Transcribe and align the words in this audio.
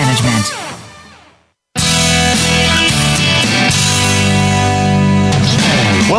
Management. 0.00 0.69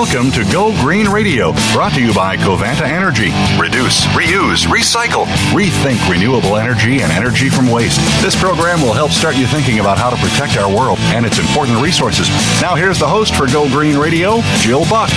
Welcome 0.01 0.31
to 0.31 0.43
Go 0.51 0.71
Green 0.81 1.07
Radio, 1.07 1.51
brought 1.73 1.93
to 1.93 2.01
you 2.01 2.11
by 2.11 2.35
Covanta 2.35 2.89
Energy. 2.89 3.29
Reduce, 3.61 4.03
reuse, 4.17 4.65
recycle, 4.65 5.25
rethink 5.53 6.09
renewable 6.09 6.57
energy 6.57 7.03
and 7.03 7.11
energy 7.11 7.49
from 7.49 7.69
waste. 7.69 7.99
This 8.19 8.35
program 8.35 8.81
will 8.81 8.93
help 8.93 9.11
start 9.11 9.35
you 9.35 9.45
thinking 9.45 9.79
about 9.79 9.99
how 9.99 10.09
to 10.09 10.15
protect 10.15 10.57
our 10.57 10.75
world 10.75 10.97
and 11.13 11.23
its 11.23 11.37
important 11.37 11.79
resources. 11.83 12.29
Now, 12.59 12.73
here's 12.73 12.97
the 12.97 13.07
host 13.07 13.35
for 13.35 13.45
Go 13.45 13.69
Green 13.69 13.95
Radio, 13.95 14.41
Jill 14.57 14.85
Buck. 14.89 15.11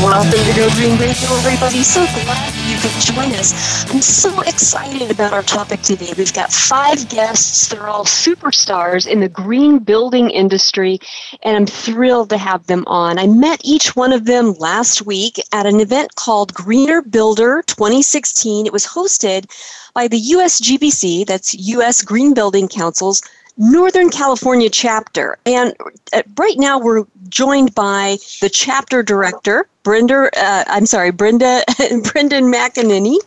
Welcome 0.00 0.30
to 0.30 0.52
Go 0.56 0.70
Green 0.70 0.98
Radio, 0.98 1.28
everybody. 1.44 1.82
So 1.82 2.00
glad 2.24 2.54
you 2.70 2.78
could 2.78 2.98
join 2.98 3.38
us. 3.38 3.84
I'm 3.92 4.00
so 4.00 4.40
excited 4.42 5.10
about 5.10 5.32
our 5.32 5.42
topic 5.42 5.82
today. 5.82 6.14
We've 6.16 6.32
got 6.32 6.50
five 6.50 7.08
guests. 7.10 7.68
They're 7.68 7.88
all 7.88 8.04
superstars 8.04 9.06
in 9.06 9.20
the 9.20 9.28
green 9.28 9.80
building 9.80 10.30
industry, 10.30 10.98
and 11.42 11.56
I'm 11.56 11.66
thrilled 11.66 12.30
to 12.30 12.38
have 12.38 12.66
them 12.66 12.84
on. 12.86 13.18
I 13.18 13.26
met 13.26 13.60
each 13.64 13.81
one 13.90 14.12
of 14.12 14.24
them 14.24 14.54
last 14.54 15.02
week 15.02 15.40
at 15.52 15.66
an 15.66 15.80
event 15.80 16.14
called 16.14 16.54
Greener 16.54 17.02
Builder 17.02 17.62
2016. 17.66 18.66
It 18.66 18.72
was 18.72 18.86
hosted 18.86 19.50
by 19.94 20.08
the 20.08 20.20
USGBC, 20.20 21.26
that's 21.26 21.54
US 21.54 22.02
Green 22.02 22.34
Building 22.34 22.68
Council's 22.68 23.22
Northern 23.56 24.10
California 24.10 24.70
chapter. 24.70 25.38
And 25.44 25.74
uh, 26.12 26.22
right 26.38 26.58
now 26.58 26.78
we're 26.78 27.04
joined 27.28 27.74
by 27.74 28.18
the 28.40 28.48
chapter 28.48 29.02
director, 29.02 29.66
Brenda, 29.82 30.30
uh, 30.36 30.64
I'm 30.68 30.86
sorry, 30.86 31.10
Brenda, 31.10 31.62
Brendan 32.12 32.44
McEneaney, 32.52 33.18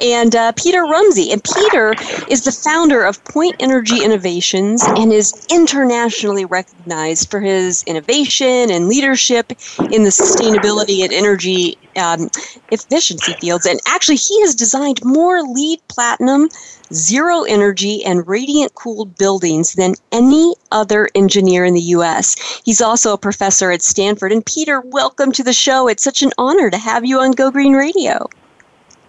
and 0.00 0.34
uh, 0.36 0.52
Peter 0.52 0.82
Rumsey. 0.82 1.32
And 1.32 1.42
Peter 1.42 1.94
is 2.28 2.44
the 2.44 2.52
founder 2.52 3.04
of 3.04 3.22
Point 3.24 3.56
Energy 3.58 4.04
Innovations 4.04 4.84
and 4.84 5.12
is 5.12 5.46
internationally 5.50 6.44
recognized 6.44 7.30
for 7.30 7.40
his 7.40 7.82
innovation 7.84 8.70
and 8.70 8.88
leadership 8.88 9.50
in 9.90 10.04
the 10.04 10.10
sustainability 10.10 11.02
and 11.02 11.12
energy 11.12 11.76
um, 11.96 12.28
efficiency 12.70 13.32
fields. 13.40 13.66
And 13.66 13.80
actually, 13.86 14.16
he 14.16 14.40
has 14.42 14.54
designed 14.54 15.04
more 15.04 15.42
LEED 15.42 15.80
platinum 15.88 16.48
zero 16.92 17.42
energy 17.42 18.04
and 18.04 18.26
radiant 18.26 18.74
cooled 18.74 19.16
buildings 19.16 19.74
than 19.74 19.94
any 20.12 20.54
other 20.70 21.08
engineer 21.14 21.64
in 21.64 21.74
the 21.74 21.80
U.S. 21.80 22.36
He's 22.64 22.80
also 22.80 23.12
a 23.12 23.18
professor 23.18 23.70
at 23.70 23.82
Stanford. 23.82 24.32
And 24.32 24.44
Peter, 24.44 24.80
welcome 24.80 25.32
to 25.32 25.42
the 25.42 25.52
show. 25.52 25.88
It's 25.88 26.03
such 26.04 26.22
an 26.22 26.30
honor 26.38 26.70
to 26.70 26.78
have 26.78 27.04
you 27.04 27.18
on 27.18 27.32
Go 27.32 27.50
Green 27.50 27.72
Radio. 27.72 28.28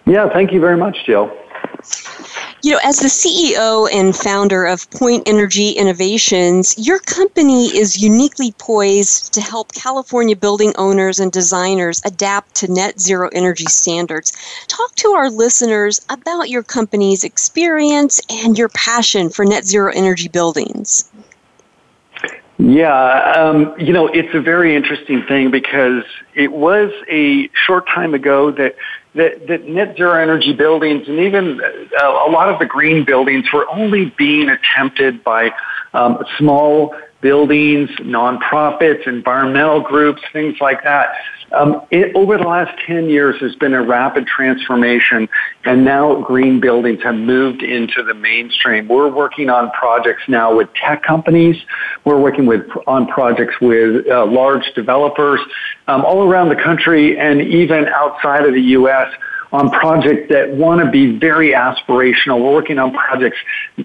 Yeah, 0.05 0.29
thank 0.29 0.53
you 0.53 0.61
very 0.61 0.77
much, 0.77 1.05
Jill. 1.05 1.29
You 2.61 2.71
know, 2.71 2.79
as 2.83 2.97
the 2.97 3.07
CEO 3.07 3.88
and 3.93 4.15
founder 4.15 4.65
of 4.65 4.89
Point 4.89 5.27
Energy 5.27 5.71
Innovations, 5.71 6.73
your 6.88 6.99
company 6.99 7.66
is 7.66 8.01
uniquely 8.01 8.53
poised 8.53 9.33
to 9.33 9.41
help 9.41 9.73
California 9.73 10.35
building 10.35 10.73
owners 10.77 11.19
and 11.19 11.31
designers 11.31 12.01
adapt 12.05 12.55
to 12.55 12.72
net 12.72 13.00
zero 13.00 13.29
energy 13.34 13.66
standards. 13.66 14.31
Talk 14.67 14.95
to 14.95 15.09
our 15.09 15.29
listeners 15.29 16.03
about 16.09 16.50
your 16.50 16.63
company's 16.63 17.23
experience 17.23 18.19
and 18.29 18.57
your 18.57 18.69
passion 18.69 19.29
for 19.29 19.45
net 19.45 19.66
zero 19.66 19.91
energy 19.94 20.28
buildings. 20.28 21.11
Yeah, 22.57 23.33
um, 23.35 23.75
you 23.77 23.91
know, 23.91 24.07
it's 24.07 24.33
a 24.33 24.39
very 24.39 24.75
interesting 24.75 25.23
thing 25.27 25.51
because 25.51 26.03
it 26.35 26.53
was 26.53 26.89
a 27.11 27.49
short 27.53 27.85
time 27.88 28.13
ago 28.13 28.51
that 28.51 28.75
that, 29.16 29.47
that 29.47 29.67
net 29.67 29.95
zero 29.95 30.21
energy 30.21 30.53
buildings 30.53 31.07
and 31.07 31.19
even 31.19 31.61
uh, 32.01 32.05
a 32.05 32.29
lot 32.29 32.49
of 32.49 32.59
the 32.59 32.66
green 32.66 33.05
buildings 33.05 33.45
were 33.53 33.66
only 33.69 34.13
being 34.17 34.49
attempted 34.49 35.23
by 35.23 35.51
um, 35.93 36.23
small 36.38 36.93
buildings, 37.21 37.89
nonprofits, 38.01 39.07
environmental 39.07 39.81
groups, 39.81 40.22
things 40.33 40.57
like 40.59 40.83
that. 40.83 41.16
Um, 41.51 41.81
it, 41.91 42.16
over 42.16 42.38
the 42.38 42.44
last 42.44 42.78
10 42.85 43.09
years, 43.09 43.35
there's 43.39 43.56
been 43.56 43.73
a 43.73 43.83
rapid 43.83 44.28
transformation, 44.28 45.29
and 45.63 45.85
now 45.85 46.22
green 46.22 46.59
buildings 46.59 47.01
have 47.03 47.16
moved 47.16 47.61
into 47.61 48.03
the 48.03 48.13
mainstream. 48.13 48.88
We're 48.88 49.09
working 49.09 49.50
on 49.50 49.72
projects 49.72 50.23
now 50.28 50.55
with 50.55 50.69
tech 50.73 51.03
companies. 51.03 51.55
We're 52.03 52.19
working 52.19 52.45
with 52.45 52.66
on 52.88 53.07
projects 53.07 53.55
with 53.61 54.07
uh, 54.07 54.25
large 54.25 54.66
developers 54.75 55.39
um, 55.88 56.03
all 56.03 56.23
around 56.23 56.50
the 56.50 56.61
country 56.61 57.17
and 57.17 57.41
even 57.41 57.88
outside 57.88 58.45
of 58.45 58.53
the 58.53 58.61
U.S. 58.61 59.13
on 59.51 59.69
projects 59.69 60.29
that 60.29 60.51
want 60.51 60.84
to 60.84 60.89
be 60.89 61.17
very 61.17 61.51
aspirational. 61.51 62.44
We're 62.44 62.53
working 62.53 62.79
on 62.79 62.91
projects 62.94 63.38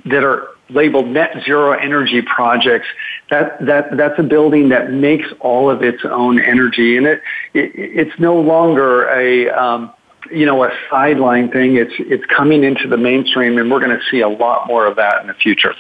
that 0.07 0.25
are 0.25 0.49
labeled 0.73 1.09
net 1.09 1.37
zero 1.45 1.73
energy 1.73 2.23
projects. 2.23 2.87
That 3.31 3.65
that 3.67 3.97
that's 3.97 4.19
a 4.19 4.23
building 4.23 4.69
that 4.71 4.93
makes 4.93 5.29
all 5.41 5.71
of 5.71 5.83
its 5.83 6.03
own 6.05 6.41
energy, 6.41 6.97
and 6.97 7.07
it, 7.07 7.23
it 7.55 7.73
it's 7.75 8.19
no 8.19 8.41
longer 8.41 9.09
a 9.09 9.49
um, 9.51 9.93
you 10.31 10.47
know 10.47 10.65
a 10.65 10.71
sideline 10.91 11.51
thing. 11.51 11.77
It's 11.77 11.95
it's 11.99 12.25
coming 12.27 12.65
into 12.65 12.89
the 12.89 12.97
mainstream, 12.97 13.59
and 13.59 13.71
we're 13.71 13.81
going 13.81 13.97
to 13.97 14.05
see 14.11 14.21
a 14.21 14.29
lot 14.29 14.67
more 14.67 14.87
of 14.87 14.97
that 14.97 15.21
in 15.21 15.27
the 15.27 15.35
future. 15.35 15.75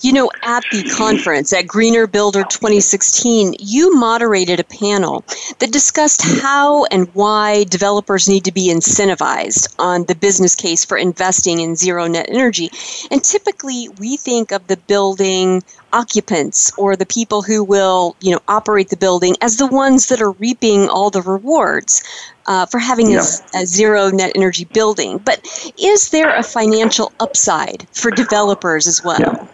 You 0.00 0.12
know, 0.12 0.30
at 0.42 0.64
the 0.70 0.82
conference 0.96 1.52
at 1.52 1.66
Greener 1.66 2.06
Builder 2.06 2.44
2016, 2.44 3.56
you 3.58 3.94
moderated 3.94 4.60
a 4.60 4.64
panel 4.64 5.24
that 5.58 5.72
discussed 5.72 6.22
how 6.22 6.84
and 6.86 7.12
why 7.14 7.64
developers 7.64 8.28
need 8.28 8.44
to 8.44 8.52
be 8.52 8.68
incentivized 8.68 9.74
on 9.78 10.04
the 10.04 10.14
business 10.14 10.54
case 10.54 10.84
for 10.84 10.96
investing 10.96 11.60
in 11.60 11.76
zero 11.76 12.06
net 12.06 12.26
energy. 12.28 12.70
And 13.10 13.22
typically, 13.22 13.88
we 13.98 14.16
think 14.16 14.50
of 14.50 14.66
the 14.66 14.76
building 14.76 15.62
occupants 15.92 16.72
or 16.76 16.96
the 16.96 17.06
people 17.06 17.42
who 17.42 17.62
will, 17.62 18.16
you 18.20 18.32
know, 18.32 18.40
operate 18.48 18.88
the 18.88 18.96
building 18.96 19.36
as 19.40 19.56
the 19.56 19.66
ones 19.66 20.08
that 20.08 20.20
are 20.20 20.32
reaping 20.32 20.88
all 20.88 21.10
the 21.10 21.22
rewards 21.22 22.02
uh, 22.46 22.66
for 22.66 22.78
having 22.78 23.10
yeah. 23.10 23.22
a, 23.54 23.62
a, 23.62 23.66
zero 23.66 24.10
net 24.10 24.32
energy 24.34 24.64
building. 24.66 25.18
But 25.18 25.46
is 25.78 26.10
there 26.10 26.34
a 26.34 26.42
financial 26.42 27.12
upside 27.20 27.86
for 27.92 28.10
developers 28.10 28.86
as 28.86 29.02
well? 29.04 29.20
Yeah. 29.20 29.46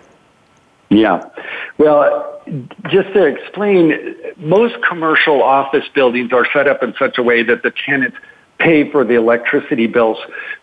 Yeah. 0.90 1.28
Well, 1.78 2.42
just 2.88 3.12
to 3.14 3.24
explain, 3.24 4.16
most 4.36 4.76
commercial 4.86 5.42
office 5.42 5.84
buildings 5.94 6.32
are 6.32 6.46
set 6.52 6.66
up 6.66 6.82
in 6.82 6.94
such 6.98 7.16
a 7.16 7.22
way 7.22 7.42
that 7.44 7.62
the 7.62 7.70
tenants 7.70 8.16
pay 8.58 8.90
for 8.90 9.04
the 9.04 9.14
electricity 9.14 9.86
bills. 9.86 10.18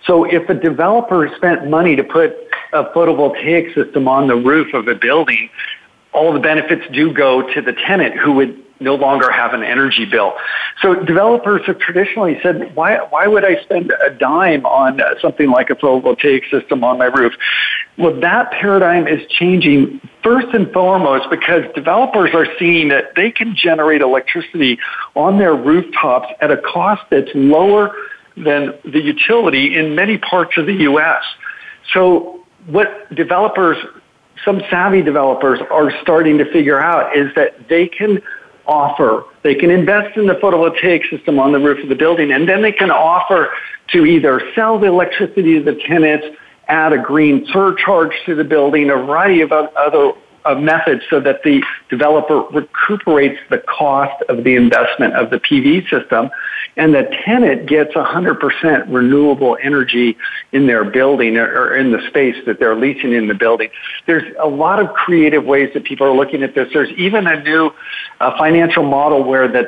So 0.06 0.26
if 0.26 0.48
a 0.50 0.54
developer 0.54 1.32
spent 1.36 1.70
money 1.70 1.96
to 1.96 2.04
put 2.04 2.36
a 2.74 2.84
photovoltaic 2.86 3.74
system 3.74 4.08
on 4.08 4.28
the 4.28 4.36
roof 4.36 4.74
of 4.74 4.88
a 4.88 4.96
building, 4.96 5.50
all 6.14 6.34
the 6.34 6.40
benefits 6.40 6.84
do 6.94 7.14
go 7.14 7.42
to 7.54 7.62
the 7.62 7.74
tenant 7.74 8.16
who 8.18 8.34
would 8.34 8.64
no 8.80 8.96
longer 8.96 9.32
have 9.32 9.54
an 9.54 9.64
energy 9.64 10.06
bill. 10.06 10.34
So 10.82 10.96
developers 10.96 11.62
have 11.66 11.80
traditionally 11.80 12.40
said, 12.44 12.76
why, 12.76 12.98
why 13.10 13.28
would 13.28 13.44
I 13.44 13.62
spend 13.64 13.92
a 14.06 14.12
dime 14.12 14.66
on 14.66 15.00
something 15.22 15.50
like 15.50 15.70
a 15.70 15.76
photovoltaic 15.76 16.50
system 16.52 16.84
on 16.84 16.98
my 17.00 17.06
roof? 17.06 17.34
Well, 17.98 18.20
that 18.22 18.52
paradigm 18.52 19.08
is 19.08 19.28
changing 19.30 20.02
first 20.24 20.48
and 20.54 20.72
foremost 20.72 21.30
because 21.30 21.64
developers 21.74 22.32
are 22.34 22.48
seeing 22.60 22.90
that 22.90 23.16
they 23.16 23.32
can 23.32 23.56
generate 23.56 24.02
electricity 24.02 24.78
on 25.16 25.40
their 25.40 25.56
rooftops 25.56 26.28
at 26.42 26.52
a 26.52 26.58
cost 26.58 27.02
that's 27.10 27.32
lower 27.34 27.96
than 28.36 28.74
the 28.86 29.02
utility 29.02 29.76
in 29.76 29.96
many 29.96 30.20
parts 30.20 30.58
of 30.58 30.68
the 30.68 30.74
U.S. 30.74 31.24
So 31.94 32.46
what 32.68 32.88
developers 33.16 33.78
some 34.44 34.62
savvy 34.70 35.02
developers 35.02 35.60
are 35.72 35.92
starting 36.02 36.38
to 36.38 36.52
figure 36.52 36.80
out 36.80 37.16
is 37.16 37.34
that 37.36 37.68
they 37.68 37.88
can 37.88 38.22
offer. 38.66 39.24
They 39.44 39.56
can 39.56 39.72
invest 39.72 40.18
in 40.18 40.28
the 40.28 40.36
photovoltaic 40.36 41.10
system 41.10 41.40
on 41.40 41.52
the 41.52 41.60
roof 41.60 41.82
of 41.82 41.90
the 41.90 41.96
building, 41.96 42.32
and 42.32 42.48
then 42.48 42.62
they 42.62 42.72
can 42.72 42.92
offer 42.92 43.50
to 43.90 44.06
either 44.06 44.42
sell 44.54 44.78
the 44.78 44.88
electricity 44.88 45.60
to 45.60 45.64
the 45.64 45.76
tenants, 45.88 46.26
add 46.68 46.94
a 46.94 46.98
green 46.98 47.46
surcharge 47.52 48.12
to 48.26 48.36
the 48.36 48.44
building, 48.44 48.90
a 48.90 48.96
variety 48.96 49.42
of 49.42 49.52
other 49.52 50.12
a 50.48 50.60
method 50.60 51.02
so 51.10 51.20
that 51.20 51.44
the 51.44 51.62
developer 51.90 52.40
recuperates 52.52 53.40
the 53.50 53.60
cost 53.60 54.22
of 54.30 54.44
the 54.44 54.56
investment 54.56 55.14
of 55.16 55.30
the 55.30 55.38
PV 55.38 55.90
system 55.90 56.30
and 56.78 56.94
the 56.94 57.10
tenant 57.26 57.68
gets 57.68 57.94
100% 57.94 58.94
renewable 58.94 59.58
energy 59.62 60.16
in 60.52 60.68
their 60.68 60.86
building 60.86 61.36
or 61.36 61.76
in 61.76 61.92
the 61.92 62.00
space 62.08 62.36
that 62.46 62.60
they're 62.60 62.76
leasing 62.76 63.14
in 63.14 63.28
the 63.28 63.34
building. 63.34 63.70
There's 64.06 64.32
a 64.40 64.48
lot 64.48 64.80
of 64.80 64.94
creative 64.94 65.44
ways 65.44 65.72
that 65.74 65.84
people 65.84 66.06
are 66.06 66.16
looking 66.16 66.44
at 66.44 66.54
this. 66.54 66.70
There's 66.72 66.92
even 66.92 67.26
a 67.26 67.42
new 67.44 67.72
uh, 68.20 68.38
financial 68.38 68.84
model 68.84 69.24
where 69.24 69.48
the, 69.48 69.64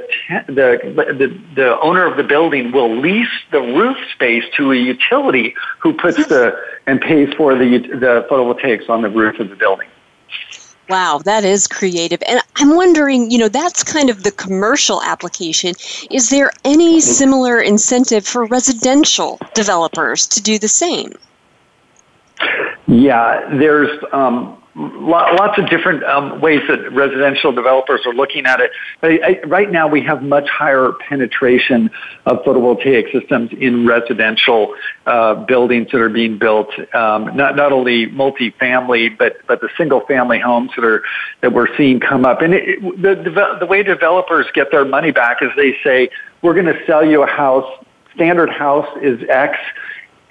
the, 0.47 0.79
the, 1.17 1.41
the 1.55 1.79
owner 1.81 2.05
of 2.05 2.15
the 2.15 2.23
building 2.23 2.71
will 2.71 2.95
lease 2.95 3.27
the 3.51 3.59
roof 3.59 3.97
space 4.13 4.43
to 4.57 4.71
a 4.71 4.75
utility 4.75 5.55
who 5.79 5.93
puts 5.93 6.17
the 6.27 6.55
and 6.85 7.01
pays 7.01 7.31
for 7.35 7.55
the, 7.55 7.79
the 7.79 8.27
photovoltaics 8.29 8.89
on 8.89 9.01
the 9.01 9.09
roof 9.09 9.39
of 9.39 9.49
the 9.49 9.55
building. 9.55 9.87
Wow, 10.89 11.21
that 11.24 11.45
is 11.45 11.68
creative. 11.68 12.21
And 12.27 12.41
I'm 12.56 12.75
wondering, 12.75 13.30
you 13.30 13.38
know, 13.38 13.47
that's 13.47 13.83
kind 13.83 14.09
of 14.09 14.24
the 14.24 14.31
commercial 14.31 15.03
application. 15.03 15.75
Is 16.09 16.31
there 16.31 16.51
any 16.65 17.00
similar 17.00 17.62
incentive 17.62 18.25
for 18.25 18.45
residential 18.45 19.39
developers 19.53 20.25
to 20.27 20.41
do 20.41 20.57
the 20.57 20.68
same? 20.68 21.13
Yeah, 22.88 23.47
there's 23.56 24.03
um, 24.13 24.58
lots 24.79 25.57
of 25.57 25.69
different 25.69 26.03
um, 26.03 26.39
ways 26.39 26.61
that 26.69 26.91
residential 26.93 27.51
developers 27.51 28.05
are 28.05 28.13
looking 28.13 28.45
at 28.45 28.61
it. 28.61 28.71
I, 29.03 29.19
I, 29.23 29.47
right 29.47 29.69
now, 29.69 29.87
we 29.87 30.01
have 30.03 30.23
much 30.23 30.47
higher 30.47 30.93
penetration 31.07 31.91
of 32.25 32.37
photovoltaic 32.43 33.11
systems 33.11 33.51
in 33.59 33.85
residential 33.85 34.73
uh, 35.05 35.35
buildings 35.35 35.89
that 35.91 35.99
are 35.99 36.09
being 36.09 36.37
built. 36.37 36.69
Um, 36.95 37.35
not 37.35 37.57
not 37.57 37.73
only 37.73 38.07
multifamily, 38.07 39.17
but 39.17 39.37
but 39.47 39.59
the 39.59 39.69
single 39.77 40.01
family 40.01 40.39
homes 40.39 40.71
that 40.75 40.85
are 40.85 41.03
that 41.41 41.51
we're 41.51 41.75
seeing 41.75 41.99
come 41.99 42.25
up. 42.25 42.41
And 42.41 42.53
it, 42.53 42.69
it, 42.69 43.01
the, 43.01 43.15
the 43.15 43.57
the 43.59 43.65
way 43.65 43.83
developers 43.83 44.45
get 44.53 44.71
their 44.71 44.85
money 44.85 45.11
back 45.11 45.41
is 45.41 45.49
they 45.57 45.75
say, 45.83 46.09
"We're 46.41 46.53
going 46.53 46.67
to 46.67 46.85
sell 46.85 47.05
you 47.05 47.23
a 47.23 47.27
house. 47.27 47.69
Standard 48.15 48.49
house 48.49 48.87
is 49.01 49.19
X." 49.29 49.57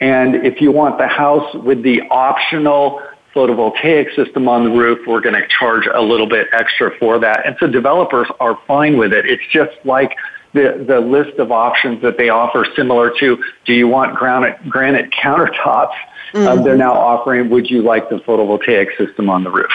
And 0.00 0.46
if 0.46 0.60
you 0.60 0.70
want 0.70 0.98
the 0.98 1.08
house 1.08 1.52
with 1.54 1.82
the 1.82 2.02
optional 2.10 3.02
photovoltaic 3.38 4.14
system 4.17 4.49
on 4.49 4.64
the 4.64 4.70
roof, 4.70 4.99
we're 5.06 5.20
going 5.20 5.37
to 5.37 5.46
charge 5.49 5.87
a 5.87 6.02
little 6.02 6.26
bit 6.26 6.49
extra 6.52 6.90
for 6.99 7.20
that. 7.20 7.46
And 7.46 7.56
so 7.61 7.69
developers 7.69 8.26
are 8.40 8.58
fine 8.67 8.96
with 8.99 9.12
it. 9.12 9.26
It's 9.26 9.43
just 9.52 9.76
like 9.85 10.17
the, 10.55 10.85
the 10.88 10.99
list 10.99 11.38
of 11.38 11.52
options 11.52 12.02
that 12.02 12.19
they 12.19 12.31
offer 12.31 12.67
similar 12.75 13.12
to, 13.20 13.38
do 13.64 13.73
you 13.73 13.87
want 13.87 14.17
granite, 14.17 14.69
granite 14.69 15.12
countertops? 15.12 15.94
Mm-hmm. 16.32 16.49
Uh, 16.49 16.62
they're 16.62 16.76
now 16.76 16.94
offering, 16.94 17.49
would 17.50 17.70
you 17.70 17.82
like 17.82 18.08
the 18.11 18.17
photovoltaic 18.17 18.88
system 18.99 19.31
on 19.31 19.44
the 19.44 19.50
roof? 19.50 19.70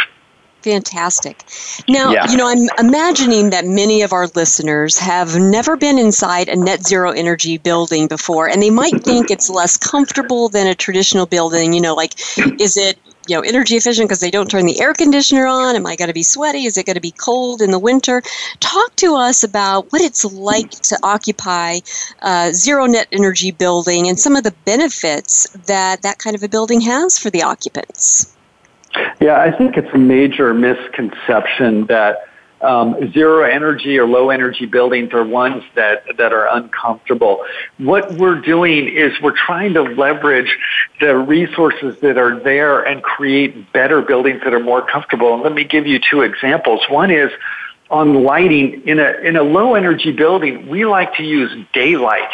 Fantastic. 0.63 1.43
Now, 1.89 2.11
yeah. 2.11 2.29
you 2.31 2.37
know, 2.37 2.47
I'm 2.47 2.69
imagining 2.79 3.49
that 3.49 3.65
many 3.65 4.01
of 4.01 4.13
our 4.13 4.27
listeners 4.27 4.97
have 4.97 5.37
never 5.37 5.75
been 5.75 5.99
inside 5.99 6.47
a 6.47 6.55
net 6.55 6.85
zero 6.85 7.11
energy 7.11 7.57
building 7.57 8.07
before, 8.07 8.47
and 8.47 8.61
they 8.61 8.69
might 8.69 9.03
think 9.03 9.29
it's 9.29 9.49
less 9.49 9.75
comfortable 9.75 10.47
than 10.47 10.67
a 10.67 10.75
traditional 10.75 11.25
building. 11.25 11.73
You 11.73 11.81
know, 11.81 11.95
like, 11.95 12.13
is 12.61 12.77
it 12.77 12.97
you 13.27 13.35
know 13.35 13.41
energy 13.41 13.75
efficient 13.75 14.07
because 14.07 14.19
they 14.19 14.31
don't 14.31 14.49
turn 14.49 14.65
the 14.65 14.81
air 14.81 14.93
conditioner 14.93 15.45
on 15.45 15.75
am 15.75 15.85
i 15.85 15.95
going 15.95 16.09
to 16.09 16.13
be 16.13 16.23
sweaty 16.23 16.65
is 16.65 16.77
it 16.77 16.85
going 16.85 16.95
to 16.95 17.01
be 17.01 17.11
cold 17.11 17.61
in 17.61 17.71
the 17.71 17.79
winter 17.79 18.21
talk 18.59 18.93
to 18.97 19.15
us 19.15 19.45
about 19.45 19.89
what 19.91 20.01
it's 20.01 20.25
like 20.25 20.69
to 20.71 20.97
occupy 21.03 21.79
a 22.21 22.51
zero 22.53 22.85
net 22.85 23.07
energy 23.13 23.51
building 23.51 24.09
and 24.09 24.19
some 24.19 24.35
of 24.35 24.43
the 24.43 24.53
benefits 24.65 25.47
that 25.67 26.01
that 26.01 26.19
kind 26.19 26.35
of 26.35 26.43
a 26.43 26.49
building 26.49 26.81
has 26.81 27.17
for 27.17 27.29
the 27.29 27.41
occupants 27.41 28.35
yeah 29.21 29.39
i 29.39 29.51
think 29.55 29.77
it's 29.77 29.93
a 29.93 29.97
major 29.97 30.53
misconception 30.53 31.85
that 31.87 32.27
um, 32.63 33.11
zero 33.11 33.43
energy 33.43 33.97
or 33.97 34.07
low 34.07 34.29
energy 34.29 34.65
buildings 34.65 35.11
are 35.11 35.23
ones 35.23 35.63
that, 35.75 36.03
that 36.17 36.31
are 36.31 36.47
uncomfortable. 36.55 37.43
What 37.77 38.13
we're 38.13 38.39
doing 38.39 38.87
is 38.87 39.11
we're 39.21 39.35
trying 39.35 39.73
to 39.73 39.81
leverage 39.81 40.57
the 41.01 41.17
resources 41.17 41.99
that 42.01 42.17
are 42.17 42.39
there 42.39 42.81
and 42.81 43.03
create 43.03 43.73
better 43.73 44.01
buildings 44.01 44.41
that 44.45 44.53
are 44.53 44.63
more 44.63 44.81
comfortable. 44.81 45.33
And 45.33 45.43
let 45.43 45.53
me 45.53 45.65
give 45.65 45.85
you 45.85 45.99
two 45.99 46.21
examples. 46.21 46.79
One 46.89 47.11
is 47.11 47.31
on 47.89 48.23
lighting 48.23 48.81
in 48.87 48.99
a 48.99 49.11
in 49.23 49.35
a 49.35 49.43
low 49.43 49.75
energy 49.75 50.11
building, 50.11 50.67
we 50.67 50.85
like 50.85 51.13
to 51.15 51.23
use 51.23 51.51
daylight. 51.73 52.29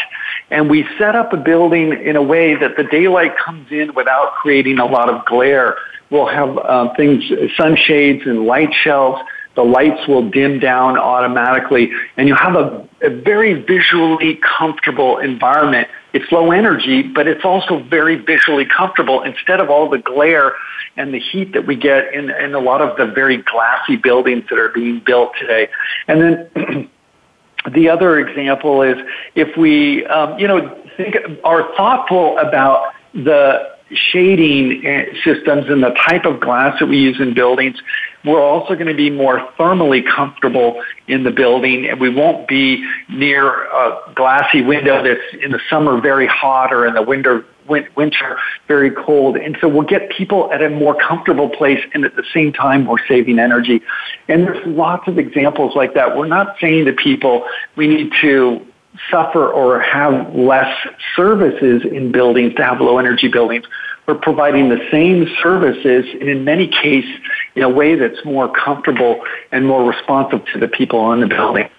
And 0.51 0.69
we 0.69 0.87
set 0.97 1.15
up 1.15 1.33
a 1.33 1.37
building 1.37 1.91
in 1.93 2.15
a 2.15 2.23
way 2.23 2.55
that 2.55 2.77
the 2.77 2.83
daylight 2.83 3.37
comes 3.37 3.71
in 3.71 3.93
without 3.93 4.33
creating 4.35 4.79
a 4.79 4.85
lot 4.85 5.09
of 5.09 5.25
glare. 5.25 5.75
We'll 6.09 6.27
have 6.27 6.57
uh, 6.57 6.93
things, 6.95 7.23
sunshades 7.57 8.23
and 8.25 8.45
light 8.45 8.73
shelves 8.73 9.21
the 9.59 9.65
lights 9.65 10.07
will 10.07 10.29
dim 10.29 10.59
down 10.59 10.97
automatically, 10.97 11.91
and 12.15 12.29
you 12.29 12.35
have 12.35 12.55
a, 12.55 12.87
a 13.01 13.09
very 13.09 13.61
visually 13.61 14.39
comfortable 14.57 15.17
environment. 15.17 15.89
It's 16.13 16.31
low 16.31 16.51
energy, 16.51 17.03
but 17.03 17.27
it's 17.27 17.43
also 17.43 17.83
very 17.83 18.15
visually 18.15 18.65
comfortable 18.65 19.21
instead 19.23 19.59
of 19.59 19.69
all 19.69 19.89
the 19.89 19.97
glare 19.97 20.53
and 20.95 21.13
the 21.13 21.19
heat 21.19 21.51
that 21.51 21.67
we 21.67 21.75
get 21.75 22.13
in, 22.13 22.29
in 22.29 22.53
a 22.53 22.59
lot 22.59 22.81
of 22.81 22.95
the 22.95 23.05
very 23.05 23.35
glassy 23.37 23.97
buildings 23.97 24.45
that 24.49 24.57
are 24.57 24.69
being 24.69 25.01
built 25.05 25.33
today. 25.37 25.67
And 26.07 26.21
then 26.21 26.89
the 27.73 27.89
other 27.89 28.17
example 28.17 28.81
is 28.81 28.95
if 29.35 29.57
we, 29.57 30.05
um, 30.05 30.39
you 30.39 30.47
know, 30.47 30.77
think 30.95 31.17
are 31.43 31.75
thoughtful 31.75 32.37
about 32.37 32.93
the 33.13 33.75
shading 33.91 34.85
eh, 34.85 35.05
systems 35.23 35.69
and 35.69 35.83
the 35.83 35.91
type 36.05 36.25
of 36.25 36.39
glass 36.39 36.79
that 36.79 36.87
we 36.87 36.97
use 36.97 37.19
in 37.19 37.33
buildings, 37.33 37.77
we're 38.25 38.41
also 38.41 38.75
going 38.75 38.87
to 38.87 38.95
be 38.95 39.09
more 39.09 39.39
thermally 39.57 40.05
comfortable 40.05 40.83
in 41.07 41.23
the 41.23 41.31
building. 41.31 41.87
And 41.87 41.99
we 41.99 42.09
won't 42.09 42.47
be 42.47 42.85
near 43.09 43.65
a 43.65 44.13
glassy 44.15 44.61
window 44.61 45.03
that's 45.03 45.21
in 45.41 45.51
the 45.51 45.59
summer 45.69 45.99
very 46.01 46.27
hot 46.27 46.73
or 46.73 46.85
in 46.85 46.93
the 46.93 47.01
winter 47.01 47.45
winter 47.69 48.37
very 48.67 48.89
cold. 48.89 49.37
And 49.37 49.55
so 49.61 49.67
we'll 49.67 49.83
get 49.83 50.09
people 50.09 50.51
at 50.51 50.61
a 50.61 50.69
more 50.69 50.95
comfortable 50.95 51.49
place 51.49 51.79
and 51.93 52.03
at 52.03 52.15
the 52.15 52.23
same 52.33 52.51
time 52.51 52.87
we're 52.87 53.05
saving 53.07 53.37
energy. 53.37 53.81
And 54.27 54.43
there's 54.43 54.65
lots 54.65 55.07
of 55.07 55.19
examples 55.19 55.75
like 55.75 55.93
that. 55.93 56.17
We're 56.17 56.27
not 56.27 56.55
saying 56.59 56.85
to 56.85 56.93
people 56.93 57.45
we 57.75 57.87
need 57.87 58.11
to 58.21 58.65
suffer 59.09 59.47
or 59.47 59.79
have 59.79 60.33
less 60.35 60.75
services 61.15 61.83
in 61.85 62.11
buildings 62.11 62.55
to 62.55 62.63
have 62.63 62.81
low 62.81 62.97
energy 62.97 63.27
buildings. 63.27 63.65
We're 64.07 64.15
providing 64.15 64.69
the 64.69 64.85
same 64.89 65.27
services 65.41 66.05
and 66.19 66.29
in 66.29 66.43
many 66.43 66.67
cases 66.67 67.19
in 67.55 67.63
a 67.63 67.69
way 67.69 67.95
that's 67.95 68.23
more 68.25 68.51
comfortable 68.51 69.23
and 69.51 69.67
more 69.67 69.87
responsive 69.87 70.43
to 70.53 70.59
the 70.59 70.67
people 70.67 70.99
on 70.99 71.19
the 71.19 71.27
building. 71.27 71.69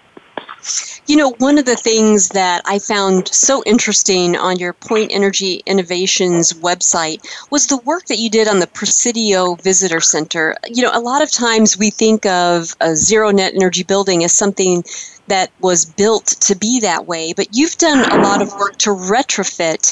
You 1.06 1.16
know, 1.16 1.30
one 1.38 1.58
of 1.58 1.64
the 1.64 1.74
things 1.74 2.28
that 2.30 2.62
I 2.66 2.78
found 2.78 3.28
so 3.28 3.62
interesting 3.64 4.36
on 4.36 4.58
your 4.58 4.72
Point 4.74 5.10
Energy 5.12 5.62
Innovations 5.66 6.52
website 6.52 7.26
was 7.50 7.66
the 7.66 7.78
work 7.78 8.06
that 8.06 8.18
you 8.18 8.30
did 8.30 8.46
on 8.46 8.60
the 8.60 8.66
Presidio 8.66 9.54
Visitor 9.56 10.00
Center. 10.00 10.54
You 10.68 10.82
know, 10.82 10.90
a 10.92 11.00
lot 11.00 11.22
of 11.22 11.30
times 11.30 11.78
we 11.78 11.90
think 11.90 12.26
of 12.26 12.76
a 12.80 12.94
zero 12.94 13.30
net 13.30 13.54
energy 13.54 13.82
building 13.82 14.22
as 14.22 14.32
something 14.32 14.84
that 15.30 15.50
was 15.60 15.84
built 15.84 16.26
to 16.26 16.54
be 16.54 16.80
that 16.80 17.06
way. 17.06 17.32
But 17.32 17.48
you've 17.52 17.76
done 17.78 18.10
a 18.10 18.22
lot 18.22 18.42
of 18.42 18.52
work 18.54 18.76
to 18.78 18.90
retrofit 18.90 19.82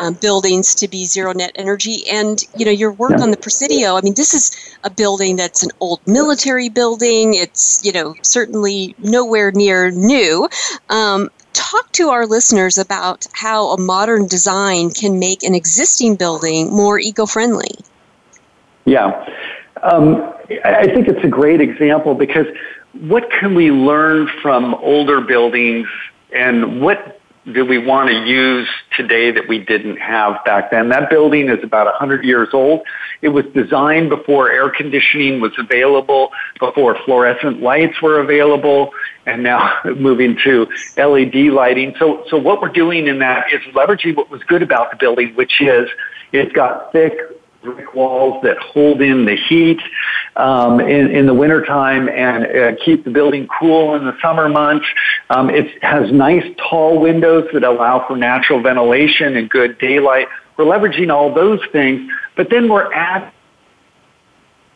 um, 0.00 0.14
buildings 0.14 0.74
to 0.76 0.88
be 0.88 1.04
zero 1.04 1.32
net 1.32 1.52
energy, 1.56 2.08
and 2.10 2.42
you 2.56 2.64
know 2.64 2.72
your 2.72 2.92
work 2.92 3.20
on 3.20 3.30
the 3.30 3.36
Presidio. 3.36 3.96
I 3.96 4.00
mean, 4.00 4.14
this 4.14 4.32
is 4.32 4.76
a 4.82 4.90
building 4.90 5.36
that's 5.36 5.62
an 5.62 5.70
old 5.80 6.00
military 6.06 6.68
building. 6.68 7.34
It's 7.34 7.84
you 7.84 7.92
know 7.92 8.14
certainly 8.22 8.94
nowhere 8.98 9.50
near 9.52 9.90
new. 9.90 10.48
Um, 10.88 11.30
talk 11.52 11.92
to 11.92 12.08
our 12.08 12.26
listeners 12.26 12.78
about 12.78 13.26
how 13.32 13.68
a 13.68 13.80
modern 13.80 14.26
design 14.26 14.90
can 14.90 15.18
make 15.18 15.42
an 15.42 15.54
existing 15.54 16.16
building 16.16 16.70
more 16.70 16.98
eco-friendly. 16.98 17.70
Yeah. 18.84 19.24
Um, 19.82 20.34
I 20.64 20.86
think 20.86 21.08
it's 21.08 21.24
a 21.24 21.28
great 21.28 21.60
example 21.60 22.14
because 22.14 22.46
what 23.00 23.30
can 23.30 23.54
we 23.54 23.70
learn 23.70 24.28
from 24.42 24.74
older 24.74 25.20
buildings 25.20 25.88
and 26.32 26.80
what 26.80 27.20
do 27.52 27.64
we 27.64 27.76
want 27.76 28.08
to 28.08 28.24
use 28.24 28.68
today 28.96 29.30
that 29.30 29.48
we 29.48 29.58
didn't 29.58 29.96
have 29.96 30.42
back 30.44 30.70
then? 30.70 30.88
That 30.88 31.10
building 31.10 31.48
is 31.48 31.62
about 31.62 31.86
100 31.86 32.24
years 32.24 32.48
old. 32.52 32.82
It 33.20 33.28
was 33.28 33.44
designed 33.54 34.08
before 34.08 34.50
air 34.50 34.70
conditioning 34.70 35.40
was 35.40 35.52
available, 35.58 36.30
before 36.58 36.96
fluorescent 37.04 37.60
lights 37.60 38.00
were 38.00 38.20
available, 38.20 38.92
and 39.26 39.42
now 39.42 39.78
moving 39.96 40.38
to 40.44 40.66
LED 40.96 41.34
lighting. 41.52 41.94
So, 41.98 42.24
so 42.28 42.38
what 42.38 42.62
we're 42.62 42.68
doing 42.68 43.06
in 43.08 43.18
that 43.18 43.52
is 43.52 43.60
leveraging 43.74 44.16
what 44.16 44.30
was 44.30 44.42
good 44.44 44.62
about 44.62 44.90
the 44.90 44.96
building, 44.96 45.34
which 45.34 45.60
is 45.60 45.88
it's 46.32 46.52
got 46.52 46.92
thick 46.92 47.12
brick 47.64 47.94
walls 47.94 48.42
that 48.42 48.58
hold 48.58 49.00
in 49.00 49.24
the 49.24 49.36
heat 49.36 49.80
um, 50.36 50.80
in, 50.80 51.10
in 51.10 51.26
the 51.26 51.32
wintertime 51.32 52.08
and 52.10 52.44
uh, 52.44 52.84
keep 52.84 53.04
the 53.04 53.10
building 53.10 53.48
cool 53.58 53.94
in 53.94 54.04
the 54.04 54.16
summer 54.20 54.48
months. 54.48 54.86
Um, 55.30 55.48
it 55.48 55.82
has 55.82 56.12
nice 56.12 56.44
tall 56.58 57.00
windows 57.00 57.48
that 57.54 57.64
allow 57.64 58.06
for 58.06 58.16
natural 58.16 58.60
ventilation 58.60 59.36
and 59.36 59.48
good 59.48 59.78
daylight. 59.78 60.28
We're 60.56 60.66
leveraging 60.66 61.12
all 61.12 61.34
those 61.34 61.60
things, 61.72 62.08
but 62.36 62.50
then 62.50 62.68
we're 62.68 62.92
adding 62.92 63.30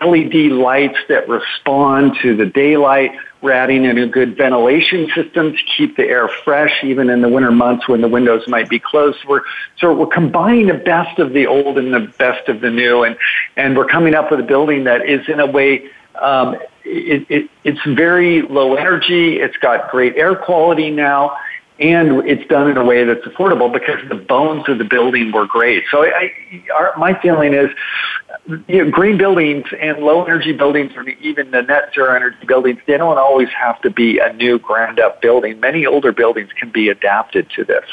LED 0.00 0.52
lights 0.52 0.98
that 1.08 1.28
respond 1.28 2.16
to 2.22 2.36
the 2.36 2.46
daylight. 2.46 3.12
We're 3.40 3.52
adding 3.52 3.84
in 3.84 3.98
a 3.98 4.06
good 4.06 4.36
ventilation 4.36 5.08
system 5.14 5.52
to 5.52 5.58
keep 5.76 5.96
the 5.96 6.04
air 6.04 6.28
fresh, 6.44 6.72
even 6.82 7.08
in 7.10 7.22
the 7.22 7.28
winter 7.28 7.52
months 7.52 7.88
when 7.88 8.00
the 8.00 8.08
windows 8.08 8.46
might 8.48 8.68
be 8.68 8.78
closed. 8.78 9.18
We're, 9.28 9.42
so 9.78 9.94
we're 9.94 10.06
combining 10.06 10.66
the 10.66 10.74
best 10.74 11.18
of 11.18 11.32
the 11.32 11.46
old 11.46 11.78
and 11.78 11.94
the 11.94 12.12
best 12.18 12.48
of 12.48 12.60
the 12.60 12.70
new, 12.70 13.04
and, 13.04 13.16
and 13.56 13.76
we're 13.76 13.86
coming 13.86 14.14
up 14.14 14.30
with 14.30 14.40
a 14.40 14.44
building 14.44 14.84
that 14.84 15.08
is 15.08 15.28
in 15.28 15.40
a 15.40 15.46
way 15.46 15.90
um, 16.20 16.56
it, 16.84 17.26
it, 17.28 17.50
it's 17.64 17.80
very 17.84 18.42
low 18.42 18.74
energy. 18.74 19.38
It's 19.38 19.56
got 19.58 19.90
great 19.90 20.16
air 20.16 20.34
quality 20.34 20.90
now, 20.90 21.36
and 21.80 22.26
it's 22.28 22.46
done 22.48 22.68
in 22.70 22.76
a 22.76 22.84
way 22.84 23.04
that's 23.04 23.24
affordable 23.24 23.72
because 23.72 24.00
the 24.08 24.16
bones 24.16 24.68
of 24.68 24.78
the 24.78 24.84
building 24.84 25.30
were 25.32 25.46
great. 25.46 25.84
So 25.90 26.04
I, 26.04 26.32
our, 26.74 26.92
my 26.98 27.18
feeling 27.20 27.54
is, 27.54 27.70
you 28.66 28.84
know, 28.84 28.90
green 28.90 29.16
buildings 29.16 29.66
and 29.78 29.98
low 29.98 30.24
energy 30.24 30.52
buildings, 30.52 30.92
or 30.96 31.08
even 31.08 31.50
the 31.50 31.62
net 31.62 31.90
zero 31.94 32.14
energy 32.14 32.44
buildings, 32.46 32.80
they 32.86 32.96
don't 32.96 33.18
always 33.18 33.48
have 33.50 33.80
to 33.82 33.90
be 33.90 34.18
a 34.18 34.32
new 34.32 34.58
ground 34.58 34.98
up 34.98 35.22
building. 35.22 35.60
Many 35.60 35.86
older 35.86 36.12
buildings 36.12 36.50
can 36.58 36.70
be 36.70 36.88
adapted 36.88 37.48
to 37.50 37.64
this. 37.64 37.84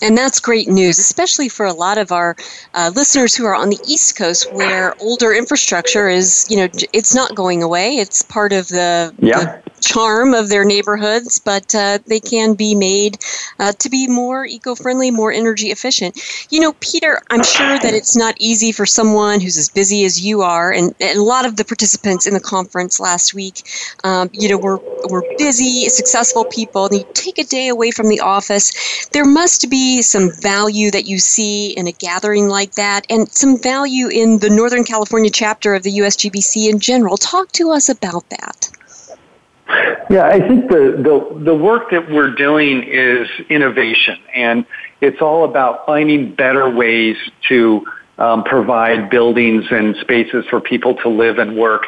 And 0.00 0.16
that's 0.16 0.40
great 0.40 0.68
news, 0.68 0.98
especially 0.98 1.50
for 1.50 1.66
a 1.66 1.72
lot 1.72 1.98
of 1.98 2.10
our 2.10 2.34
uh, 2.72 2.90
listeners 2.94 3.34
who 3.34 3.44
are 3.44 3.54
on 3.54 3.68
the 3.68 3.78
East 3.86 4.16
Coast, 4.16 4.50
where 4.54 4.94
older 5.00 5.34
infrastructure 5.34 6.08
is, 6.08 6.46
you 6.48 6.56
know, 6.56 6.68
it's 6.94 7.14
not 7.14 7.34
going 7.34 7.62
away. 7.62 7.96
It's 7.96 8.22
part 8.22 8.54
of 8.54 8.68
the, 8.68 9.14
yeah. 9.18 9.60
the 9.74 9.75
charm 9.86 10.34
of 10.34 10.48
their 10.48 10.64
neighborhoods, 10.64 11.40
but 11.44 11.72
uh, 11.74 11.98
they 12.08 12.18
can 12.18 12.54
be 12.54 12.74
made 12.74 13.16
uh, 13.60 13.72
to 13.78 13.88
be 13.88 14.08
more 14.08 14.44
eco 14.44 14.74
friendly, 14.74 15.10
more 15.12 15.30
energy 15.30 15.68
efficient. 15.68 16.18
You 16.50 16.60
know, 16.60 16.74
Peter, 16.80 17.20
I'm 17.30 17.44
sure 17.44 17.78
that 17.78 17.94
it's 17.94 18.16
not 18.16 18.34
easy 18.40 18.72
for 18.72 18.84
someone 18.84 19.40
who's 19.40 19.56
as 19.56 19.68
busy 19.68 20.04
as 20.04 20.20
you 20.20 20.42
are, 20.42 20.72
and, 20.72 20.92
and 21.00 21.18
a 21.18 21.22
lot 21.22 21.46
of 21.46 21.56
the 21.56 21.64
participants 21.64 22.26
in 22.26 22.34
the 22.34 22.40
conference 22.40 22.98
last 22.98 23.32
week, 23.32 23.62
um, 24.02 24.28
you 24.32 24.48
know, 24.48 24.58
were, 24.58 24.80
were 25.08 25.22
busy, 25.38 25.88
successful 25.88 26.44
people, 26.44 26.86
and 26.86 26.96
you 26.96 27.04
take 27.14 27.38
a 27.38 27.44
day 27.44 27.68
away 27.68 27.92
from 27.92 28.08
the 28.08 28.20
office. 28.20 28.72
There 29.12 29.24
must 29.24 29.70
be 29.70 30.02
some 30.02 30.30
value 30.42 30.90
that 30.90 31.06
you 31.06 31.18
see 31.18 31.70
in 31.76 31.86
a 31.86 31.92
gathering 31.92 32.48
like 32.48 32.72
that, 32.72 33.06
and 33.08 33.30
some 33.32 33.56
value 33.62 34.08
in 34.08 34.40
the 34.40 34.50
Northern 34.50 34.82
California 34.82 35.30
chapter 35.30 35.74
of 35.74 35.84
the 35.84 35.98
USGBC 35.98 36.68
in 36.68 36.80
general. 36.80 37.16
Talk 37.16 37.52
to 37.52 37.70
us 37.70 37.88
about 37.88 38.28
that. 38.30 38.75
Yeah, 40.08 40.26
I 40.26 40.38
think 40.46 40.68
the, 40.70 40.94
the, 40.96 41.44
the 41.44 41.54
work 41.54 41.90
that 41.90 42.10
we're 42.10 42.30
doing 42.34 42.84
is 42.84 43.28
innovation, 43.48 44.18
and 44.34 44.64
it's 45.00 45.20
all 45.20 45.44
about 45.44 45.84
finding 45.86 46.34
better 46.34 46.70
ways 46.70 47.16
to 47.48 47.84
um, 48.18 48.44
provide 48.44 49.10
buildings 49.10 49.64
and 49.70 49.96
spaces 49.96 50.44
for 50.48 50.60
people 50.60 50.94
to 50.96 51.08
live 51.08 51.38
and 51.38 51.56
work. 51.56 51.84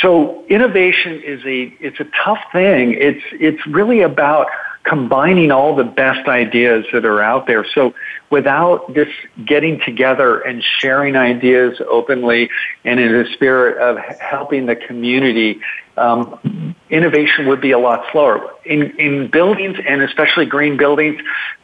So 0.00 0.44
innovation 0.46 1.22
is 1.22 1.40
a 1.44 1.74
it's 1.80 2.00
a 2.00 2.06
tough 2.24 2.40
thing. 2.52 2.94
It's 2.94 3.22
it's 3.32 3.64
really 3.66 4.00
about 4.00 4.48
combining 4.84 5.50
all 5.50 5.76
the 5.76 5.84
best 5.84 6.26
ideas 6.28 6.86
that 6.92 7.04
are 7.04 7.22
out 7.22 7.46
there. 7.46 7.66
So 7.74 7.94
without 8.30 8.94
this 8.94 9.08
getting 9.44 9.80
together 9.80 10.40
and 10.40 10.64
sharing 10.78 11.14
ideas 11.14 11.80
openly 11.90 12.48
and 12.84 12.98
in 12.98 13.14
a 13.14 13.30
spirit 13.34 13.78
of 13.78 13.98
helping 14.18 14.66
the 14.66 14.76
community, 14.76 15.60
um, 15.98 16.74
innovation 16.90 17.46
would 17.46 17.60
be 17.60 17.72
a 17.72 17.78
lot 17.78 18.04
slower. 18.12 18.50
In, 18.64 18.96
in 18.98 19.30
buildings 19.30 19.78
and 19.86 20.02
especially 20.02 20.46
green 20.46 20.76
buildings, 20.76 21.20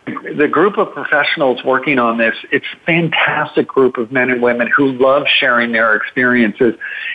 the 0.07 0.49
group 0.49 0.77
of 0.77 0.93
professionals 0.93 1.65
working 1.65 1.99
on 1.99 2.19
this, 2.19 2.35
it's 2.53 2.67
a 2.75 2.85
fantastic 2.85 3.67
group 3.67 3.97
of 3.97 4.13
men 4.13 4.31
and 4.31 4.43
women 4.43 4.69
who 4.75 4.93
love 4.93 5.27
sharing 5.27 5.73
their 5.73 5.97
experiences. 5.97 6.75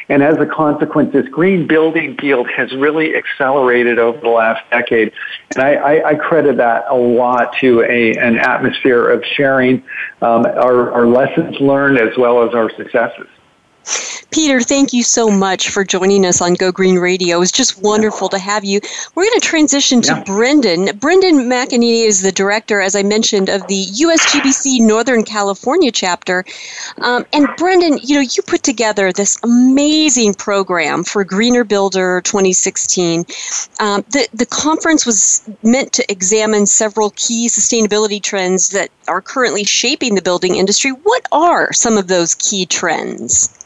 And 0.10 0.24
as 0.24 0.38
a 0.38 0.46
consequence, 0.46 1.14
this 1.14 1.28
green 1.30 1.68
building 1.68 2.18
field 2.18 2.50
has 2.50 2.72
really 2.74 3.16
accelerated 3.16 4.00
over 4.00 4.20
the 4.20 4.30
last 4.30 4.68
decade. 4.72 5.12
And 5.56 5.64
I, 5.64 5.74
I, 5.76 6.10
I 6.10 6.16
credit 6.16 6.58
that 6.58 6.86
a 6.90 6.96
lot 6.96 7.54
to 7.60 7.84
a, 7.84 8.16
an 8.18 8.40
atmosphere 8.40 9.08
of 9.08 9.24
sharing 9.36 9.84
um, 10.22 10.46
our, 10.46 10.92
our 10.92 11.08
lessons 11.08 11.60
learned 11.60 12.00
as 12.00 12.18
well 12.18 12.48
as 12.48 12.56
our 12.56 12.72
successes. 12.76 13.28
Peter, 14.32 14.62
thank 14.62 14.94
you 14.94 15.02
so 15.02 15.30
much 15.30 15.70
for 15.70 15.84
joining 15.84 16.24
us 16.24 16.40
on 16.40 16.54
Go 16.54 16.72
Green 16.72 16.98
Radio. 16.98 17.38
It 17.38 17.40
was 17.40 17.52
just 17.52 17.82
wonderful 17.82 18.30
to 18.30 18.38
have 18.38 18.64
you. 18.64 18.80
We're 19.16 19.24
going 19.24 19.40
to 19.40 19.46
transition 19.46 20.02
to 20.04 20.14
yeah. 20.14 20.24
Brendan. 20.24 20.98
Brendan 20.98 21.50
McEneaney 21.50 22.06
is 22.06 22.22
the 22.22 22.32
director, 22.32 22.80
as 22.80 22.96
I 22.96 23.02
mentioned, 23.02 23.50
of 23.50 23.66
the 23.68 23.86
USGBC 23.86 24.82
Northern 24.82 25.24
California 25.24 25.92
chapter. 25.92 26.46
Um, 27.02 27.26
and 27.34 27.48
Brendan, 27.58 28.00
you 28.04 28.16
know, 28.16 28.22
you 28.22 28.44
put 28.46 28.62
together 28.62 29.12
this 29.12 29.40
amazing 29.44 30.36
program 30.36 31.04
for 31.04 31.24
Greener 31.24 31.64
Builder 31.64 32.22
2016. 32.22 33.26
Um, 33.80 34.06
the, 34.12 34.28
the 34.34 34.46
conference 34.46 35.08
was 35.08 35.50
meant 35.64 35.92
to 35.94 36.12
examine 36.12 36.68
several 36.68 37.12
key 37.16 37.48
sustainability 37.48 38.22
trends 38.22 38.70
that 38.70 38.90
are 39.08 39.22
currently 39.22 39.64
shaping 39.64 40.14
the 40.14 40.22
building 40.22 40.56
industry. 40.56 40.92
What 40.92 41.26
are 41.32 41.74
some 41.74 41.98
of 41.98 42.08
those 42.08 42.36
key 42.36 42.68
trends? 42.68 43.59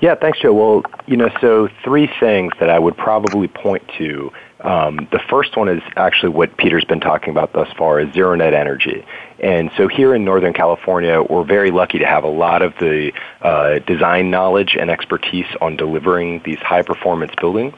Yeah, 0.00 0.14
thanks, 0.16 0.38
Joe. 0.40 0.52
Well, 0.52 0.82
you 1.06 1.16
know, 1.16 1.30
so 1.40 1.68
three 1.82 2.10
things 2.20 2.52
that 2.60 2.68
I 2.68 2.78
would 2.78 2.96
probably 2.96 3.48
point 3.48 3.82
to. 3.98 4.32
Um, 4.60 5.08
the 5.12 5.20
first 5.28 5.56
one 5.56 5.68
is 5.68 5.82
actually 5.96 6.30
what 6.30 6.56
Peter's 6.56 6.84
been 6.84 7.00
talking 7.00 7.30
about 7.30 7.52
thus 7.52 7.68
far 7.76 8.00
is 8.00 8.12
zero 8.14 8.34
net 8.34 8.54
energy. 8.54 9.04
And 9.38 9.70
so 9.76 9.88
here 9.88 10.14
in 10.14 10.24
Northern 10.24 10.54
California, 10.54 11.22
we're 11.22 11.44
very 11.44 11.70
lucky 11.70 11.98
to 11.98 12.06
have 12.06 12.24
a 12.24 12.28
lot 12.28 12.62
of 12.62 12.72
the 12.80 13.12
uh, 13.42 13.80
design 13.80 14.30
knowledge 14.30 14.74
and 14.78 14.90
expertise 14.90 15.46
on 15.60 15.76
delivering 15.76 16.40
these 16.44 16.58
high 16.58 16.82
performance 16.82 17.32
buildings. 17.38 17.74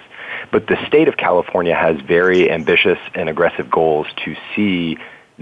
But 0.52 0.68
the 0.68 0.76
state 0.86 1.08
of 1.08 1.16
California 1.16 1.74
has 1.74 2.00
very 2.02 2.50
ambitious 2.50 2.98
and 3.14 3.28
aggressive 3.28 3.70
goals 3.70 4.06
to 4.24 4.36
see 4.54 4.96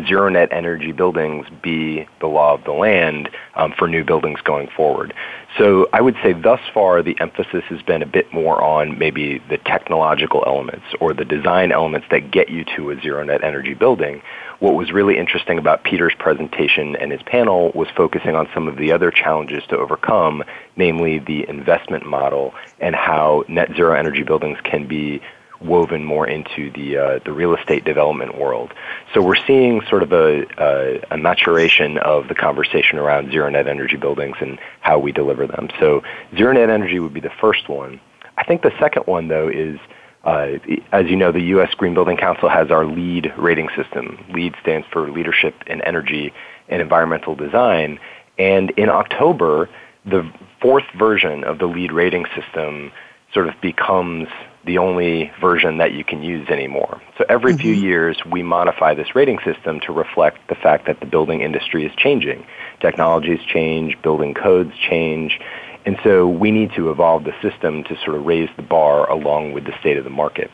zero 0.07 0.29
net 0.29 0.49
energy 0.51 0.93
buildings 0.93 1.47
be 1.63 2.07
the 2.21 2.27
law 2.27 2.55
of 2.55 2.65
the 2.65 2.73
land 2.73 3.31
um, 3.55 3.73
for 3.79 3.87
new 3.87 4.05
buildings 4.05 4.41
going 4.43 4.69
forward. 4.77 5.15
So 5.57 5.89
I 5.93 6.01
would 6.01 6.17
say 6.23 6.33
thus 6.33 6.61
far 6.73 7.03
the 7.03 7.17
emphasis 7.21 7.63
has 7.69 7.81
been 7.83 8.03
a 8.03 8.07
bit 8.07 8.33
more 8.33 8.61
on 8.61 8.99
maybe 8.99 9.41
the 9.49 9.59
technological 9.59 10.43
elements 10.47 10.87
or 11.01 11.15
the 11.15 11.25
design 11.25 11.71
elements 11.71 12.09
that 12.11 12.33
get 12.33 12.49
you 12.49 12.65
to 12.77 12.91
a 12.91 13.01
zero 13.01 13.23
net 13.23 13.45
energy 13.45 13.75
building. 13.75 14.21
What 14.59 14.75
was 14.75 14.91
really 14.91 15.17
interesting 15.17 15.59
about 15.59 15.85
Peter's 15.85 16.15
presentation 16.19 16.97
and 16.97 17.13
his 17.13 17.23
panel 17.23 17.71
was 17.75 17.89
focusing 17.97 18.35
on 18.35 18.49
some 18.53 18.67
of 18.67 18.77
the 18.77 18.91
other 18.91 19.11
challenges 19.11 19.63
to 19.69 19.77
overcome, 19.77 20.43
namely 20.77 21.21
the 21.21 21.49
investment 21.49 22.05
model 22.05 22.53
and 22.81 22.97
how 22.97 23.45
net 23.47 23.71
zero 23.77 23.95
energy 23.95 24.23
buildings 24.25 24.59
can 24.65 24.89
be 24.89 25.21
woven 25.61 26.05
more 26.05 26.27
into 26.27 26.71
the 26.73 26.97
uh, 26.97 27.19
the 27.25 27.33
real 27.33 27.55
estate 27.55 27.85
development 27.85 28.39
world. 28.39 28.73
So 29.13 29.23
we're 29.23 29.43
seeing 29.47 29.83
sort 29.89 30.03
of 30.03 30.13
a, 30.13 30.45
a, 30.59 31.01
a 31.13 31.17
maturation 31.17 31.99
of 31.99 32.29
the 32.29 32.35
conversation 32.35 32.99
around 32.99 33.31
zero 33.31 33.49
net 33.49 33.67
energy 33.67 33.97
buildings 33.97 34.37
and 34.41 34.59
how 34.81 34.99
we 34.99 35.13
deliver 35.13 35.47
them. 35.47 35.69
So 35.79 36.03
zero 36.37 36.53
net 36.53 36.71
energy 36.71 36.99
would 36.99 37.15
be 37.15 37.21
the 37.21 37.33
first 37.41 37.69
one. 37.69 38.01
I 38.37 38.45
think 38.45 38.63
the 38.63 38.73
second 38.79 39.05
one 39.05 39.29
though 39.29 39.49
is. 39.49 39.79
Uh, 40.25 40.59
as 40.91 41.05
you 41.07 41.17
know, 41.17 41.33
the 41.33 41.43
U.S. 41.43 41.75
Green 41.75 41.93
Building 41.93 42.17
Council 42.17 42.49
has 42.49 42.71
our 42.71 42.87
LEED 42.87 43.35
rating 43.37 43.69
system. 43.77 44.25
LEED 44.31 44.55
stands 44.63 44.87
for 44.91 45.11
Leadership 45.11 45.55
in 45.67 45.83
Energy 45.83 46.33
and 46.71 46.81
Environmental 46.81 47.35
Design. 47.35 48.01
And 48.39 48.71
in 48.71 48.89
October, 48.89 49.69
the 50.07 50.27
fourth 50.63 50.85
version 50.99 51.45
of 51.45 51.59
the 51.59 51.67
LEED 51.67 51.93
rating 51.93 52.25
system 52.35 52.91
sort 53.35 53.49
of 53.49 53.61
becomes 53.61 54.29
the 54.67 54.79
only 54.79 55.31
version 55.41 55.79
that 55.79 55.93
you 55.93 56.05
can 56.05 56.23
use 56.23 56.49
anymore. 56.49 57.01
So 57.19 57.25
every 57.29 57.53
mm-hmm. 57.53 57.61
few 57.61 57.75
years, 57.75 58.19
we 58.25 58.43
modify 58.43 58.95
this 58.95 59.15
rating 59.15 59.39
system 59.45 59.81
to 59.81 59.93
reflect 59.93 60.49
the 60.49 60.55
fact 60.55 60.87
that 60.87 61.01
the 61.01 61.07
building 61.07 61.41
industry 61.41 61.85
is 61.85 61.93
changing. 61.97 62.47
Technologies 62.81 63.41
change, 63.47 64.01
building 64.03 64.35
codes 64.35 64.73
change, 64.79 65.39
and 65.87 65.99
so 66.03 66.27
we 66.27 66.51
need 66.51 66.73
to 66.77 66.91
evolve 66.91 67.25
the 67.25 67.35
system 67.43 67.85
to 67.85 67.97
sort 68.05 68.17
of 68.17 68.25
raise 68.25 68.49
the 68.57 68.63
bar 68.63 69.11
along 69.11 69.53
with 69.53 69.65
the 69.65 69.79
state 69.81 69.99
of 69.99 70.05
the 70.05 70.11
market. 70.11 70.51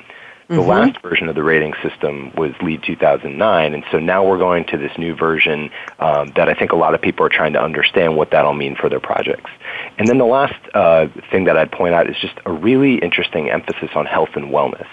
The 0.50 0.56
mm-hmm. 0.56 0.68
last 0.68 1.00
version 1.00 1.28
of 1.28 1.36
the 1.36 1.44
rating 1.44 1.74
system 1.80 2.32
was 2.34 2.50
LEED 2.60 2.82
2009, 2.82 3.72
and 3.72 3.84
so 3.92 4.00
now 4.00 4.26
we're 4.26 4.36
going 4.36 4.64
to 4.64 4.78
this 4.78 4.90
new 4.98 5.14
version 5.14 5.70
um, 6.00 6.32
that 6.34 6.48
I 6.48 6.54
think 6.54 6.72
a 6.72 6.76
lot 6.76 6.92
of 6.92 7.00
people 7.00 7.24
are 7.24 7.28
trying 7.28 7.52
to 7.52 7.62
understand 7.62 8.16
what 8.16 8.32
that'll 8.32 8.52
mean 8.52 8.74
for 8.74 8.88
their 8.88 8.98
projects. 8.98 9.48
And 9.96 10.08
then 10.08 10.18
the 10.18 10.24
last 10.24 10.56
uh, 10.74 11.06
thing 11.30 11.44
that 11.44 11.56
I'd 11.56 11.70
point 11.70 11.94
out 11.94 12.10
is 12.10 12.16
just 12.20 12.34
a 12.46 12.50
really 12.50 12.96
interesting 12.96 13.48
emphasis 13.48 13.90
on 13.94 14.06
health 14.06 14.30
and 14.34 14.46
wellness. 14.46 14.88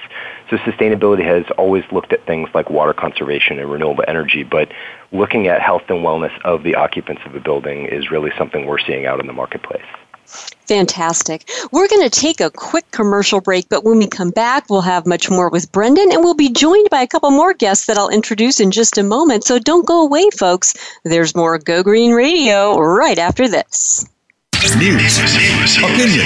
So 0.51 0.57
sustainability 0.57 1.25
has 1.25 1.45
always 1.57 1.85
looked 1.91 2.13
at 2.13 2.23
things 2.27 2.49
like 2.53 2.69
water 2.69 2.93
conservation 2.93 3.57
and 3.57 3.71
renewable 3.71 4.03
energy, 4.07 4.43
but 4.43 4.71
looking 5.11 5.47
at 5.47 5.59
health 5.59 5.89
and 5.89 6.05
wellness 6.05 6.39
of 6.45 6.61
the 6.61 6.75
occupants 6.75 7.23
of 7.25 7.33
a 7.33 7.39
building 7.39 7.87
is 7.87 8.11
really 8.11 8.29
something 8.37 8.67
we're 8.67 8.77
seeing 8.77 9.07
out 9.07 9.19
in 9.19 9.25
the 9.25 9.33
marketplace. 9.33 9.81
Fantastic. 10.27 11.49
We're 11.71 11.87
going 11.87 12.07
to 12.07 12.19
take 12.19 12.41
a 12.41 12.51
quick 12.51 12.89
commercial 12.91 13.39
break, 13.39 13.69
but 13.69 13.85
when 13.85 13.97
we 13.97 14.07
come 14.07 14.31
back, 14.31 14.69
we'll 14.69 14.81
have 14.81 15.05
much 15.05 15.29
more 15.29 15.49
with 15.49 15.71
Brendan, 15.71 16.11
and 16.11 16.23
we'll 16.23 16.33
be 16.33 16.49
joined 16.49 16.89
by 16.89 17.01
a 17.01 17.07
couple 17.07 17.31
more 17.31 17.53
guests 17.53 17.85
that 17.85 17.97
I'll 17.97 18.09
introduce 18.09 18.59
in 18.59 18.71
just 18.71 18.97
a 18.97 19.03
moment. 19.03 19.45
So 19.45 19.59
don't 19.59 19.87
go 19.87 20.01
away, 20.01 20.29
folks. 20.37 20.73
There's 21.05 21.35
more 21.35 21.57
Go 21.57 21.83
Green 21.83 22.11
Radio 22.11 22.77
right 22.77 23.17
after 23.17 23.47
this. 23.47 24.05
news, 24.77 25.17
opinion, 25.77 26.25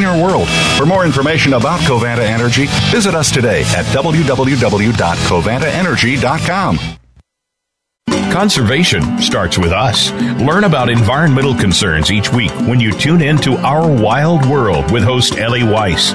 cleaner 0.00 0.22
world. 0.22 0.48
For 0.78 0.86
more 0.86 1.04
information 1.04 1.52
about 1.52 1.80
Covanta 1.80 2.22
Energy, 2.22 2.68
visit 2.90 3.14
us 3.14 3.30
today 3.30 3.60
at 3.76 3.84
www.covantaenergy.com. 3.86 6.78
Conservation 8.32 9.20
starts 9.20 9.58
with 9.58 9.72
us. 9.72 10.10
Learn 10.40 10.64
about 10.64 10.88
environmental 10.88 11.54
concerns 11.54 12.10
each 12.10 12.32
week 12.32 12.52
when 12.52 12.80
you 12.80 12.92
tune 12.92 13.20
in 13.20 13.36
to 13.38 13.58
Our 13.58 13.86
Wild 13.90 14.46
World 14.46 14.90
with 14.90 15.02
host 15.02 15.36
Ellie 15.36 15.64
Weiss. 15.64 16.14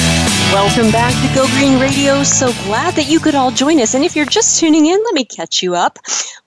Welcome 0.51 0.91
back 0.91 1.13
to 1.13 1.33
Go 1.33 1.47
Green 1.57 1.79
Radio. 1.79 2.23
So 2.23 2.51
glad 2.65 2.95
that 2.95 3.09
you 3.09 3.21
could 3.21 3.35
all 3.35 3.51
join 3.51 3.79
us. 3.79 3.93
And 3.93 4.03
if 4.03 4.17
you're 4.17 4.25
just 4.25 4.59
tuning 4.59 4.85
in, 4.85 5.01
let 5.01 5.13
me 5.13 5.23
catch 5.23 5.63
you 5.63 5.75
up. 5.75 5.97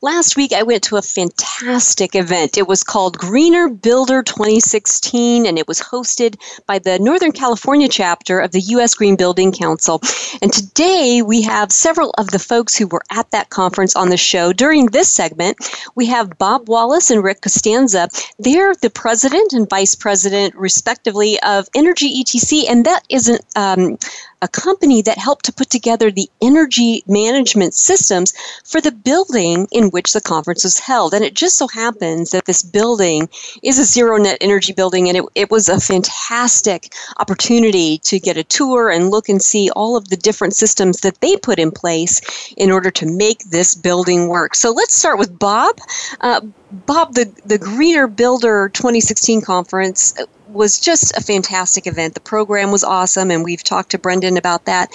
Last 0.03 0.37
week 0.37 0.53
I 0.53 0.63
went 0.63 0.83
to 0.85 0.97
a 0.97 1.03
fantastic 1.03 2.15
event. 2.15 2.59
It 2.59 2.69
was 2.69 2.85
called 2.85 3.17
Greener 3.17 3.71
Builder 3.71 4.23
2016 4.23 5.47
and 5.47 5.59
it 5.59 5.67
was 5.67 5.81
hosted 5.81 6.37
by 6.67 6.79
the 6.79 6.99
Northern 6.99 7.33
California 7.33 7.89
chapter 7.89 8.39
of 8.41 8.53
the 8.53 8.61
U.S. 8.61 8.95
Green 8.95 9.17
Building 9.17 9.51
Council. 9.51 10.03
And 10.43 10.53
today 10.53 11.23
we 11.23 11.41
have 11.41 11.73
several 11.73 12.11
of 12.19 12.31
the 12.33 12.39
folks 12.39 12.77
who 12.77 12.87
were 12.87 13.05
at 13.11 13.31
that 13.31 13.49
conference 13.49 13.97
on 13.97 14.11
the 14.11 14.19
show. 14.19 14.53
During 14.53 14.87
this 14.87 15.11
segment, 15.11 15.57
we 15.95 16.05
have 16.05 16.37
Bob 16.37 16.69
Wallace 16.69 17.11
and 17.11 17.25
Rick 17.25 17.41
Costanza. 17.41 18.11
They're 18.39 18.75
the 18.75 18.91
president 18.91 19.55
and 19.55 19.71
vice 19.71 19.95
president, 19.95 20.55
respectively, 20.55 21.41
of 21.41 21.67
Energy 21.75 22.23
ETC, 22.23 22.69
and 22.69 22.85
that 22.85 23.05
isn't 23.09 23.41
um, 23.57 23.94
a 24.43 24.49
company 24.49 25.01
that 25.03 25.17
helped 25.17 25.45
to 25.47 25.53
put 25.53 25.71
together 25.71 26.11
the 26.11 26.29
energy 26.43 27.03
management 27.07 27.73
systems 27.73 28.35
for 28.65 28.81
the 28.81 28.93
building 28.93 29.67
in 29.73 29.91
which 29.91 30.13
the 30.13 30.21
conference 30.21 30.65
was 30.65 30.79
held. 30.79 31.15
And 31.15 31.25
it 31.25 31.35
just 31.35 31.57
so 31.57 31.67
happens 31.69 32.31
that 32.31 32.45
this 32.45 32.63
building 32.63 33.29
is 33.63 33.79
a 33.79 33.85
zero 33.85 34.19
net 34.19 34.39
energy 34.41 34.73
building, 34.73 35.09
and 35.09 35.17
it, 35.17 35.25
it 35.35 35.51
was 35.51 35.69
a 35.69 35.81
fantastic 35.81 36.93
opportunity 37.19 37.99
to 37.99 38.21
get 38.21 38.37
a 38.37 38.45
tour 38.45 38.91
and 38.91 39.11
look 39.11 39.29
and 39.29 39.41
see 39.41 39.71
all 39.71 39.97
of 39.97 40.09
the 40.09 40.17
different 40.17 40.55
systems 40.55 41.01
that 41.01 41.21
they 41.21 41.37
put 41.37 41.59
in 41.59 41.71
place 41.71 42.21
in 42.57 42.71
order 42.71 42.91
to 42.91 43.07
make 43.07 43.39
this 43.45 43.75
building 43.75 44.29
work. 44.29 44.55
So 44.55 44.71
let's 44.73 44.95
start 44.95 45.19
with 45.19 45.39
Bob. 45.39 45.79
Uh, 46.21 46.41
Bob, 46.71 47.15
the, 47.15 47.33
the 47.47 47.59
Greener 47.59 48.09
Builder 48.09 48.69
2016 48.75 49.41
conference 49.43 50.15
was 50.55 50.79
just 50.79 51.17
a 51.17 51.21
fantastic 51.21 51.87
event. 51.87 52.15
The 52.15 52.21
program 52.21 52.71
was 52.71 52.85
awesome, 52.85 53.31
and 53.31 53.45
we've 53.45 53.63
talked 53.63 53.91
to 53.91 53.99
Brendan 53.99 54.37
about 54.37 54.65
that. 54.65 54.91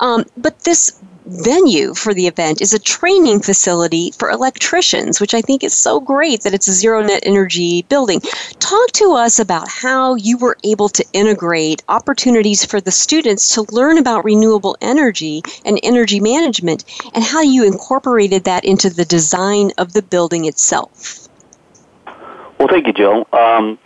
Um, 0.00 0.24
but 0.36 0.60
this 0.60 1.02
venue 1.26 1.94
for 1.94 2.12
the 2.14 2.26
event 2.26 2.60
is 2.60 2.74
a 2.74 2.78
training 2.78 3.40
facility 3.40 4.10
for 4.12 4.30
electricians, 4.30 5.20
which 5.20 5.34
I 5.34 5.40
think 5.40 5.62
is 5.62 5.74
so 5.74 6.00
great 6.00 6.42
that 6.42 6.54
it's 6.54 6.68
a 6.68 6.72
zero 6.72 7.02
net 7.02 7.22
energy 7.24 7.82
building. 7.82 8.20
Talk 8.58 8.90
to 8.92 9.12
us 9.12 9.38
about 9.38 9.68
how 9.68 10.14
you 10.16 10.36
were 10.38 10.56
able 10.64 10.88
to 10.90 11.04
integrate 11.12 11.82
opportunities 11.88 12.64
for 12.64 12.80
the 12.80 12.90
students 12.90 13.54
to 13.54 13.66
learn 13.70 13.98
about 13.98 14.24
renewable 14.24 14.76
energy 14.80 15.42
and 15.64 15.78
energy 15.82 16.20
management 16.20 16.84
and 17.14 17.24
how 17.24 17.42
you 17.42 17.64
incorporated 17.64 18.44
that 18.44 18.64
into 18.64 18.90
the 18.90 19.04
design 19.04 19.70
of 19.78 19.92
the 19.92 20.02
building 20.02 20.46
itself. 20.46 21.28
Well, 22.58 22.68
thank 22.68 22.86
you, 22.86 22.92
Jill. 22.92 23.26
Um, 23.32 23.78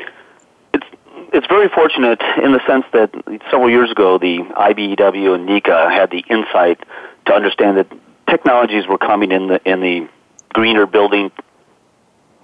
it's 1.32 1.46
very 1.46 1.68
fortunate 1.68 2.20
in 2.42 2.52
the 2.52 2.60
sense 2.66 2.84
that 2.92 3.10
several 3.50 3.70
years 3.70 3.90
ago, 3.90 4.18
the 4.18 4.38
IBEW 4.38 5.34
and 5.34 5.48
NECA 5.48 5.90
had 5.90 6.10
the 6.10 6.24
insight 6.30 6.80
to 7.26 7.34
understand 7.34 7.76
that 7.78 7.92
technologies 8.28 8.86
were 8.86 8.98
coming 8.98 9.32
in 9.32 9.48
the 9.48 9.60
in 9.64 9.80
the 9.80 10.08
greener 10.52 10.86
building 10.86 11.30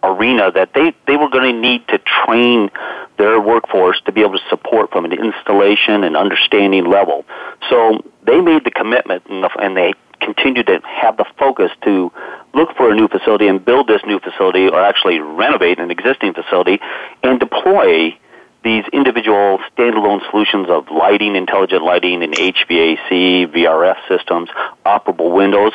arena 0.03 0.51
that 0.51 0.75
they, 0.75 0.93
they 1.07 1.17
were 1.17 1.31
going 1.31 1.55
to 1.55 1.61
need 1.61 1.87
to 1.89 1.99
train 1.99 2.71
their 3.19 3.41
workforce 3.41 4.01
to 4.05 4.13
be 4.13 4.21
able 4.23 4.33
to 4.33 4.45
support 4.51 4.91
from 4.91 5.05
an 5.05 5.13
installation 5.13 6.03
and 6.03 6.17
understanding 6.17 6.85
level. 6.85 7.25
So 7.71 8.03
they 8.27 8.41
made 8.41 8.65
the 8.65 8.71
commitment 8.71 9.25
and, 9.27 9.45
the, 9.45 9.51
and 9.61 9.77
they 9.77 9.95
continued 10.21 10.67
to 10.67 10.81
have 10.85 11.17
the 11.17 11.25
focus 11.39 11.71
to 11.85 12.13
look 12.55 12.77
for 12.77 12.91
a 12.91 12.95
new 12.95 13.09
facility 13.09 13.47
and 13.47 13.65
build 13.65 13.89
this 13.89 14.03
new 14.07 14.19
facility 14.19 14.69
or 14.69 14.81
actually 14.81 15.19
renovate 15.21 15.79
an 15.79 15.91
existing 15.91 16.35
facility 16.35 16.81
and 17.23 17.41
deploy 17.41 18.17
these 18.65 18.85
individual 18.93 19.59
standalone 19.77 20.29
solutions 20.31 20.69
of 20.69 20.91
lighting, 20.91 21.37
intelligent 21.37 21.83
lighting, 21.83 22.23
and 22.23 22.33
HVAC, 22.35 23.53
VRF 23.53 23.97
systems, 24.09 24.49
operable 24.87 25.33
windows, 25.33 25.73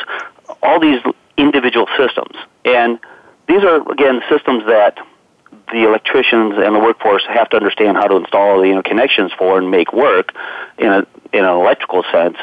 all 0.64 0.80
these 0.80 1.02
individual 1.38 1.88
systems. 1.98 2.36
And 2.66 3.00
these 3.48 3.64
are, 3.64 3.90
again, 3.92 4.22
systems 4.30 4.66
that 4.68 4.98
the 5.72 5.84
electricians 5.84 6.54
and 6.58 6.76
the 6.76 6.80
workforce 6.80 7.26
have 7.28 7.50
to 7.50 7.58
understand 7.58 7.98
how 7.98 8.08
to 8.08 8.16
install 8.16 8.62
the 8.62 8.68
interconnections 8.68 9.36
for 9.38 9.58
and 9.58 9.70
make 9.70 9.92
work 9.92 10.34
in, 10.78 10.88
a, 10.88 11.00
in 11.34 11.44
an 11.44 11.56
electrical 11.56 12.04
sense. 12.12 12.38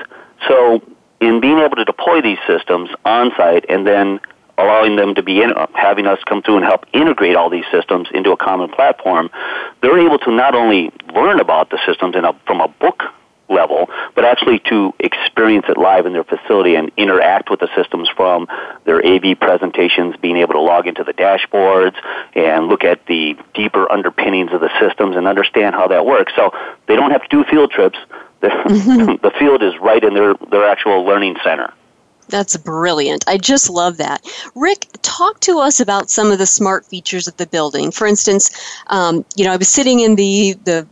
So, 0.46 0.82
in 1.20 1.40
being 1.40 1.58
able 1.58 1.76
to 1.76 1.84
deploy 1.84 2.20
these 2.20 2.38
systems 2.46 2.90
on 3.04 3.30
site 3.36 3.64
and 3.70 3.86
then 3.86 4.20
allowing 4.58 4.96
them 4.96 5.14
to 5.14 5.22
be 5.22 5.42
in, 5.42 5.52
having 5.74 6.06
us 6.06 6.18
come 6.26 6.42
through 6.42 6.56
and 6.56 6.64
help 6.64 6.84
integrate 6.92 7.36
all 7.36 7.50
these 7.50 7.64
systems 7.72 8.08
into 8.14 8.32
a 8.32 8.36
common 8.36 8.70
platform, 8.70 9.30
they're 9.82 9.98
able 9.98 10.18
to 10.18 10.30
not 10.30 10.54
only 10.54 10.92
learn 11.14 11.40
about 11.40 11.70
the 11.70 11.78
systems 11.86 12.14
in 12.16 12.24
a, 12.24 12.32
from 12.46 12.60
a 12.60 12.68
book 12.68 13.02
level, 13.48 13.88
but 14.14 14.24
actually 14.24 14.58
to 14.58 14.94
experience 14.98 15.66
it 15.68 15.76
live 15.76 16.06
in 16.06 16.12
their 16.12 16.24
facility 16.24 16.74
and 16.76 16.90
interact 16.96 17.50
with 17.50 17.60
the 17.60 17.68
systems 17.76 18.08
from 18.16 18.46
their 18.84 19.04
AV 19.04 19.38
presentations, 19.38 20.16
being 20.16 20.36
able 20.36 20.54
to 20.54 20.60
log 20.60 20.86
into 20.86 21.04
the 21.04 21.12
dashboards 21.12 21.94
and 22.34 22.68
look 22.68 22.84
at 22.84 23.04
the 23.06 23.36
deeper 23.54 23.90
underpinnings 23.90 24.52
of 24.52 24.60
the 24.60 24.70
systems 24.80 25.16
and 25.16 25.26
understand 25.26 25.74
how 25.74 25.86
that 25.88 26.06
works. 26.06 26.32
So 26.36 26.52
they 26.86 26.96
don't 26.96 27.10
have 27.10 27.22
to 27.22 27.28
do 27.28 27.44
field 27.44 27.70
trips. 27.70 27.98
the, 28.40 28.48
the 29.22 29.32
field 29.38 29.62
is 29.62 29.74
right 29.80 30.02
in 30.02 30.14
their, 30.14 30.34
their 30.50 30.68
actual 30.68 31.04
learning 31.04 31.36
center. 31.44 31.72
That's 32.28 32.56
brilliant. 32.56 33.24
I 33.28 33.36
just 33.38 33.68
love 33.70 33.98
that. 33.98 34.24
Rick, 34.54 34.88
talk 35.02 35.40
to 35.40 35.58
us 35.58 35.78
about 35.80 36.10
some 36.10 36.30
of 36.32 36.38
the 36.38 36.46
smart 36.46 36.86
features 36.86 37.28
of 37.28 37.36
the 37.36 37.46
building. 37.46 37.90
For 37.90 38.06
instance, 38.06 38.50
um, 38.88 39.24
you 39.36 39.44
know, 39.44 39.52
I 39.52 39.56
was 39.56 39.68
sitting 39.68 40.00
in 40.00 40.16
the 40.16 40.54
the 40.64 40.86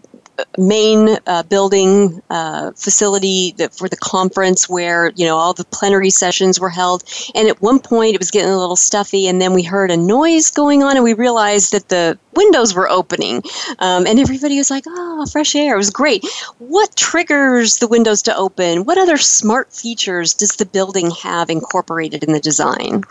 main 0.59 1.19
uh, 1.27 1.43
building 1.45 2.23
uh, 2.31 2.73
facility 2.73 3.55
that, 3.59 3.75
for 3.75 3.89
the 3.89 3.97
conference 3.97 4.69
where 4.69 5.11
you 5.15 5.25
know 5.25 5.37
all 5.37 5.53
the 5.53 5.65
plenary 5.65 6.11
sessions 6.11 6.59
were 6.59 6.71
held. 6.71 7.05
And 7.35 7.49
at 7.49 7.61
one 7.61 7.79
point 7.79 8.15
it 8.15 8.19
was 8.19 8.31
getting 8.31 8.51
a 8.51 8.59
little 8.59 8.77
stuffy 8.77 9.27
and 9.27 9.41
then 9.41 9.53
we 9.53 9.63
heard 9.63 9.91
a 9.91 9.97
noise 9.97 10.51
going 10.51 10.83
on 10.83 10.97
and 10.97 11.05
we 11.05 11.15
realized 11.15 11.73
that 11.73 11.89
the 11.89 12.19
windows 12.35 12.75
were 12.75 12.89
opening. 12.89 13.43
Um, 13.79 14.07
and 14.07 14.19
everybody 14.19 14.57
was 14.57 14.71
like 14.71 14.85
oh 14.87 15.27
fresh 15.27 15.55
air. 15.55 15.75
It 15.75 15.79
was 15.79 15.91
great. 15.91 16.25
What 16.59 16.95
triggers 16.97 17.79
the 17.79 17.89
windows 17.89 18.23
to 18.23 18.37
open? 18.37 18.85
What 18.85 18.99
other 18.99 19.19
smart 19.19 19.73
features 19.73 20.35
does 20.35 20.57
the 20.57 20.67
building 20.67 21.11
have 21.23 21.51
incorporated 21.51 22.25
in 22.25 22.33
the 22.33 22.41
design? 22.41 23.03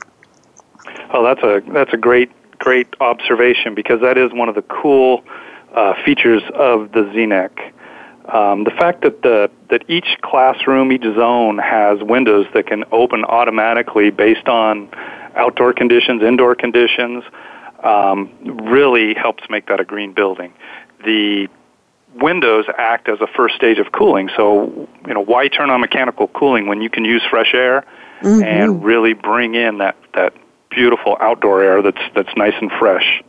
Well 1.13 1.23
that's 1.23 1.43
a 1.43 1.61
that's 1.71 1.93
a 1.93 1.97
great 1.97 2.31
great 2.57 2.87
observation 2.99 3.73
because 3.73 4.01
that 4.01 4.17
is 4.17 4.31
one 4.33 4.47
of 4.47 4.55
the 4.55 4.61
cool 4.63 5.23
uh, 5.73 5.93
features 6.03 6.43
of 6.53 6.91
the 6.91 7.01
ZNIC. 7.01 7.73
Um, 8.33 8.63
the 8.63 8.71
fact 8.71 9.01
that 9.01 9.23
the 9.23 9.49
that 9.69 9.83
each 9.89 10.17
classroom, 10.21 10.91
each 10.91 11.03
zone 11.03 11.57
has 11.57 12.01
windows 12.01 12.45
that 12.53 12.67
can 12.67 12.83
open 12.91 13.25
automatically 13.25 14.11
based 14.11 14.47
on 14.47 14.89
outdoor 15.35 15.73
conditions, 15.73 16.21
indoor 16.21 16.55
conditions, 16.55 17.23
um, 17.83 18.31
really 18.63 19.13
helps 19.13 19.43
make 19.49 19.67
that 19.67 19.79
a 19.79 19.83
green 19.83 20.13
building. 20.13 20.53
The 21.03 21.47
windows 22.15 22.65
act 22.77 23.09
as 23.09 23.19
a 23.21 23.27
first 23.27 23.55
stage 23.55 23.79
of 23.79 23.91
cooling. 23.91 24.29
So, 24.35 24.87
you 25.07 25.13
know, 25.13 25.21
why 25.21 25.47
turn 25.47 25.69
on 25.69 25.81
mechanical 25.81 26.27
cooling 26.27 26.67
when 26.67 26.81
you 26.81 26.89
can 26.89 27.05
use 27.05 27.23
fresh 27.29 27.53
air 27.53 27.85
mm-hmm. 28.21 28.43
and 28.43 28.83
really 28.83 29.13
bring 29.13 29.55
in 29.55 29.79
that 29.79 29.95
that 30.13 30.33
beautiful 30.69 31.17
outdoor 31.19 31.61
air 31.61 31.81
that's 31.81 32.01
that's 32.15 32.35
nice 32.37 32.53
and 32.61 32.71
fresh. 32.79 33.21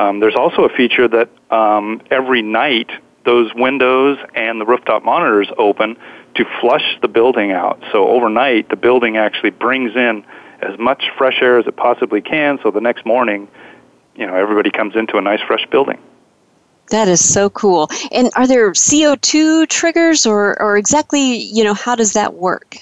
Um, 0.00 0.18
there's 0.18 0.34
also 0.34 0.64
a 0.64 0.70
feature 0.70 1.06
that 1.08 1.28
um, 1.50 2.00
every 2.10 2.40
night 2.40 2.90
those 3.26 3.52
windows 3.54 4.18
and 4.34 4.58
the 4.58 4.64
rooftop 4.64 5.04
monitors 5.04 5.48
open 5.58 5.96
to 6.36 6.44
flush 6.58 6.96
the 7.02 7.08
building 7.08 7.52
out. 7.52 7.78
So 7.92 8.08
overnight, 8.08 8.70
the 8.70 8.76
building 8.76 9.18
actually 9.18 9.50
brings 9.50 9.94
in 9.94 10.24
as 10.62 10.78
much 10.78 11.04
fresh 11.18 11.42
air 11.42 11.58
as 11.58 11.66
it 11.66 11.76
possibly 11.76 12.22
can. 12.22 12.58
So 12.62 12.70
the 12.70 12.80
next 12.80 13.04
morning, 13.04 13.46
you 14.16 14.26
know, 14.26 14.34
everybody 14.34 14.70
comes 14.70 14.96
into 14.96 15.18
a 15.18 15.20
nice 15.20 15.40
fresh 15.46 15.66
building. 15.70 15.98
That 16.88 17.06
is 17.06 17.22
so 17.22 17.50
cool. 17.50 17.90
And 18.10 18.30
are 18.36 18.46
there 18.46 18.72
CO2 18.72 19.68
triggers 19.68 20.24
or, 20.24 20.60
or 20.62 20.78
exactly, 20.78 21.36
you 21.36 21.62
know, 21.62 21.74
how 21.74 21.94
does 21.94 22.14
that 22.14 22.32
work? 22.34 22.78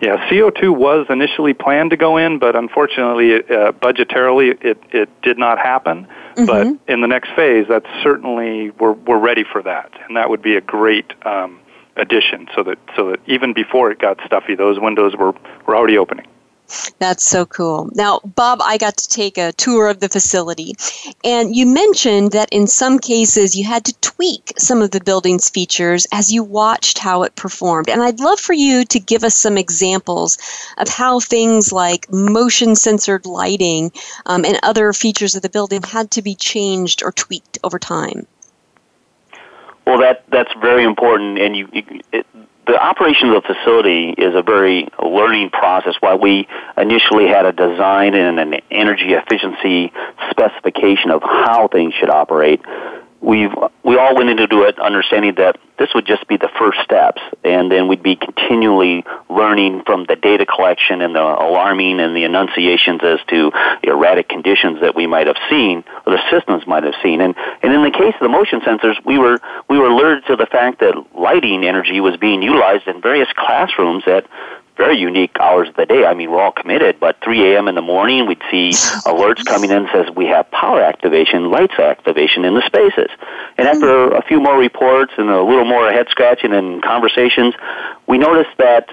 Yeah, 0.00 0.28
CO2 0.30 0.74
was 0.74 1.06
initially 1.10 1.52
planned 1.52 1.90
to 1.90 1.96
go 1.96 2.16
in, 2.16 2.38
but 2.38 2.56
unfortunately, 2.56 3.34
uh, 3.34 3.72
budgetarily, 3.72 4.56
it, 4.64 4.82
it 4.92 5.22
did 5.22 5.38
not 5.38 5.58
happen. 5.58 6.06
Mm-hmm. 6.36 6.46
But 6.46 6.92
in 6.92 7.00
the 7.00 7.06
next 7.06 7.30
phase, 7.36 7.66
that's 7.68 7.88
certainly 8.02 8.70
we're 8.70 8.92
we're 8.92 9.18
ready 9.18 9.44
for 9.44 9.62
that, 9.62 9.92
and 10.06 10.16
that 10.16 10.30
would 10.30 10.42
be 10.42 10.56
a 10.56 10.60
great 10.60 11.12
um, 11.26 11.60
addition. 11.96 12.48
So 12.54 12.62
that 12.62 12.78
so 12.96 13.10
that 13.10 13.20
even 13.26 13.52
before 13.52 13.90
it 13.90 13.98
got 13.98 14.18
stuffy, 14.24 14.54
those 14.54 14.78
windows 14.80 15.14
were 15.16 15.32
were 15.66 15.76
already 15.76 15.98
opening. 15.98 16.26
That's 16.98 17.24
so 17.24 17.46
cool. 17.46 17.90
Now, 17.94 18.20
Bob, 18.24 18.60
I 18.62 18.78
got 18.78 18.96
to 18.98 19.08
take 19.08 19.38
a 19.38 19.52
tour 19.52 19.88
of 19.88 20.00
the 20.00 20.08
facility, 20.08 20.74
and 21.24 21.54
you 21.54 21.66
mentioned 21.66 22.32
that 22.32 22.48
in 22.52 22.66
some 22.66 22.98
cases 22.98 23.56
you 23.56 23.64
had 23.64 23.84
to 23.84 23.94
tweak 24.00 24.52
some 24.58 24.82
of 24.82 24.90
the 24.90 25.00
building's 25.00 25.48
features 25.48 26.06
as 26.12 26.32
you 26.32 26.44
watched 26.44 26.98
how 26.98 27.22
it 27.22 27.34
performed. 27.36 27.88
And 27.88 28.02
I'd 28.02 28.20
love 28.20 28.40
for 28.40 28.52
you 28.52 28.84
to 28.84 29.00
give 29.00 29.24
us 29.24 29.36
some 29.36 29.58
examples 29.58 30.38
of 30.78 30.88
how 30.88 31.20
things 31.20 31.72
like 31.72 32.10
motion 32.12 32.76
censored 32.76 33.26
lighting 33.26 33.92
um, 34.26 34.44
and 34.44 34.58
other 34.62 34.92
features 34.92 35.34
of 35.34 35.42
the 35.42 35.48
building 35.48 35.82
had 35.82 36.10
to 36.12 36.22
be 36.22 36.34
changed 36.34 37.02
or 37.02 37.12
tweaked 37.12 37.58
over 37.64 37.78
time. 37.78 38.26
Well, 39.86 39.98
that 39.98 40.24
that's 40.28 40.52
very 40.60 40.84
important, 40.84 41.38
and 41.38 41.56
you, 41.56 41.68
you 41.72 41.82
it, 42.12 42.26
the 42.66 42.80
operation 42.80 43.30
of 43.30 43.42
the 43.42 43.54
facility 43.54 44.10
is 44.10 44.34
a 44.34 44.42
very 44.42 44.88
learning 45.02 45.50
process. 45.50 45.94
While 46.00 46.18
we 46.18 46.46
initially 46.76 47.26
had 47.26 47.46
a 47.46 47.52
design 47.52 48.14
and 48.14 48.38
an 48.38 48.60
energy 48.70 49.12
efficiency 49.12 49.92
specification 50.30 51.10
of 51.10 51.22
how 51.22 51.68
things 51.68 51.94
should 51.94 52.10
operate, 52.10 52.60
we've 53.20 53.52
we 53.82 53.96
all 53.96 54.14
went 54.14 54.30
into 54.30 54.62
it 54.62 54.78
understanding 54.78 55.34
that 55.36 55.58
this 55.78 55.88
would 55.94 56.06
just 56.06 56.28
be 56.28 56.36
the 56.36 56.50
first 56.58 56.78
steps, 56.84 57.22
and 57.42 57.72
then 57.72 57.88
we'd 57.88 58.02
be 58.02 58.14
continually 58.14 59.02
learning 59.30 59.82
from 59.86 60.04
the 60.06 60.14
data 60.14 60.44
collection 60.44 61.00
and 61.00 61.14
the 61.14 61.22
alarming 61.22 62.00
and 62.00 62.14
the 62.14 62.24
annunciations 62.24 63.00
as 63.02 63.18
to 63.28 63.50
erratic 63.82 64.28
conditions 64.28 64.80
that 64.82 64.94
we 64.94 65.06
might 65.06 65.26
have 65.26 65.38
seen 65.48 65.82
or 66.06 66.12
the 66.12 66.20
systems 66.30 66.66
might 66.66 66.84
have 66.84 66.94
seen. 67.02 67.20
And 67.20 67.34
and 67.62 67.72
in 67.72 67.82
the 67.82 67.90
case 67.90 68.14
of 68.14 68.20
the 68.20 68.28
motion 68.28 68.60
sensors, 68.60 68.94
we 69.04 69.18
were 69.18 69.38
we 69.68 69.78
were 69.78 69.88
alerted 69.88 70.26
to 70.26 70.36
the 70.36 70.46
fact 70.46 70.80
that 70.80 70.94
lighting 71.14 71.64
energy 71.64 72.00
was 72.00 72.16
being 72.16 72.42
utilized 72.42 72.86
in 72.86 73.00
various 73.00 73.28
classrooms 73.36 74.04
at 74.06 74.26
very 74.80 74.98
unique 74.98 75.36
hours 75.38 75.68
of 75.68 75.76
the 75.76 75.84
day. 75.84 76.06
I 76.06 76.14
mean, 76.14 76.30
we're 76.30 76.40
all 76.40 76.52
committed, 76.52 76.98
but 76.98 77.20
3 77.22 77.52
a.m. 77.52 77.68
in 77.68 77.74
the 77.74 77.82
morning, 77.82 78.26
we'd 78.26 78.40
see 78.50 78.70
alerts 79.04 79.44
coming 79.44 79.70
in 79.70 79.86
says 79.92 80.06
we 80.16 80.24
have 80.26 80.50
power 80.50 80.80
activation, 80.80 81.50
lights 81.50 81.78
activation 81.78 82.46
in 82.46 82.54
the 82.54 82.62
spaces. 82.64 83.10
And 83.58 83.68
hmm. 83.68 83.74
after 83.74 84.14
a 84.14 84.22
few 84.22 84.40
more 84.40 84.58
reports 84.58 85.12
and 85.18 85.28
a 85.28 85.42
little 85.42 85.66
more 85.66 85.92
head 85.92 86.06
scratching 86.08 86.54
and 86.54 86.82
conversations, 86.82 87.54
we 88.06 88.16
noticed 88.16 88.56
that 88.56 88.88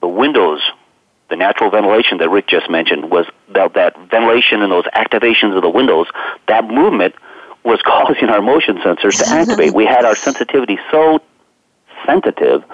the 0.00 0.08
windows, 0.08 0.60
the 1.30 1.36
natural 1.36 1.70
ventilation 1.70 2.18
that 2.18 2.28
Rick 2.28 2.48
just 2.48 2.68
mentioned, 2.68 3.08
was 3.08 3.26
that, 3.50 3.74
that 3.74 3.96
ventilation 4.10 4.62
and 4.62 4.72
those 4.72 4.86
activations 4.96 5.54
of 5.54 5.62
the 5.62 5.70
windows, 5.70 6.08
that 6.48 6.64
movement 6.64 7.14
was 7.62 7.80
causing 7.86 8.30
our 8.30 8.42
motion 8.42 8.78
sensors 8.78 9.22
to 9.22 9.28
activate. 9.40 9.74
we 9.74 9.86
had 9.86 10.04
our 10.04 10.16
sensitivity 10.16 10.76
so 10.90 11.20
sensitive 12.06 12.64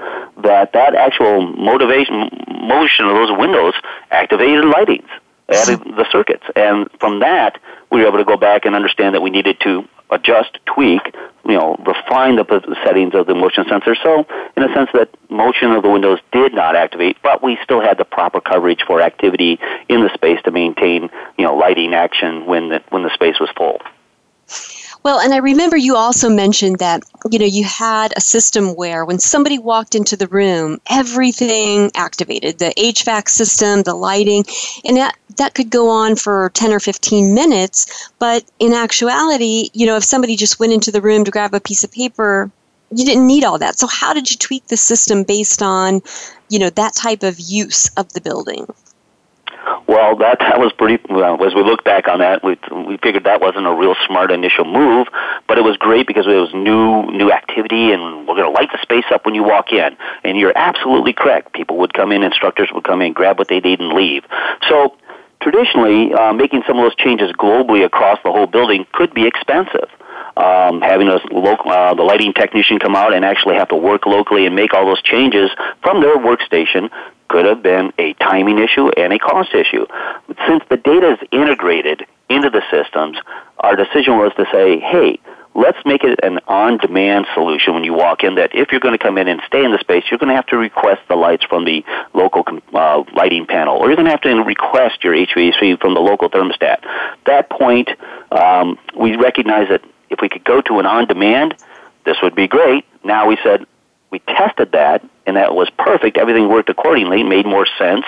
that 0.42 0.72
that 0.72 0.94
actual 0.94 1.42
motivation 1.42 2.30
motion 2.62 3.06
of 3.06 3.14
those 3.14 3.30
windows 3.36 3.74
activated 4.10 4.64
lightings, 4.64 5.08
added 5.48 5.80
the 5.96 6.06
circuits, 6.10 6.44
and 6.56 6.88
from 6.98 7.20
that 7.20 7.60
we 7.90 8.00
were 8.00 8.08
able 8.08 8.18
to 8.18 8.24
go 8.24 8.36
back 8.36 8.64
and 8.64 8.74
understand 8.74 9.14
that 9.14 9.20
we 9.20 9.30
needed 9.30 9.58
to 9.60 9.86
adjust, 10.10 10.58
tweak, 10.66 11.14
you 11.44 11.52
know, 11.52 11.76
refine 11.86 12.36
the 12.36 12.76
settings 12.84 13.14
of 13.14 13.26
the 13.26 13.34
motion 13.34 13.64
sensor. 13.68 13.96
So, 14.02 14.26
in 14.56 14.62
a 14.62 14.74
sense, 14.74 14.90
that 14.92 15.08
motion 15.30 15.72
of 15.72 15.82
the 15.82 15.88
windows 15.88 16.18
did 16.32 16.52
not 16.52 16.76
activate, 16.76 17.16
but 17.22 17.42
we 17.42 17.58
still 17.62 17.80
had 17.80 17.98
the 17.98 18.04
proper 18.04 18.40
coverage 18.40 18.82
for 18.86 19.00
activity 19.00 19.58
in 19.88 20.02
the 20.02 20.12
space 20.14 20.40
to 20.44 20.50
maintain, 20.50 21.10
you 21.38 21.44
know, 21.44 21.56
lighting 21.56 21.94
action 21.94 22.46
when 22.46 22.68
the 22.68 22.82
when 22.90 23.02
the 23.02 23.14
space 23.14 23.38
was 23.40 23.48
full. 23.56 23.80
Well, 25.02 25.18
and 25.18 25.32
I 25.32 25.38
remember 25.38 25.78
you 25.78 25.96
also 25.96 26.28
mentioned 26.28 26.78
that, 26.80 27.02
you 27.30 27.38
know, 27.38 27.46
you 27.46 27.64
had 27.64 28.12
a 28.16 28.20
system 28.20 28.76
where 28.76 29.04
when 29.06 29.18
somebody 29.18 29.58
walked 29.58 29.94
into 29.94 30.14
the 30.14 30.28
room, 30.28 30.78
everything 30.90 31.90
activated 31.94 32.58
the 32.58 32.74
HVAC 32.76 33.28
system, 33.28 33.82
the 33.82 33.94
lighting, 33.94 34.44
and 34.84 34.98
that, 34.98 35.16
that 35.38 35.54
could 35.54 35.70
go 35.70 35.88
on 35.88 36.16
for 36.16 36.50
10 36.52 36.72
or 36.72 36.80
15 36.80 37.34
minutes. 37.34 38.10
But 38.18 38.44
in 38.58 38.74
actuality, 38.74 39.70
you 39.72 39.86
know, 39.86 39.96
if 39.96 40.04
somebody 40.04 40.36
just 40.36 40.60
went 40.60 40.74
into 40.74 40.92
the 40.92 41.00
room 41.00 41.24
to 41.24 41.30
grab 41.30 41.54
a 41.54 41.60
piece 41.60 41.82
of 41.82 41.90
paper, 41.90 42.50
you 42.94 43.06
didn't 43.06 43.26
need 43.26 43.44
all 43.44 43.58
that. 43.58 43.78
So, 43.78 43.86
how 43.86 44.12
did 44.12 44.30
you 44.30 44.36
tweak 44.36 44.66
the 44.66 44.76
system 44.76 45.22
based 45.22 45.62
on, 45.62 46.02
you 46.50 46.58
know, 46.58 46.70
that 46.70 46.94
type 46.94 47.22
of 47.22 47.38
use 47.38 47.88
of 47.96 48.12
the 48.12 48.20
building? 48.20 48.66
Well, 49.87 50.16
that 50.16 50.38
that 50.40 50.59
was 50.59 50.72
pretty. 50.72 51.02
Well, 51.09 51.42
as 51.44 51.54
we 51.54 51.62
look 51.62 51.85
back 51.85 52.09
on 52.09 52.20
that, 52.20 52.44
we 52.44 52.59
we 52.72 52.96
figured 52.98 53.24
that 53.24 53.40
wasn't 53.40 53.66
a 53.66 53.74
real 53.74 53.94
smart 54.06 54.30
initial 54.30 54.64
move, 54.64 55.09
but 55.48 55.59
it 55.59 55.62
was 55.62 55.76
great 55.76 56.06
because 56.06 56.26
it 56.26 56.35
was 56.35 56.52
new 56.54 57.11
new 57.11 57.33
activity, 57.33 57.92
and 57.92 58.26
we're 58.26 58.37
going 58.37 58.46
to 58.46 58.50
light 58.50 58.70
the 58.72 58.78
space 58.83 59.04
up 59.12 59.24
when 59.26 59.35
you 59.35 59.42
walk 59.42 59.72
in. 59.72 59.96
And 60.24 60.38
you're 60.38 60.56
absolutely 60.56 61.12
correct. 61.12 61.52
People 61.52 61.78
would 61.78 61.94
come 61.94 62.12
in, 62.12 62.22
instructors 62.22 62.70
would 62.72 62.85
come 62.85 63.02
in, 63.02 63.12
grab 63.12 63.38
what 63.38 63.48
they 63.48 63.61
need, 63.61 63.80
and 63.80 63.92
leave. 63.92 64.24
So 64.68 64.96
traditionally, 65.40 66.12
uh, 66.14 66.33
making 66.33 66.62
some 66.66 66.78
of 66.78 66.85
those 66.85 66.96
changes 66.96 67.33
globally 67.33 67.85
across 67.85 68.18
the 68.24 68.30
whole 68.30 68.46
building 68.46 68.87
could 68.92 69.12
be 69.14 69.26
expensive. 69.26 69.88
Um, 70.40 70.81
having 70.81 71.09
a 71.09 71.18
local, 71.31 71.70
uh, 71.70 71.92
the 71.92 72.03
lighting 72.03 72.33
technician 72.33 72.79
come 72.79 72.96
out 72.96 73.12
and 73.12 73.26
actually 73.26 73.57
have 73.57 73.68
to 73.68 73.76
work 73.76 74.07
locally 74.07 74.46
and 74.46 74.57
make 74.57 74.72
all 74.72 74.87
those 74.87 75.03
changes 75.03 75.50
from 75.83 76.00
their 76.00 76.16
workstation 76.16 76.88
could 77.29 77.44
have 77.44 77.62
been 77.62 77.92
a 77.98 78.14
timing 78.14 78.59
issue 78.59 78.88
and 78.96 79.12
a 79.12 79.18
cost 79.18 79.55
issue. 79.55 79.85
Since 80.48 80.64
the 80.70 80.79
data 80.79 81.12
is 81.12 81.29
integrated 81.31 82.07
into 82.31 82.48
the 82.48 82.62
systems, 82.70 83.18
our 83.59 83.76
decision 83.76 84.16
was 84.16 84.33
to 84.37 84.46
say, 84.50 84.81
hey, 84.81 85.20
let's 85.55 85.79
make 85.85 86.05
it 86.05 86.18
an 86.22 86.38
on-demand 86.48 87.26
solution 87.35 87.74
when 87.74 87.85
you 87.85 87.92
walk 87.92 88.24
in 88.24 88.37
that 88.37 88.55
if 88.55 88.70
you're 88.70 88.81
going 88.81 88.96
to 88.96 89.03
come 89.03 89.18
in 89.18 89.29
and 89.29 89.40
stay 89.46 89.64
in 89.64 89.72
the 89.72 89.79
space, 89.79 90.05
you're 90.11 90.18
going 90.18 90.29
to 90.29 90.35
have 90.35 90.46
to 90.46 90.57
request 90.57 91.03
the 91.09 91.16
lights 91.16 91.44
from 91.44 91.64
the 91.64 91.85
local 92.14 92.44
uh, 92.72 93.03
lighting 93.14 93.46
panel, 93.46 93.76
or 93.76 93.88
you're 93.88 93.96
going 93.96 94.07
to 94.07 94.11
have 94.11 94.22
to 94.22 94.35
request 94.42 95.05
your 95.05 95.14
HVAC 95.14 95.81
from 95.81 95.94
the 95.94 96.00
local 96.00 96.31
thermostat. 96.31 96.85
At 96.85 97.18
That 97.26 97.50
point, 97.50 97.90
um, 98.33 98.79
we 98.96 99.16
recognize 99.16 99.68
that 99.68 99.83
if 100.11 100.20
we 100.20 100.29
could 100.29 100.44
go 100.44 100.61
to 100.62 100.79
an 100.79 100.87
on-demand, 100.87 101.55
this 102.05 102.16
would 102.23 102.35
be 102.35 102.49
great. 102.49 102.85
Now 103.05 103.27
we 103.27 103.38
said, 103.42 103.66
we 104.11 104.18
tested 104.20 104.73
that, 104.73 105.07
and 105.25 105.37
that 105.37 105.55
was 105.55 105.70
perfect. 105.79 106.18
Everything 106.18 106.49
worked 106.49 106.68
accordingly, 106.68 107.23
made 107.23 107.46
more 107.46 107.66
sense. 107.79 108.05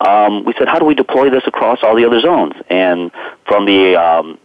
Um, 0.00 0.44
we 0.44 0.54
said, 0.56 0.68
how 0.68 0.78
do 0.78 0.84
we 0.84 0.94
deploy 0.94 1.28
this 1.28 1.42
across 1.46 1.80
all 1.82 1.96
the 1.96 2.04
other 2.04 2.20
zones? 2.20 2.54
And 2.68 3.10
from 3.46 3.66
the 3.66 3.96
um, 3.96 4.38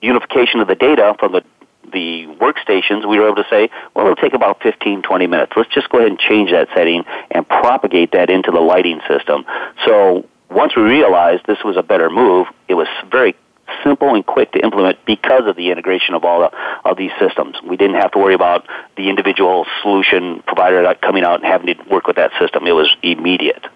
unification 0.00 0.60
of 0.60 0.68
the 0.68 0.74
data 0.74 1.14
from 1.18 1.32
the 1.32 1.44
the 1.92 2.26
workstations, 2.38 3.08
we 3.08 3.18
were 3.18 3.26
able 3.26 3.42
to 3.42 3.48
say, 3.48 3.70
well, 3.94 4.04
it'll 4.04 4.16
take 4.16 4.34
about 4.34 4.62
15, 4.62 5.00
20 5.00 5.26
minutes. 5.26 5.52
Let's 5.56 5.72
just 5.72 5.88
go 5.88 5.98
ahead 5.98 6.10
and 6.10 6.18
change 6.18 6.50
that 6.50 6.68
setting 6.74 7.04
and 7.30 7.48
propagate 7.48 8.12
that 8.12 8.28
into 8.28 8.50
the 8.50 8.60
lighting 8.60 9.00
system. 9.08 9.46
So 9.86 10.26
once 10.50 10.76
we 10.76 10.82
realized 10.82 11.46
this 11.46 11.64
was 11.64 11.78
a 11.78 11.82
better 11.82 12.10
move, 12.10 12.46
it 12.68 12.74
was 12.74 12.88
very 13.10 13.34
simple 13.82 14.14
and 14.14 14.24
quick 14.24 14.52
to 14.52 14.60
implement 14.60 15.04
because 15.04 15.46
of 15.46 15.56
the 15.56 15.70
integration 15.70 16.14
of 16.14 16.24
all 16.24 16.40
the, 16.40 16.50
of 16.88 16.96
these 16.96 17.12
systems. 17.18 17.56
We 17.62 17.76
didn't 17.76 17.96
have 17.96 18.12
to 18.12 18.18
worry 18.18 18.34
about 18.34 18.66
the 18.96 19.08
individual 19.08 19.66
solution 19.82 20.42
provider 20.46 20.94
coming 21.02 21.24
out 21.24 21.36
and 21.36 21.44
having 21.44 21.74
to 21.74 21.82
work 21.88 22.06
with 22.06 22.16
that 22.16 22.32
system. 22.38 22.66
It 22.66 22.72
was 22.72 22.94
immediate. 23.02 23.66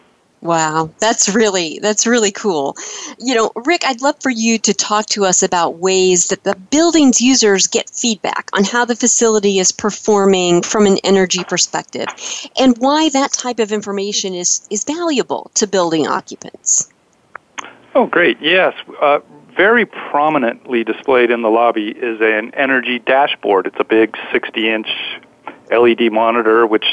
Wow, 0.42 0.90
that's 0.98 1.32
really 1.32 1.78
that's 1.80 2.04
really 2.04 2.32
cool. 2.32 2.74
You 3.20 3.36
know, 3.36 3.52
Rick, 3.54 3.82
I'd 3.86 4.02
love 4.02 4.16
for 4.20 4.30
you 4.30 4.58
to 4.58 4.74
talk 4.74 5.06
to 5.10 5.24
us 5.24 5.40
about 5.40 5.76
ways 5.76 6.28
that 6.28 6.42
the 6.42 6.56
building's 6.56 7.20
users 7.20 7.68
get 7.68 7.88
feedback 7.88 8.50
on 8.52 8.64
how 8.64 8.84
the 8.84 8.96
facility 8.96 9.60
is 9.60 9.70
performing 9.70 10.62
from 10.62 10.86
an 10.86 10.98
energy 11.04 11.44
perspective 11.44 12.08
and 12.58 12.76
why 12.78 13.08
that 13.10 13.32
type 13.32 13.60
of 13.60 13.70
information 13.70 14.34
is 14.34 14.66
is 14.68 14.82
valuable 14.82 15.52
to 15.54 15.68
building 15.68 16.08
occupants. 16.08 16.88
Oh, 17.94 18.06
great. 18.06 18.36
Yes. 18.40 18.74
Uh, 19.00 19.20
very 19.56 19.86
prominently 19.86 20.84
displayed 20.84 21.30
in 21.30 21.42
the 21.42 21.50
lobby 21.50 21.88
is 21.88 22.20
an 22.20 22.54
energy 22.54 22.98
dashboard. 22.98 23.66
It's 23.66 23.76
a 23.78 23.84
big 23.84 24.16
60 24.32 24.68
inch 24.68 24.88
LED 25.70 26.12
monitor 26.12 26.66
which 26.66 26.86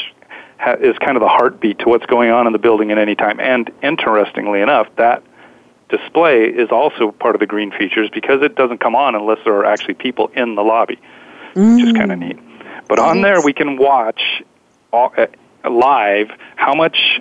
ha- 0.58 0.76
is 0.80 0.96
kind 0.98 1.16
of 1.16 1.20
the 1.20 1.28
heartbeat 1.28 1.80
to 1.80 1.88
what's 1.88 2.06
going 2.06 2.30
on 2.30 2.46
in 2.46 2.52
the 2.52 2.58
building 2.58 2.90
at 2.90 2.98
any 2.98 3.14
time. 3.14 3.40
And 3.40 3.70
interestingly 3.82 4.60
enough, 4.60 4.88
that 4.96 5.22
display 5.88 6.44
is 6.44 6.70
also 6.70 7.10
part 7.10 7.34
of 7.34 7.40
the 7.40 7.46
green 7.46 7.72
features 7.72 8.10
because 8.12 8.42
it 8.42 8.54
doesn't 8.54 8.78
come 8.78 8.94
on 8.94 9.14
unless 9.14 9.38
there 9.44 9.54
are 9.54 9.64
actually 9.64 9.94
people 9.94 10.28
in 10.34 10.54
the 10.54 10.62
lobby, 10.62 10.98
mm. 11.54 11.76
which 11.76 11.86
is 11.86 11.92
kind 11.92 12.12
of 12.12 12.18
neat. 12.18 12.38
But 12.88 12.98
on 12.98 13.22
there, 13.22 13.40
we 13.42 13.52
can 13.52 13.76
watch 13.76 14.42
all, 14.92 15.12
uh, 15.16 15.26
live 15.68 16.30
how 16.56 16.74
much 16.74 17.20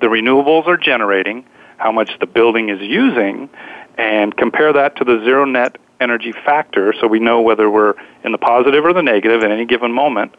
the 0.00 0.06
renewables 0.06 0.66
are 0.66 0.76
generating, 0.76 1.44
how 1.76 1.92
much 1.92 2.10
the 2.20 2.26
building 2.26 2.68
is 2.68 2.80
using, 2.80 3.48
and 3.98 4.34
compare 4.36 4.72
that 4.72 4.96
to 4.96 5.04
the 5.04 5.20
zero 5.24 5.44
net 5.44 5.76
energy 6.00 6.32
factor 6.32 6.94
so 7.00 7.06
we 7.06 7.18
know 7.18 7.40
whether 7.40 7.68
we're 7.68 7.94
in 8.24 8.32
the 8.32 8.38
positive 8.38 8.84
or 8.84 8.92
the 8.92 9.02
negative 9.02 9.42
at 9.42 9.50
any 9.50 9.66
given 9.66 9.92
moment. 9.92 10.34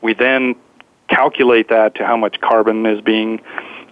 We 0.00 0.14
then 0.14 0.54
calculate 1.08 1.68
that 1.68 1.96
to 1.96 2.06
how 2.06 2.16
much 2.16 2.40
carbon 2.40 2.86
is 2.86 3.00
being 3.00 3.40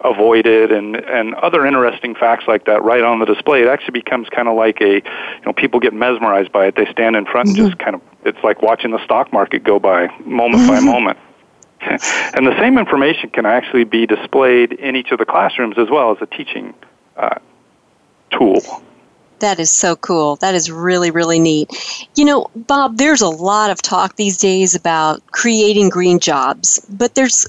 avoided 0.05 0.71
and 0.71 0.95
and 0.95 1.35
other 1.35 1.67
interesting 1.67 2.15
facts 2.15 2.45
like 2.47 2.67
that 2.67 2.85
right 2.85 3.03
on 3.03 3.19
the 3.19 3.27
display 3.27 3.63
it 3.63 3.67
actually 3.67 3.99
becomes 3.99 4.29
kind 4.29 4.47
of 4.47 4.55
like 4.55 4.81
a 4.81 4.95
you 4.95 5.45
know 5.45 5.53
people 5.53 5.81
get 5.81 5.93
mesmerized 5.93 6.53
by 6.53 6.67
it 6.67 6.77
they 6.77 6.87
stand 6.93 7.17
in 7.17 7.25
front 7.27 7.49
mm-hmm. 7.49 7.63
and 7.63 7.71
just 7.73 7.83
kind 7.83 7.97
of 7.97 8.03
it's 8.25 8.39
like 8.45 8.63
watching 8.63 8.93
the 8.93 9.05
stock 9.05 9.33
market 9.33 9.65
go 9.65 9.81
by 9.81 10.07
moment 10.21 10.63
mm-hmm. 10.63 10.69
by 10.69 10.79
moment 10.79 11.19
and 11.81 12.47
the 12.47 12.57
same 12.61 12.79
information 12.79 13.29
can 13.31 13.45
actually 13.45 13.83
be 13.83 14.07
displayed 14.07 14.73
in 14.73 14.95
each 14.95 15.11
of 15.11 15.19
the 15.19 15.27
classrooms 15.27 15.77
as 15.77 15.91
well 15.91 16.13
as 16.13 16.19
a 16.21 16.27
teaching 16.27 16.73
uh, 17.17 17.39
tool 18.31 18.61
that 19.41 19.59
is 19.61 19.71
so 19.71 19.97
cool. 19.97 20.37
That 20.37 20.55
is 20.55 20.71
really, 20.71 21.11
really 21.11 21.39
neat. 21.39 21.71
You 22.15 22.25
know, 22.25 22.51
Bob, 22.55 22.97
there's 22.97 23.21
a 23.21 23.29
lot 23.29 23.71
of 23.71 23.83
talk 23.83 24.17
these 24.17 24.39
days 24.39 24.75
about 24.75 25.25
creating 25.29 25.91
green 25.91 26.19
jobs, 26.19 26.85
but 26.91 27.15
there's, 27.15 27.47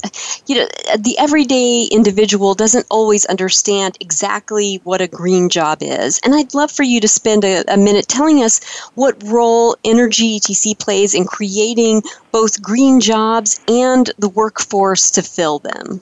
you 0.47 0.55
know, 0.55 0.67
the 0.97 1.17
everyday 1.17 1.87
individual 1.91 2.53
doesn't 2.53 2.85
always 2.89 3.25
understand 3.25 3.97
exactly 3.99 4.81
what 4.83 5.01
a 5.01 5.07
green 5.07 5.49
job 5.49 5.79
is. 5.81 6.19
And 6.23 6.35
I'd 6.35 6.53
love 6.53 6.71
for 6.71 6.83
you 6.83 6.99
to 7.01 7.07
spend 7.07 7.43
a, 7.43 7.63
a 7.67 7.77
minute 7.77 8.07
telling 8.07 8.43
us 8.43 8.59
what 8.95 9.21
role 9.23 9.75
Energy 9.83 10.39
ETC 10.39 10.77
plays 10.79 11.13
in 11.13 11.25
creating 11.25 12.03
both 12.31 12.61
green 12.61 12.99
jobs 12.99 13.59
and 13.67 14.11
the 14.17 14.29
workforce 14.29 15.11
to 15.11 15.21
fill 15.21 15.59
them. 15.59 16.01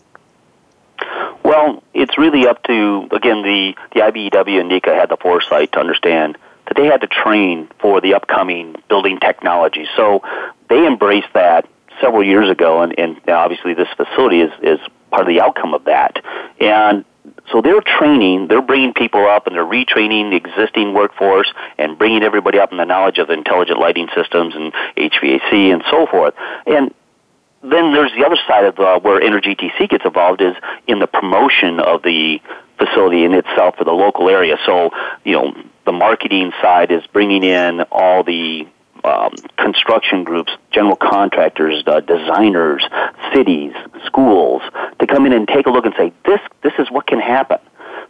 Well, 1.44 1.82
it's 2.18 2.34
really 2.34 2.48
up 2.48 2.64
to 2.64 3.08
again 3.12 3.44
the 3.44 3.76
the 3.94 4.02
IBEW 4.02 4.60
and 4.60 4.72
NECA 4.72 4.96
had 4.96 5.10
the 5.10 5.18
foresight 5.18 5.72
to 5.74 5.80
understand 5.80 6.38
that 6.66 6.76
they 6.76 6.86
had 6.86 7.02
to 7.02 7.08
train 7.08 7.70
for 7.80 8.02
the 8.02 8.14
upcoming 8.14 8.76
building 8.90 9.20
technology. 9.20 9.88
So 9.96 10.22
they 10.70 10.86
embraced 10.86 11.32
that 11.34 11.68
several 12.02 12.24
years 12.24 12.50
ago, 12.50 12.82
and, 12.82 12.98
and 12.98 13.18
obviously 13.30 13.74
this 13.74 13.88
facility 13.96 14.42
is 14.42 14.52
is 14.62 14.80
part 15.12 15.22
of 15.22 15.28
the 15.28 15.42
outcome 15.42 15.74
of 15.74 15.86
that. 15.86 16.24
And 16.60 17.06
so 17.52 17.62
they're 17.62 17.82
training, 17.82 18.48
they're 18.48 18.62
bringing 18.62 18.94
people 18.94 19.26
up 19.26 19.48
and 19.48 19.56
they're 19.56 19.64
retraining 19.64 20.32
the 20.32 20.38
existing 20.38 20.94
workforce 20.94 21.52
and 21.78 21.98
bringing 21.98 22.24
everybody 22.24 22.58
up 22.60 22.72
in 22.72 22.78
the 22.78 22.86
knowledge 22.86 23.18
of 23.20 23.28
the 23.28 23.34
intelligent 23.34 23.80
lighting 23.80 24.08
systems 24.16 24.56
and 24.56 24.74
HVAC 24.98 25.74
and 25.74 25.84
so 25.90 26.08
forth. 26.08 26.34
And 26.66 26.94
then 27.64 27.94
there's 27.94 28.12
the 28.18 28.26
other 28.26 28.38
side 28.48 28.66
of 28.66 28.80
uh, 28.80 29.00
where 29.00 29.22
Energy 29.22 29.56
ETC 29.56 29.90
gets 29.90 30.06
involved 30.06 30.42
is 30.42 30.56
in 30.88 31.00
the 31.00 31.08
promotion 31.08 31.80
of 31.80 32.04
the 32.04 32.40
facility 32.78 33.24
in 33.24 33.34
itself 33.34 33.76
for 33.78 33.84
the 33.84 33.92
local 33.92 34.30
area. 34.30 34.58
So, 34.66 34.92
you 35.24 35.34
know, 35.34 35.56
the 35.86 35.92
marketing 35.92 36.52
side 36.62 36.92
is 36.92 37.06
bringing 37.08 37.44
in 37.44 37.82
all 37.92 38.24
the 38.24 38.68
um, 39.04 39.34
construction 39.58 40.24
groups, 40.24 40.52
general 40.72 40.96
contractors, 40.96 41.84
uh, 41.88 42.02
designers, 42.02 42.86
cities, 43.34 43.74
schools 44.06 44.62
to 45.00 45.08
come 45.08 45.26
in 45.26 45.34
and 45.34 45.48
take 45.48 45.66
a 45.66 45.70
look 45.70 45.86
and 45.86 45.96
say, 45.98 46.14
this, 46.26 46.40
this 46.62 46.74
is 46.78 46.92
what 46.92 47.08
can 47.08 47.20
happen. 47.20 47.60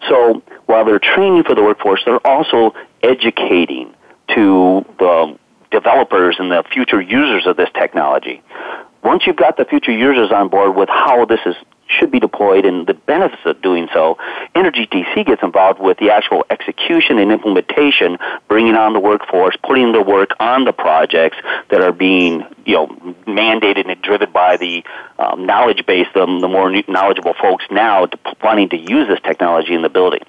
So 0.09 0.41
while 0.65 0.85
they're 0.85 0.99
training 0.99 1.43
for 1.43 1.55
the 1.55 1.63
workforce, 1.63 2.01
they're 2.05 2.25
also 2.25 2.73
educating 3.03 3.93
to 4.35 4.85
the 4.99 5.37
developers 5.71 6.37
and 6.39 6.51
the 6.51 6.63
future 6.71 7.01
users 7.01 7.45
of 7.45 7.57
this 7.57 7.69
technology 7.73 8.41
once 9.07 9.25
you've 9.25 9.37
got 9.37 9.55
the 9.55 9.63
future 9.63 9.91
users 9.93 10.31
on 10.33 10.49
board 10.49 10.75
with 10.75 10.89
how 10.89 11.23
this 11.23 11.39
is 11.45 11.55
should 11.87 12.11
be 12.11 12.19
deployed 12.19 12.65
and 12.65 12.85
the 12.85 12.93
benefits 12.93 13.41
of 13.45 13.61
doing 13.61 13.87
so, 13.93 14.17
Energy 14.53 14.85
ETC 14.87 15.25
gets 15.25 15.41
involved 15.41 15.79
with 15.79 15.97
the 15.99 16.09
actual 16.09 16.45
execution 16.49 17.17
and 17.17 17.31
implementation, 17.31 18.17
bringing 18.49 18.75
on 18.75 18.91
the 18.91 18.99
workforce, 18.99 19.55
putting 19.63 19.93
the 19.93 20.01
work 20.01 20.31
on 20.41 20.65
the 20.65 20.73
projects 20.73 21.37
that 21.69 21.79
are 21.79 21.93
being, 21.93 22.43
you 22.65 22.73
know, 22.75 22.87
mandated 23.25 23.89
and 23.89 24.01
driven 24.01 24.29
by 24.33 24.57
the 24.57 24.83
um, 25.17 25.45
knowledge 25.45 25.85
base, 25.85 26.07
the, 26.13 26.25
the 26.41 26.49
more 26.49 26.69
knowledgeable 26.89 27.33
folks 27.41 27.63
now 27.71 28.05
to, 28.05 28.19
wanting 28.43 28.67
to 28.67 28.77
use 28.77 29.07
this 29.07 29.21
technology 29.21 29.73
in 29.73 29.81
the 29.81 29.89
buildings. 29.89 30.27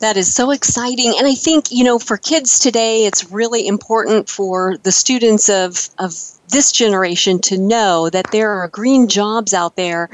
That 0.00 0.18
is 0.18 0.34
so 0.34 0.50
exciting. 0.50 1.14
And 1.16 1.26
I 1.26 1.34
think, 1.34 1.72
you 1.72 1.82
know, 1.82 1.98
for 1.98 2.18
kids 2.18 2.58
today, 2.58 3.06
it's 3.06 3.32
really 3.32 3.66
important 3.66 4.28
for 4.28 4.76
the 4.82 4.92
students 4.92 5.48
of, 5.48 5.88
of 5.98 6.12
this 6.48 6.72
generation 6.72 7.38
to 7.40 7.58
know 7.58 8.08
that 8.10 8.30
there 8.30 8.50
are 8.50 8.68
green 8.68 9.08
jobs 9.08 9.52
out 9.52 9.76
there 9.76 10.08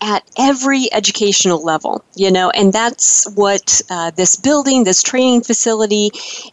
at 0.00 0.22
every 0.38 0.92
educational 0.92 1.62
level, 1.62 2.04
you 2.14 2.30
know, 2.30 2.50
and 2.50 2.72
that's 2.72 3.30
what 3.34 3.80
uh, 3.90 4.10
this 4.10 4.36
building, 4.36 4.84
this 4.84 5.02
training 5.02 5.42
facility, 5.42 6.10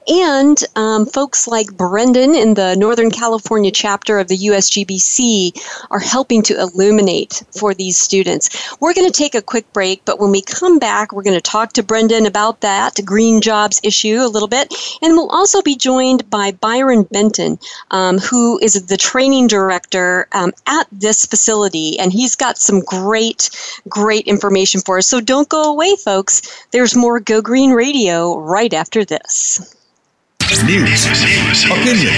and 0.07 0.63
um, 0.75 1.05
folks 1.05 1.47
like 1.47 1.75
Brendan 1.77 2.35
in 2.35 2.53
the 2.55 2.75
Northern 2.75 3.11
California 3.11 3.71
chapter 3.71 4.19
of 4.19 4.27
the 4.27 4.37
USGBC 4.37 5.87
are 5.91 5.99
helping 5.99 6.41
to 6.43 6.59
illuminate 6.59 7.43
for 7.57 7.73
these 7.73 7.99
students. 7.99 8.77
We're 8.79 8.93
going 8.93 9.09
to 9.09 9.17
take 9.17 9.35
a 9.35 9.41
quick 9.41 9.71
break, 9.73 10.03
but 10.05 10.19
when 10.19 10.31
we 10.31 10.41
come 10.41 10.79
back, 10.79 11.11
we're 11.11 11.23
going 11.23 11.37
to 11.37 11.41
talk 11.41 11.73
to 11.73 11.83
Brendan 11.83 12.25
about 12.25 12.61
that 12.61 12.99
green 13.05 13.41
jobs 13.41 13.79
issue 13.83 14.17
a 14.21 14.27
little 14.27 14.47
bit, 14.47 14.73
and 15.01 15.13
we'll 15.13 15.29
also 15.29 15.61
be 15.61 15.75
joined 15.75 16.29
by 16.29 16.51
Byron 16.51 17.03
Benton, 17.03 17.59
um, 17.91 18.17
who 18.17 18.59
is 18.59 18.85
the 18.87 18.97
training 18.97 19.18
director 19.47 20.27
um, 20.31 20.51
at 20.67 20.87
this 20.91 21.25
facility, 21.25 21.99
and 21.99 22.13
he's 22.13 22.35
got 22.35 22.57
some 22.57 22.79
great, 22.81 23.49
great 23.87 24.25
information 24.27 24.81
for 24.81 24.97
us. 24.97 25.07
So 25.07 25.19
don't 25.19 25.49
go 25.49 25.63
away, 25.63 25.95
folks. 25.97 26.65
There's 26.71 26.95
more 26.95 27.19
Go 27.19 27.41
Green 27.41 27.71
Radio 27.71 28.39
right 28.39 28.73
after 28.73 29.03
this. 29.03 29.75
News, 30.65 31.05
opinion, 31.65 32.13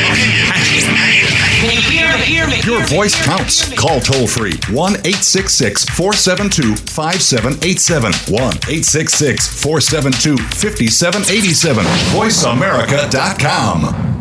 your 2.64 2.82
voice 2.86 3.14
counts. 3.26 3.74
Call 3.78 4.00
toll 4.00 4.26
free 4.26 4.54
1 4.74 4.94
866 4.94 5.84
472 5.86 6.76
5787. 6.76 8.14
1 8.34 8.42
866 8.42 9.62
472 9.62 10.38
5787. 10.38 11.86
VoiceAmerica.com. 11.86 14.20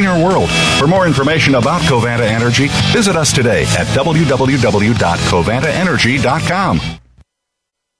cleaner 0.00 0.24
world. 0.24 0.48
For 0.78 0.86
more 0.86 1.06
information 1.06 1.56
about 1.56 1.82
Covanta 1.82 2.26
Energy, 2.26 2.68
visit 2.92 3.16
us 3.16 3.30
today 3.32 3.64
at 3.78 3.86
www.covantaenergy.com. 3.88 6.80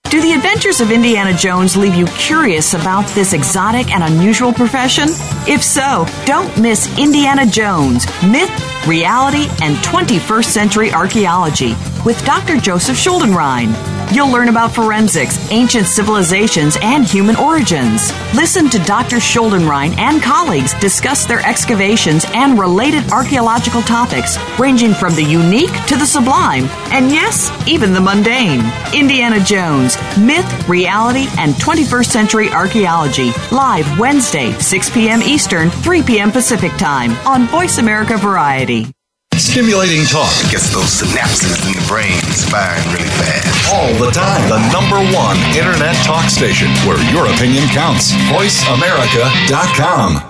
Do 0.04 0.18
the 0.20 0.32
adventures 0.32 0.80
of 0.80 0.90
Indiana 0.90 1.36
Jones 1.36 1.76
leave 1.76 1.94
you 1.94 2.06
curious 2.06 2.72
about 2.74 3.06
this 3.10 3.32
exotic 3.32 3.92
and 3.92 4.02
unusual 4.02 4.52
profession? 4.52 5.04
If 5.46 5.62
so, 5.62 6.04
don't 6.24 6.60
miss 6.60 6.98
Indiana 6.98 7.46
Jones 7.46 8.06
Myth, 8.22 8.50
Reality, 8.88 9.46
and 9.62 9.76
21st 9.76 10.46
Century 10.46 10.92
Archaeology 10.92 11.76
with 12.04 12.20
Dr. 12.24 12.56
Joseph 12.56 12.96
Schuldenrein. 12.96 13.99
You'll 14.12 14.30
learn 14.30 14.48
about 14.48 14.74
forensics, 14.74 15.38
ancient 15.52 15.86
civilizations, 15.86 16.76
and 16.82 17.04
human 17.04 17.36
origins. 17.36 18.12
Listen 18.34 18.68
to 18.70 18.78
Dr. 18.80 19.16
Schuldenrein 19.16 19.96
and 19.98 20.20
colleagues 20.20 20.74
discuss 20.80 21.24
their 21.24 21.40
excavations 21.46 22.24
and 22.34 22.58
related 22.58 23.08
archaeological 23.12 23.82
topics, 23.82 24.36
ranging 24.58 24.94
from 24.94 25.14
the 25.14 25.22
unique 25.22 25.72
to 25.86 25.96
the 25.96 26.04
sublime, 26.04 26.64
and 26.90 27.12
yes, 27.12 27.52
even 27.68 27.92
the 27.92 28.00
mundane. 28.00 28.60
Indiana 28.92 29.38
Jones 29.38 29.96
Myth, 30.18 30.68
Reality, 30.68 31.26
and 31.38 31.54
21st 31.54 32.06
Century 32.06 32.50
Archaeology. 32.50 33.30
Live 33.52 33.98
Wednesday, 33.98 34.52
6 34.58 34.90
p.m. 34.90 35.22
Eastern, 35.22 35.70
3 35.70 36.02
p.m. 36.02 36.32
Pacific 36.32 36.72
Time 36.78 37.12
on 37.26 37.46
Voice 37.46 37.78
America 37.78 38.16
Variety. 38.16 38.92
Stimulating 39.36 40.04
talk. 40.04 40.30
Gets 40.50 40.72
those 40.74 41.00
synapses 41.00 41.66
in 41.66 41.72
the 41.80 41.86
brain 41.88 42.20
firing 42.50 42.84
really 42.92 43.08
fast. 43.08 43.49
All 43.72 43.94
the 43.94 44.10
time. 44.10 44.48
The 44.48 44.58
number 44.72 44.96
one 45.16 45.36
internet 45.56 45.94
talk 46.04 46.28
station 46.28 46.68
where 46.86 46.98
your 47.12 47.26
opinion 47.32 47.68
counts. 47.68 48.12
VoiceAmerica.com. 48.30 50.29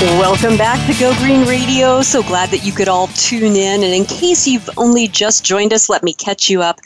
Welcome 0.00 0.56
back 0.56 0.78
to 0.86 0.96
Go 1.00 1.12
Green 1.16 1.44
Radio. 1.48 2.02
So 2.02 2.22
glad 2.22 2.50
that 2.50 2.64
you 2.64 2.70
could 2.70 2.86
all 2.86 3.08
tune 3.08 3.56
in. 3.56 3.82
And 3.82 3.92
in 3.92 4.04
case 4.04 4.46
you've 4.46 4.70
only 4.76 5.08
just 5.08 5.44
joined 5.44 5.72
us, 5.72 5.88
let 5.88 6.04
me 6.04 6.12
catch 6.12 6.48
you 6.48 6.62
up. 6.62 6.78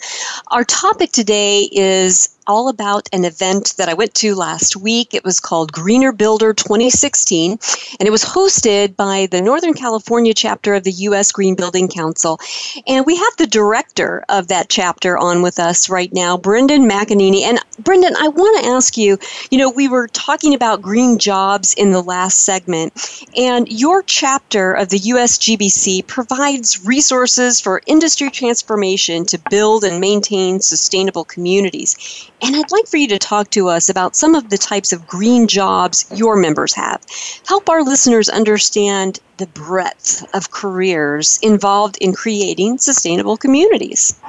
Our 0.47 0.65
topic 0.65 1.13
today 1.13 1.69
is 1.73 2.35
all 2.47 2.69
about 2.69 3.09
an 3.13 3.25
event 3.25 3.75
that 3.79 3.89
I 3.89 3.95
went 3.95 4.15
to 4.15 4.35
last 4.35 4.77
week. 4.77 5.15
It 5.15 5.25
was 5.25 5.41
called 5.41 5.73
Greener 5.73 6.13
Builder 6.13 6.53
2016, 6.53 7.53
and 7.53 8.07
it 8.07 8.11
was 8.11 8.25
hosted 8.25 8.97
by 8.97 9.27
the 9.31 9.41
Northern 9.41 9.75
California 9.75 10.35
chapter 10.35 10.75
of 10.75 10.85
the 10.85 10.93
U.S. 10.93 11.33
Green 11.33 11.55
Building 11.55 11.89
Council. 11.89 12.39
And 12.87 13.07
we 13.07 13.17
have 13.17 13.37
the 13.39 13.47
director 13.47 14.25
of 14.29 14.49
that 14.49 14.69
chapter 14.69 15.19
on 15.19 15.43
with 15.43 15.59
us 15.59 15.89
right 15.89 16.13
now, 16.13 16.37
Brendan 16.37 16.89
McEneaney. 16.89 17.43
And 17.43 17.59
Brendan, 17.79 18.15
I 18.17 18.29
want 18.29 18.63
to 18.63 18.71
ask 18.71 18.97
you 18.97 19.19
you 19.51 19.59
know, 19.59 19.71
we 19.71 19.89
were 19.89 20.09
talking 20.09 20.55
about 20.55 20.83
green 20.83 21.19
jobs 21.19 21.75
in 21.75 21.93
the 21.93 22.03
last 22.03 22.43
segment, 22.43 22.93
and 23.37 23.71
your 23.71 24.03
chapter 24.03 24.73
of 24.73 24.89
the 24.89 24.99
USGBC 24.99 26.07
provides 26.07 26.85
resources 26.85 27.61
for 27.61 27.83
industry 27.87 28.31
transformation 28.31 29.25
to 29.27 29.39
build 29.51 29.85
and 29.85 30.01
maintain 30.01 30.61
sustainable 30.61 31.25
communities. 31.25 32.31
And 32.43 32.57
I'd 32.57 32.73
like 32.73 32.89
for 32.89 32.97
you 32.97 33.07
to 33.09 33.21
talk 33.21 33.51
to 33.51 33.69
us 33.69 33.89
about 33.89 34.17
some 34.17 34.35
of 34.35 34.51
the 34.51 34.59
types 34.59 34.93
of 34.93 35.07
green 35.07 35.47
jobs 35.47 36.05
your 36.13 36.35
members 36.35 36.75
have. 36.75 37.01
Help 37.47 37.69
our 37.69 37.85
listeners 37.85 38.29
understand 38.29 39.21
the 39.37 39.47
breadth 39.47 40.27
of 40.35 40.51
careers 40.51 41.39
involved 41.41 41.99
in 41.99 42.13
creating 42.13 42.79
sustainable 42.79 43.37
communities. 43.37 44.21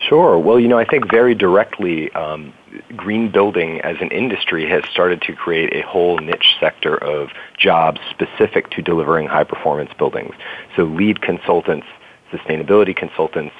Sure. 0.00 0.38
Well, 0.38 0.58
you 0.58 0.66
know, 0.66 0.78
I 0.78 0.84
think 0.84 1.10
very 1.10 1.34
directly, 1.34 2.10
um, 2.12 2.52
green 2.96 3.30
building 3.30 3.80
as 3.82 3.96
an 4.00 4.10
industry 4.10 4.68
has 4.68 4.82
started 4.90 5.22
to 5.22 5.34
create 5.34 5.72
a 5.74 5.86
whole 5.86 6.18
niche 6.18 6.56
sector 6.58 6.96
of 6.96 7.30
jobs 7.56 8.00
specific 8.10 8.70
to 8.70 8.82
delivering 8.82 9.26
high 9.26 9.44
performance 9.44 9.92
buildings. 9.96 10.34
So, 10.76 10.84
LEED 10.84 11.20
consultants, 11.20 11.86
sustainability 12.32 12.96
consultants, 12.96 13.54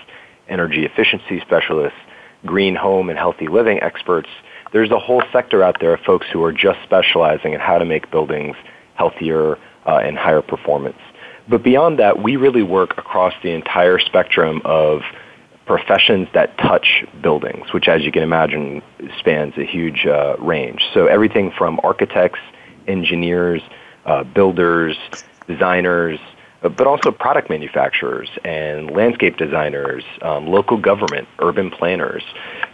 energy 0.48 0.84
efficiency 0.84 1.40
specialists, 1.40 1.98
green 2.46 2.74
home 2.74 3.10
and 3.10 3.18
healthy 3.18 3.48
living 3.48 3.80
experts, 3.82 4.28
there's 4.72 4.90
a 4.90 4.98
whole 4.98 5.22
sector 5.32 5.62
out 5.62 5.80
there 5.80 5.94
of 5.94 6.00
folks 6.00 6.26
who 6.32 6.42
are 6.44 6.52
just 6.52 6.78
specializing 6.82 7.52
in 7.52 7.60
how 7.60 7.78
to 7.78 7.84
make 7.84 8.10
buildings 8.10 8.56
healthier 8.94 9.58
uh, 9.86 9.98
and 9.98 10.18
higher 10.18 10.42
performance. 10.42 10.98
But 11.48 11.62
beyond 11.62 11.98
that, 11.98 12.22
we 12.22 12.36
really 12.36 12.62
work 12.62 12.98
across 12.98 13.32
the 13.42 13.50
entire 13.50 13.98
spectrum 13.98 14.60
of 14.64 15.02
professions 15.64 16.28
that 16.34 16.56
touch 16.58 17.04
buildings, 17.22 17.72
which, 17.72 17.88
as 17.88 18.02
you 18.02 18.12
can 18.12 18.22
imagine, 18.22 18.82
spans 19.18 19.56
a 19.56 19.64
huge 19.64 20.06
uh, 20.06 20.36
range. 20.38 20.82
So 20.92 21.06
everything 21.06 21.50
from 21.50 21.80
architects, 21.82 22.40
engineers, 22.86 23.62
uh, 24.04 24.24
builders, 24.24 24.96
designers, 25.46 26.18
but 26.60 26.86
also 26.86 27.12
product 27.12 27.48
manufacturers 27.48 28.28
and 28.44 28.90
landscape 28.90 29.36
designers, 29.36 30.02
um, 30.22 30.46
local 30.46 30.76
government, 30.76 31.28
urban 31.38 31.70
planners. 31.70 32.24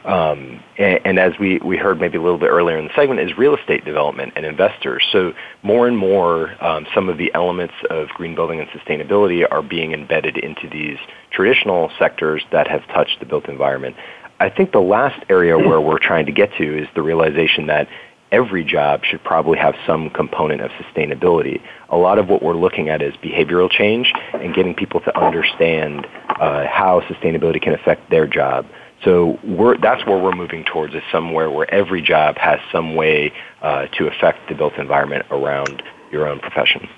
Um, 0.04 0.62
and, 0.78 1.00
and, 1.04 1.18
as 1.18 1.38
we, 1.38 1.58
we 1.58 1.76
heard 1.76 2.00
maybe 2.00 2.18
a 2.18 2.22
little 2.22 2.38
bit 2.38 2.48
earlier 2.48 2.78
in 2.78 2.86
the 2.86 2.94
segment, 2.94 3.20
is 3.20 3.36
real 3.36 3.56
estate 3.56 3.84
development 3.84 4.34
and 4.36 4.44
investors. 4.46 5.06
So 5.12 5.34
more 5.62 5.86
and 5.86 5.96
more, 5.96 6.54
um, 6.64 6.86
some 6.94 7.08
of 7.08 7.18
the 7.18 7.32
elements 7.34 7.74
of 7.90 8.08
green 8.08 8.34
building 8.34 8.60
and 8.60 8.68
sustainability 8.70 9.46
are 9.50 9.62
being 9.62 9.92
embedded 9.92 10.36
into 10.36 10.68
these 10.68 10.98
traditional 11.30 11.90
sectors 11.98 12.42
that 12.52 12.68
have 12.68 12.86
touched 12.88 13.20
the 13.20 13.26
built 13.26 13.48
environment. 13.48 13.96
I 14.40 14.50
think 14.50 14.72
the 14.72 14.80
last 14.80 15.24
area 15.28 15.56
where 15.56 15.80
we're 15.80 15.98
trying 15.98 16.26
to 16.26 16.32
get 16.32 16.52
to 16.58 16.82
is 16.82 16.88
the 16.94 17.02
realization 17.02 17.68
that 17.68 17.88
every 18.34 18.64
job 18.64 19.04
should 19.04 19.22
probably 19.22 19.56
have 19.58 19.74
some 19.86 20.10
component 20.10 20.60
of 20.60 20.70
sustainability. 20.72 21.62
A 21.88 21.96
lot 21.96 22.18
of 22.18 22.28
what 22.28 22.42
we're 22.42 22.56
looking 22.56 22.88
at 22.88 23.00
is 23.00 23.14
behavioral 23.22 23.70
change 23.70 24.12
and 24.32 24.52
getting 24.52 24.74
people 24.74 25.00
to 25.02 25.16
understand 25.16 26.06
uh, 26.40 26.66
how 26.66 27.00
sustainability 27.02 27.62
can 27.62 27.74
affect 27.74 28.10
their 28.10 28.26
job. 28.26 28.66
So 29.04 29.38
that's 29.80 30.04
where 30.04 30.18
we're 30.18 30.34
moving 30.34 30.64
towards 30.64 30.94
is 30.94 31.02
somewhere 31.12 31.48
where 31.48 31.72
every 31.72 32.02
job 32.02 32.36
has 32.38 32.58
some 32.72 32.96
way 32.96 33.32
uh, 33.62 33.86
to 33.98 34.08
affect 34.08 34.48
the 34.48 34.54
built 34.56 34.74
environment 34.78 35.26
around 35.30 35.82
your 36.10 36.26
own 36.26 36.40
profession. 36.40 36.88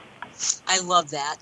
I 0.69 0.81
love 0.81 1.11
that. 1.11 1.37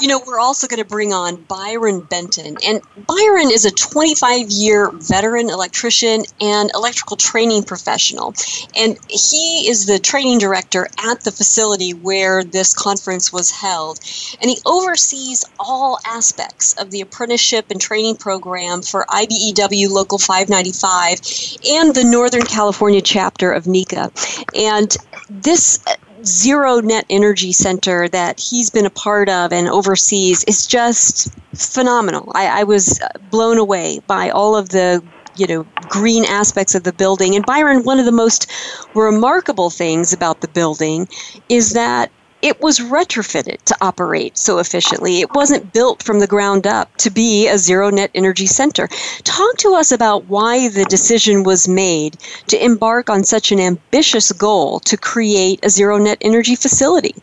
You 0.00 0.08
know, 0.08 0.20
we're 0.26 0.38
also 0.38 0.66
going 0.66 0.82
to 0.82 0.88
bring 0.88 1.12
on 1.12 1.36
Byron 1.42 2.00
Benton. 2.00 2.56
And 2.66 2.80
Byron 3.06 3.50
is 3.50 3.64
a 3.64 3.70
25 3.70 4.50
year 4.50 4.90
veteran 4.92 5.50
electrician 5.50 6.24
and 6.40 6.70
electrical 6.74 7.16
training 7.16 7.64
professional. 7.64 8.34
And 8.76 8.98
he 9.08 9.68
is 9.68 9.86
the 9.86 9.98
training 9.98 10.38
director 10.38 10.88
at 11.04 11.22
the 11.22 11.32
facility 11.32 11.92
where 11.92 12.44
this 12.44 12.74
conference 12.74 13.32
was 13.32 13.50
held. 13.50 13.98
And 14.40 14.50
he 14.50 14.58
oversees 14.64 15.44
all 15.58 15.98
aspects 16.06 16.74
of 16.74 16.90
the 16.90 17.00
apprenticeship 17.00 17.66
and 17.70 17.80
training 17.80 18.16
program 18.16 18.82
for 18.82 19.04
IBEW 19.08 19.90
Local 19.90 20.18
595 20.18 21.20
and 21.68 21.94
the 21.94 22.04
Northern 22.04 22.44
California 22.44 23.00
chapter 23.00 23.52
of 23.52 23.64
NECA. 23.64 24.10
And 24.54 24.96
this 25.30 25.82
zero 26.28 26.80
net 26.80 27.06
energy 27.10 27.52
center 27.52 28.08
that 28.08 28.38
he's 28.38 28.70
been 28.70 28.86
a 28.86 28.90
part 28.90 29.28
of 29.28 29.52
and 29.52 29.68
oversees 29.68 30.44
is 30.44 30.66
just 30.66 31.28
phenomenal. 31.56 32.30
I, 32.34 32.60
I 32.60 32.64
was 32.64 33.00
blown 33.20 33.58
away 33.58 34.00
by 34.06 34.30
all 34.30 34.54
of 34.56 34.68
the 34.70 35.02
you 35.34 35.46
know 35.46 35.64
green 35.88 36.24
aspects 36.24 36.74
of 36.74 36.82
the 36.82 36.92
building 36.92 37.34
and 37.36 37.46
byron 37.46 37.84
one 37.84 37.98
of 37.98 38.04
the 38.04 38.12
most 38.12 38.50
remarkable 38.94 39.70
things 39.70 40.12
about 40.12 40.40
the 40.40 40.48
building 40.48 41.06
is 41.48 41.72
that 41.72 42.10
it 42.42 42.60
was 42.60 42.78
retrofitted 42.78 43.62
to 43.64 43.76
operate 43.80 44.38
so 44.38 44.58
efficiently. 44.58 45.20
It 45.20 45.34
wasn't 45.34 45.72
built 45.72 46.02
from 46.02 46.20
the 46.20 46.26
ground 46.26 46.66
up 46.66 46.94
to 46.98 47.10
be 47.10 47.48
a 47.48 47.58
zero 47.58 47.90
net 47.90 48.10
energy 48.14 48.46
center. 48.46 48.88
Talk 49.24 49.56
to 49.58 49.74
us 49.74 49.92
about 49.92 50.24
why 50.26 50.68
the 50.68 50.84
decision 50.84 51.42
was 51.42 51.66
made 51.66 52.16
to 52.48 52.64
embark 52.64 53.10
on 53.10 53.24
such 53.24 53.50
an 53.50 53.58
ambitious 53.58 54.30
goal 54.32 54.80
to 54.80 54.96
create 54.96 55.64
a 55.64 55.70
zero 55.70 55.98
net 55.98 56.18
energy 56.20 56.54
facility. 56.54 57.14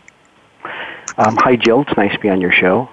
Um, 1.17 1.37
hi, 1.37 1.55
Jill. 1.55 1.81
It's 1.81 1.95
nice 1.95 2.11
to 2.11 2.19
be 2.19 2.29
on 2.29 2.41
your 2.41 2.51
show. 2.51 2.89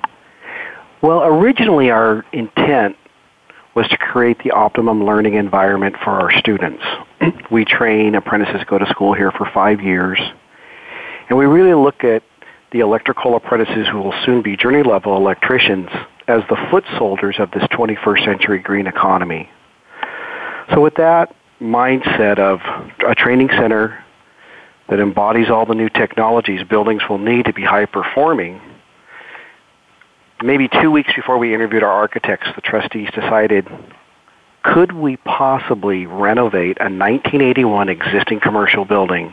Well, 1.00 1.24
originally 1.24 1.90
our 1.90 2.24
intent 2.32 2.96
was 3.74 3.88
to 3.88 3.96
create 3.96 4.38
the 4.44 4.52
optimum 4.52 5.04
learning 5.04 5.34
environment 5.34 5.96
for 6.04 6.10
our 6.10 6.30
students. 6.38 6.84
we 7.50 7.64
train 7.64 8.14
apprentices 8.14 8.62
go 8.64 8.78
to 8.78 8.86
school 8.86 9.12
here 9.12 9.32
for 9.32 9.50
five 9.52 9.80
years 9.80 10.20
and 11.32 11.38
we 11.38 11.46
really 11.46 11.72
look 11.72 12.04
at 12.04 12.22
the 12.72 12.80
electrical 12.80 13.36
apprentices 13.36 13.88
who 13.88 14.02
will 14.02 14.12
soon 14.26 14.42
be 14.42 14.54
journey 14.54 14.82
level 14.82 15.16
electricians 15.16 15.88
as 16.28 16.42
the 16.50 16.56
foot 16.70 16.84
soldiers 16.98 17.36
of 17.38 17.50
this 17.52 17.62
21st 17.72 18.22
century 18.22 18.58
green 18.58 18.86
economy. 18.86 19.48
So 20.74 20.82
with 20.82 20.96
that 20.96 21.34
mindset 21.58 22.38
of 22.38 22.60
a 23.08 23.14
training 23.14 23.48
center 23.48 24.04
that 24.90 25.00
embodies 25.00 25.48
all 25.48 25.64
the 25.64 25.74
new 25.74 25.88
technologies 25.88 26.64
buildings 26.64 27.00
will 27.08 27.16
need 27.16 27.46
to 27.46 27.54
be 27.54 27.62
high 27.62 27.86
performing, 27.86 28.60
maybe 30.42 30.68
two 30.68 30.90
weeks 30.90 31.14
before 31.16 31.38
we 31.38 31.54
interviewed 31.54 31.82
our 31.82 31.92
architects, 31.92 32.48
the 32.56 32.60
trustees 32.60 33.08
decided, 33.14 33.66
could 34.64 34.92
we 34.92 35.16
possibly 35.16 36.04
renovate 36.04 36.76
a 36.78 36.92
1981 36.92 37.88
existing 37.88 38.38
commercial 38.38 38.84
building 38.84 39.32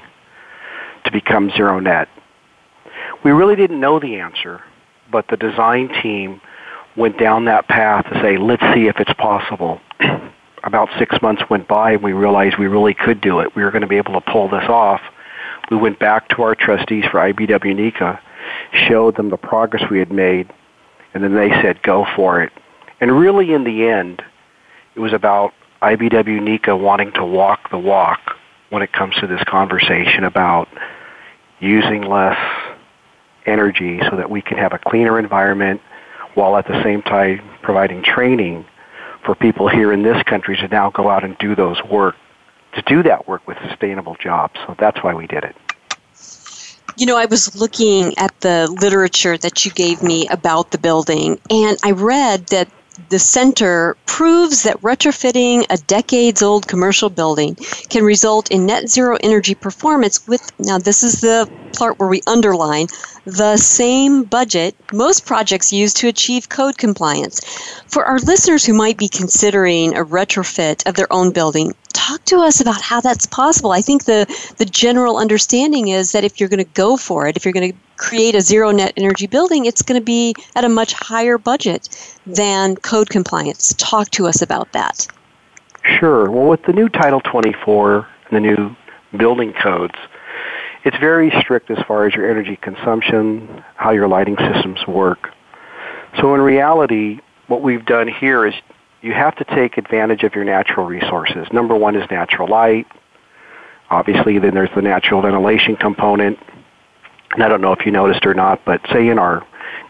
to 1.06 1.12
become 1.12 1.52
zero 1.52 1.80
net. 1.80 2.08
We 3.24 3.32
really 3.32 3.56
didn't 3.56 3.80
know 3.80 4.00
the 4.00 4.16
answer, 4.16 4.62
but 5.12 5.28
the 5.30 5.38
design 5.38 5.90
team 6.02 6.42
went 6.96 7.18
down 7.18 7.46
that 7.46 7.68
path 7.68 8.06
to 8.06 8.22
say, 8.22 8.38
let's 8.38 8.64
see 8.74 8.88
if 8.88 9.00
it's 9.00 9.14
possible. 9.14 9.80
About 10.64 10.90
six 10.98 11.22
months 11.22 11.42
went 11.50 11.68
by 11.68 11.94
and 11.94 12.04
we 12.04 12.14
realized 12.14 12.58
we 12.58 12.68
really 12.68 12.94
could 12.94 13.22
do 13.22 13.40
it. 13.40 13.56
We 13.56 13.64
were 13.64 13.72
going 13.72 13.82
to 13.82 13.88
be 13.88 13.98
able 13.98 14.14
to 14.14 14.32
pull 14.32 14.50
this 14.50 14.66
off. 14.68 15.02
We 15.72 15.78
went 15.78 16.00
back 16.00 16.28
to 16.30 16.42
our 16.42 16.56
trustees 16.56 17.06
for 17.06 17.20
IBEW 17.20 17.76
NECA, 17.76 18.20
showed 18.74 19.16
them 19.16 19.30
the 19.30 19.38
progress 19.38 19.84
we 19.90 20.00
had 20.00 20.12
made, 20.12 20.52
and 21.14 21.24
then 21.24 21.36
they 21.36 21.50
said, 21.62 21.82
go 21.84 22.06
for 22.16 22.42
it. 22.42 22.52
And 23.00 23.18
really 23.18 23.54
in 23.54 23.64
the 23.64 23.88
end, 23.88 24.22
it 24.96 25.00
was 25.00 25.14
about 25.14 25.54
IBEW 25.82 26.42
NECA 26.42 26.78
wanting 26.78 27.14
to 27.14 27.24
walk 27.24 27.70
the 27.70 27.78
walk 27.78 28.29
when 28.70 28.82
it 28.82 28.92
comes 28.94 29.16
to 29.16 29.28
this 29.28 29.44
conversation 29.46 30.24
about 30.24 30.68
using 31.60 32.04
less 32.04 32.38
energy 33.46 34.00
so 34.10 34.16
that 34.16 34.30
we 34.30 34.42
can 34.42 34.58
have 34.58 34.74
a 34.74 34.80
cleaner 34.80 35.20
environment 35.20 35.82
while 36.36 36.56
at 36.56 36.68
the 36.68 36.84
same 36.84 37.02
time 37.02 37.42
providing 37.62 38.04
training 38.04 38.66
for 39.26 39.36
people 39.36 39.68
here 39.68 39.92
in 39.92 40.04
this 40.04 40.22
country 40.24 40.56
to 40.56 40.68
now 40.68 40.90
go 40.92 41.10
out 41.10 41.24
and 41.24 41.38
do 41.40 41.56
those 41.56 41.84
work, 41.84 42.16
to 42.74 42.82
do 42.84 43.04
that 43.04 43.28
work 43.28 43.46
with 43.48 43.58
sustainable 43.68 44.16
jobs. 44.16 44.60
So 44.66 44.76
that's 44.80 45.04
why 45.04 45.14
we 45.14 45.28
did 45.28 45.44
it. 45.44 45.56
You 46.98 47.06
know, 47.06 47.18
I 47.18 47.26
was 47.26 47.56
looking 47.56 48.18
at 48.18 48.40
the 48.42 48.68
literature 48.82 49.38
that 49.38 49.66
you 49.66 49.72
gave 49.72 50.04
me 50.04 50.28
about 50.28 50.72
the 50.72 50.78
building, 50.78 51.40
and 51.50 51.78
I 51.84 51.92
read 51.92 52.48
that 52.48 52.70
the 53.10 53.20
center 53.20 53.98
proves 54.06 54.64
that 54.64 54.82
retrofitting 54.82 55.66
a 55.70 55.78
decades 55.78 56.42
old 56.42 56.68
commercial 56.68 57.10
building 57.10 57.56
can 57.90 58.04
result 58.04 58.52
in 58.52 58.66
net 58.66 58.90
zero 58.90 59.18
energy 59.24 59.56
performance 59.56 60.20
with, 60.28 60.42
now, 60.60 60.78
this 60.78 61.04
is 61.04 61.22
the 61.22 61.48
part 61.78 62.00
where 62.00 62.10
we 62.10 62.22
underline, 62.28 62.88
the 63.26 63.56
same 63.58 64.24
budget 64.24 64.76
most 64.92 65.26
projects 65.26 65.72
use 65.72 65.94
to 65.94 66.08
achieve 66.08 66.50
code 66.50 66.78
compliance. 66.78 67.40
For 67.88 68.06
our 68.06 68.18
listeners 68.20 68.66
who 68.66 68.74
might 68.74 68.98
be 68.98 69.08
considering 69.08 69.96
a 69.96 70.04
retrofit 70.04 70.88
of 70.88 70.96
their 70.96 71.12
own 71.14 71.32
building, 71.32 71.74
talk 72.00 72.24
to 72.26 72.38
us 72.38 72.62
about 72.62 72.82
how 72.82 73.02
that's 73.02 73.26
possible. 73.26 73.72
I 73.72 73.82
think 73.82 74.06
the, 74.06 74.26
the 74.58 74.66
general 74.66 75.18
understanding 75.18 75.90
is 75.90 76.14
that 76.14 76.24
if 76.24 76.40
you're 76.40 76.50
going 76.50 76.64
to 76.64 76.72
go 76.74 76.96
for 76.96 77.28
it, 77.28 77.36
if 77.36 77.44
you're 77.44 77.54
going 77.54 77.72
to 77.72 77.78
create 77.98 78.36
a 78.36 78.42
zero 78.42 78.72
net 78.72 78.94
energy 78.96 79.28
building, 79.28 79.66
it's 79.66 79.82
going 79.82 80.00
to 80.00 80.06
be 80.06 80.34
at 80.56 80.64
a 80.64 80.70
much 80.70 80.94
higher 80.94 81.38
budget 81.38 81.90
than 82.26 82.78
code 82.78 83.10
compliance. 83.10 83.76
Talk 83.78 84.10
to 84.12 84.28
us 84.28 84.42
about 84.42 84.72
that. 84.72 85.08
Sure. 85.84 86.32
Well, 86.32 86.48
with 86.48 86.64
the 86.64 86.74
new 86.74 86.88
Title 86.88 87.20
24 87.22 88.08
and 88.30 88.36
the 88.36 88.40
new 88.40 88.76
building 89.18 89.54
codes, 89.54 89.96
it's 90.86 90.98
very 90.98 91.32
strict 91.42 91.70
as 91.70 91.80
far 91.86 92.06
as 92.06 92.14
your 92.14 92.30
energy 92.30 92.56
consumption, 92.56 93.64
how 93.76 93.92
your 93.92 94.08
lighting 94.08 94.38
systems 94.38 94.88
work. 94.88 95.34
So 96.20 96.34
in 96.34 96.42
reality, 96.42 97.20
what 97.48 97.62
we've 97.62 97.86
done 97.86 98.08
here 98.08 98.46
is 98.46 98.54
you 99.02 99.14
have 99.14 99.36
to 99.38 99.46
take 99.46 99.78
advantage 99.78 100.24
of 100.24 100.36
your 100.36 100.44
natural 100.44 100.86
resources. 100.86 101.48
Number 101.52 101.76
one 101.76 101.96
is 101.96 102.10
natural 102.12 102.50
light. 102.50 102.88
Obviously, 103.90 104.40
then 104.40 104.54
there's 104.54 104.70
the 104.76 104.82
natural 104.82 105.22
ventilation 105.22 105.76
component. 105.76 106.38
And 107.32 107.44
I 107.44 107.48
don't 107.48 107.62
know 107.62 107.74
if 107.74 107.86
you 107.86 107.92
noticed 107.92 108.26
or 108.26 108.34
not, 108.34 108.64
but 108.66 108.82
say 108.92 109.08
in 109.08 109.20
our 109.20 109.46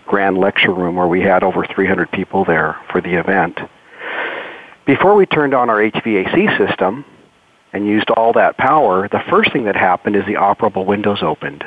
grand 0.06 0.38
lecture 0.38 0.74
room 0.74 0.96
where 0.96 1.08
we 1.08 1.22
had 1.22 1.44
over 1.44 1.66
300 1.66 2.12
people 2.12 2.46
there 2.46 2.78
for 2.92 3.02
the 3.02 3.16
event, 3.16 3.60
before 4.86 5.16
we 5.16 5.26
turned 5.26 5.54
on 5.54 5.70
our 5.70 5.78
HVAC 5.78 6.58
system 6.58 7.06
and 7.74 7.88
used 7.88 8.10
all 8.10 8.34
that 8.34 8.58
power, 8.58 9.08
the 9.08 9.22
first 9.30 9.52
thing 9.54 9.66
that 9.66 9.76
happened 9.76 10.16
is 10.16 10.26
the 10.26 10.34
operable 10.34 10.86
windows 10.86 11.20
opened, 11.22 11.64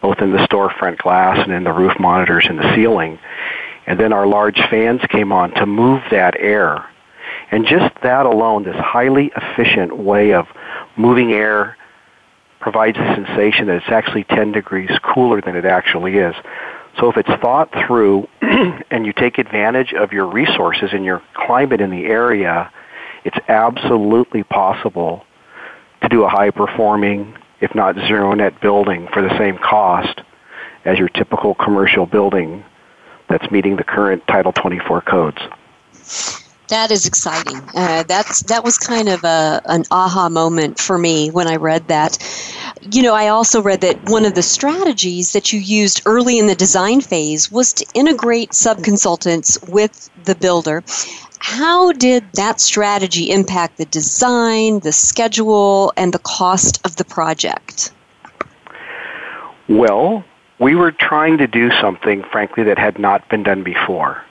both 0.00 0.18
in 0.20 0.30
the 0.30 0.38
storefront 0.38 0.98
glass 0.98 1.38
and 1.38 1.52
in 1.52 1.64
the 1.64 1.72
roof 1.72 1.92
monitors 1.98 2.46
in 2.48 2.56
the 2.56 2.74
ceiling. 2.74 3.18
And 3.86 3.98
then 3.98 4.12
our 4.12 4.26
large 4.26 4.60
fans 4.70 5.00
came 5.10 5.32
on 5.32 5.52
to 5.54 5.66
move 5.66 6.02
that 6.10 6.34
air. 6.38 6.88
And 7.50 7.66
just 7.66 7.94
that 8.02 8.26
alone, 8.26 8.64
this 8.64 8.76
highly 8.76 9.30
efficient 9.36 9.96
way 9.96 10.32
of 10.32 10.46
moving 10.96 11.32
air 11.32 11.76
provides 12.60 12.96
a 12.96 13.14
sensation 13.14 13.66
that 13.66 13.76
it's 13.76 13.88
actually 13.88 14.24
10 14.24 14.52
degrees 14.52 14.90
cooler 15.02 15.40
than 15.40 15.56
it 15.56 15.64
actually 15.64 16.16
is. 16.16 16.34
So 16.98 17.10
if 17.10 17.16
it's 17.16 17.42
thought 17.42 17.70
through 17.86 18.28
and 18.90 19.04
you 19.04 19.12
take 19.12 19.38
advantage 19.38 19.92
of 19.92 20.12
your 20.12 20.26
resources 20.26 20.90
and 20.92 21.04
your 21.04 21.22
climate 21.34 21.80
in 21.80 21.90
the 21.90 22.04
area, 22.04 22.70
it's 23.24 23.38
absolutely 23.48 24.44
possible 24.44 25.24
to 26.02 26.08
do 26.08 26.24
a 26.24 26.28
high 26.28 26.50
performing, 26.50 27.36
if 27.60 27.74
not 27.74 27.96
zero 27.96 28.32
net 28.34 28.60
building 28.60 29.08
for 29.12 29.22
the 29.22 29.36
same 29.38 29.58
cost 29.58 30.20
as 30.84 30.98
your 30.98 31.08
typical 31.08 31.54
commercial 31.54 32.06
building 32.06 32.64
that's 33.32 33.50
meeting 33.50 33.76
the 33.76 33.84
current 33.84 34.26
Title 34.26 34.52
24 34.52 35.00
codes. 35.02 35.38
That 36.68 36.90
is 36.90 37.06
exciting. 37.06 37.60
Uh, 37.74 38.02
that's 38.04 38.44
that 38.44 38.64
was 38.64 38.78
kind 38.78 39.08
of 39.08 39.24
a 39.24 39.60
an 39.66 39.84
aha 39.90 40.30
moment 40.30 40.78
for 40.78 40.96
me 40.96 41.30
when 41.30 41.46
I 41.46 41.56
read 41.56 41.88
that. 41.88 42.16
You 42.90 43.02
know, 43.02 43.14
I 43.14 43.28
also 43.28 43.60
read 43.60 43.82
that 43.82 44.08
one 44.08 44.24
of 44.24 44.34
the 44.34 44.42
strategies 44.42 45.34
that 45.34 45.52
you 45.52 45.60
used 45.60 46.00
early 46.06 46.38
in 46.38 46.46
the 46.46 46.54
design 46.54 47.02
phase 47.02 47.52
was 47.52 47.74
to 47.74 47.86
integrate 47.92 48.52
subconsultants 48.52 49.68
with 49.68 50.08
the 50.24 50.34
builder. 50.34 50.82
How 51.40 51.92
did 51.92 52.24
that 52.34 52.60
strategy 52.60 53.30
impact 53.30 53.76
the 53.76 53.84
design, 53.84 54.80
the 54.80 54.92
schedule, 54.92 55.92
and 55.96 56.14
the 56.14 56.20
cost 56.20 56.80
of 56.86 56.96
the 56.96 57.04
project? 57.04 57.90
Well, 59.68 60.24
we 60.62 60.74
were 60.74 60.92
trying 60.92 61.38
to 61.38 61.46
do 61.46 61.70
something, 61.80 62.22
frankly, 62.30 62.62
that 62.64 62.78
had 62.78 62.98
not 62.98 63.28
been 63.28 63.42
done 63.42 63.62
before 63.62 64.24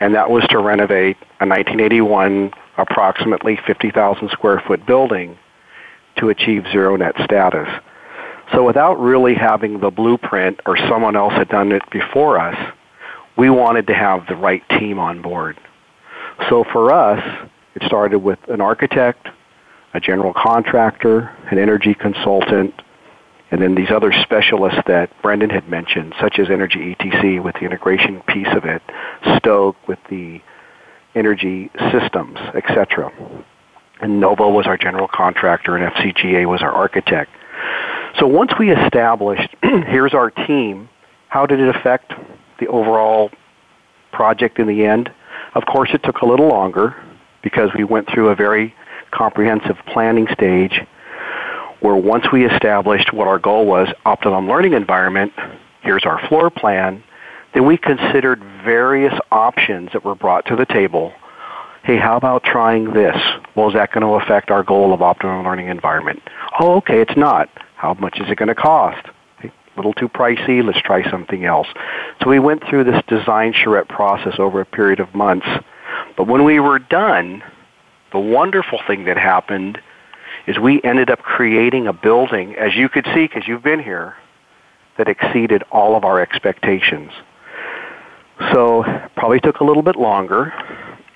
and 0.00 0.14
that 0.14 0.30
was 0.30 0.44
to 0.48 0.58
renovate 0.58 1.16
a 1.40 1.46
1981 1.46 2.52
approximately 2.76 3.58
50,000 3.66 4.30
square 4.30 4.62
foot 4.66 4.84
building 4.86 5.36
to 6.16 6.28
achieve 6.28 6.64
zero 6.70 6.96
net 6.96 7.14
status. 7.24 7.68
So 8.52 8.64
without 8.64 8.94
really 8.94 9.34
having 9.34 9.80
the 9.80 9.90
blueprint 9.90 10.60
or 10.66 10.76
someone 10.88 11.16
else 11.16 11.34
had 11.34 11.48
done 11.48 11.72
it 11.72 11.82
before 11.90 12.38
us, 12.38 12.56
we 13.36 13.50
wanted 13.50 13.86
to 13.88 13.94
have 13.94 14.26
the 14.26 14.36
right 14.36 14.62
team 14.70 14.98
on 14.98 15.20
board. 15.20 15.58
So 16.48 16.64
for 16.72 16.92
us, 16.92 17.48
it 17.74 17.82
started 17.84 18.20
with 18.20 18.38
an 18.48 18.60
architect, 18.60 19.28
a 19.94 20.00
general 20.00 20.32
contractor, 20.32 21.30
an 21.50 21.58
energy 21.58 21.94
consultant, 21.94 22.74
and 23.50 23.62
then 23.62 23.74
these 23.74 23.90
other 23.90 24.12
specialists 24.12 24.80
that 24.86 25.10
Brendan 25.22 25.50
had 25.50 25.68
mentioned, 25.68 26.14
such 26.20 26.38
as 26.38 26.50
Energy 26.50 26.94
ETC 26.94 27.42
with 27.42 27.54
the 27.54 27.62
integration 27.62 28.20
piece 28.28 28.48
of 28.54 28.64
it, 28.64 28.82
Stok 29.36 29.76
with 29.88 29.98
the 30.10 30.40
energy 31.14 31.70
systems, 31.90 32.38
etc. 32.54 33.10
And 34.00 34.20
Novo 34.20 34.50
was 34.50 34.66
our 34.66 34.76
general 34.76 35.08
contractor, 35.08 35.76
and 35.76 35.92
FCGA 35.92 36.46
was 36.46 36.62
our 36.62 36.72
architect. 36.72 37.30
So 38.18 38.26
once 38.26 38.52
we 38.58 38.70
established, 38.70 39.54
here's 39.62 40.14
our 40.14 40.30
team, 40.30 40.88
how 41.28 41.46
did 41.46 41.60
it 41.60 41.74
affect 41.74 42.12
the 42.60 42.66
overall 42.66 43.30
project 44.12 44.58
in 44.58 44.66
the 44.66 44.84
end? 44.84 45.10
Of 45.54 45.64
course, 45.64 45.90
it 45.94 46.02
took 46.02 46.20
a 46.20 46.26
little 46.26 46.48
longer 46.48 46.94
because 47.42 47.70
we 47.76 47.84
went 47.84 48.08
through 48.12 48.28
a 48.28 48.34
very 48.34 48.74
comprehensive 49.10 49.76
planning 49.86 50.26
stage 50.32 50.80
where 51.80 51.96
once 51.96 52.26
we 52.32 52.46
established 52.46 53.12
what 53.12 53.28
our 53.28 53.38
goal 53.38 53.66
was, 53.66 53.88
optimum 54.04 54.48
learning 54.48 54.72
environment, 54.72 55.32
here's 55.82 56.04
our 56.04 56.26
floor 56.28 56.50
plan, 56.50 57.02
then 57.54 57.66
we 57.66 57.76
considered 57.76 58.42
various 58.64 59.14
options 59.30 59.90
that 59.92 60.04
were 60.04 60.14
brought 60.14 60.46
to 60.46 60.56
the 60.56 60.66
table. 60.66 61.12
Hey, 61.84 61.96
how 61.96 62.16
about 62.16 62.44
trying 62.44 62.92
this? 62.92 63.16
Well, 63.54 63.68
is 63.68 63.74
that 63.74 63.92
going 63.92 64.02
to 64.02 64.22
affect 64.22 64.50
our 64.50 64.62
goal 64.62 64.92
of 64.92 65.00
optimum 65.00 65.44
learning 65.44 65.68
environment? 65.68 66.20
Oh, 66.60 66.76
okay, 66.76 67.00
it's 67.00 67.16
not. 67.16 67.48
How 67.76 67.94
much 67.94 68.20
is 68.20 68.28
it 68.28 68.36
going 68.36 68.48
to 68.48 68.54
cost? 68.54 69.06
A 69.42 69.50
little 69.76 69.94
too 69.94 70.08
pricey, 70.08 70.62
let's 70.62 70.80
try 70.80 71.08
something 71.08 71.44
else. 71.44 71.68
So 72.20 72.28
we 72.28 72.40
went 72.40 72.64
through 72.68 72.84
this 72.84 73.00
design 73.06 73.52
charrette 73.52 73.88
process 73.88 74.34
over 74.38 74.60
a 74.60 74.66
period 74.66 75.00
of 75.00 75.14
months. 75.14 75.46
But 76.16 76.26
when 76.26 76.44
we 76.44 76.58
were 76.58 76.80
done, 76.80 77.42
the 78.12 78.18
wonderful 78.18 78.80
thing 78.86 79.04
that 79.04 79.16
happened 79.16 79.80
is 80.48 80.58
we 80.58 80.80
ended 80.82 81.10
up 81.10 81.20
creating 81.20 81.86
a 81.86 81.92
building, 81.92 82.56
as 82.56 82.74
you 82.74 82.88
could 82.88 83.04
see 83.14 83.26
because 83.26 83.46
you've 83.46 83.62
been 83.62 83.82
here, 83.82 84.16
that 84.96 85.06
exceeded 85.06 85.62
all 85.70 85.94
of 85.94 86.04
our 86.04 86.20
expectations. 86.20 87.12
So 88.52 88.82
probably 89.14 89.40
took 89.40 89.60
a 89.60 89.64
little 89.64 89.82
bit 89.82 89.96
longer, 89.96 90.54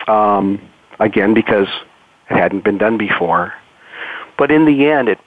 um, 0.07 0.61
again 1.01 1.33
because 1.33 1.67
it 2.31 2.37
hadn't 2.37 2.63
been 2.63 2.77
done 2.77 2.99
before. 2.99 3.55
But 4.37 4.51
in 4.51 4.67
the 4.67 4.87
end, 4.87 5.09
it 5.09 5.19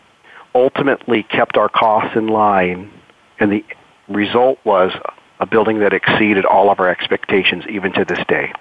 ultimately 0.53 1.23
kept 1.23 1.57
our 1.57 1.67
costs 1.67 2.15
in 2.15 2.27
line, 2.27 2.91
and 3.39 3.51
the 3.51 3.65
result 4.07 4.59
was 4.63 4.91
a 5.39 5.47
building 5.47 5.79
that 5.79 5.93
exceeded 5.93 6.45
all 6.45 6.69
of 6.69 6.79
our 6.79 6.89
expectations 6.89 7.63
even 7.67 7.91
to 7.93 8.05
this 8.05 8.19
day 8.27 8.53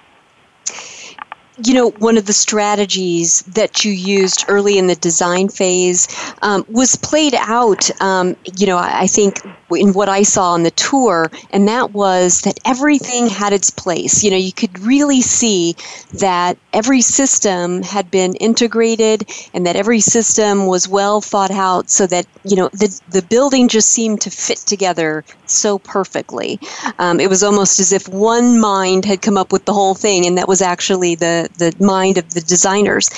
you 1.56 1.74
know, 1.74 1.90
one 1.90 2.16
of 2.18 2.26
the 2.26 2.32
strategies 2.32 3.40
that 3.42 3.84
you 3.84 3.92
used 3.92 4.44
early 4.48 4.78
in 4.78 4.86
the 4.86 4.96
design 4.96 5.48
phase 5.48 6.08
um, 6.42 6.64
was 6.68 6.96
played 6.96 7.34
out, 7.34 7.88
um, 8.00 8.34
you 8.58 8.66
know, 8.66 8.78
I 8.78 9.06
think 9.06 9.40
in 9.74 9.92
what 9.92 10.08
I 10.08 10.22
saw 10.22 10.52
on 10.52 10.62
the 10.62 10.70
tour, 10.72 11.30
and 11.50 11.68
that 11.68 11.92
was 11.92 12.42
that 12.42 12.58
everything 12.64 13.28
had 13.28 13.52
its 13.52 13.70
place. 13.70 14.22
You 14.22 14.30
know, 14.30 14.36
you 14.36 14.52
could 14.52 14.78
really 14.78 15.20
see 15.20 15.76
that 16.14 16.56
every 16.72 17.00
system 17.00 17.82
had 17.82 18.10
been 18.10 18.34
integrated 18.34 19.28
and 19.54 19.66
that 19.66 19.76
every 19.76 20.00
system 20.00 20.66
was 20.66 20.88
well 20.88 21.20
thought 21.20 21.50
out 21.50 21.88
so 21.88 22.06
that, 22.06 22.26
you 22.44 22.56
know, 22.56 22.68
the, 22.72 23.00
the 23.08 23.22
building 23.22 23.68
just 23.68 23.90
seemed 23.90 24.20
to 24.22 24.30
fit 24.30 24.58
together 24.58 25.24
so 25.46 25.78
perfectly. 25.78 26.58
Um, 26.98 27.20
it 27.20 27.30
was 27.30 27.42
almost 27.42 27.80
as 27.80 27.92
if 27.92 28.08
one 28.08 28.60
mind 28.60 29.04
had 29.04 29.22
come 29.22 29.36
up 29.36 29.52
with 29.52 29.64
the 29.64 29.72
whole 29.72 29.94
thing, 29.94 30.26
and 30.26 30.36
that 30.38 30.48
was 30.48 30.62
actually 30.62 31.14
the, 31.14 31.48
the 31.58 31.74
mind 31.84 32.18
of 32.18 32.34
the 32.34 32.40
designers. 32.40 33.08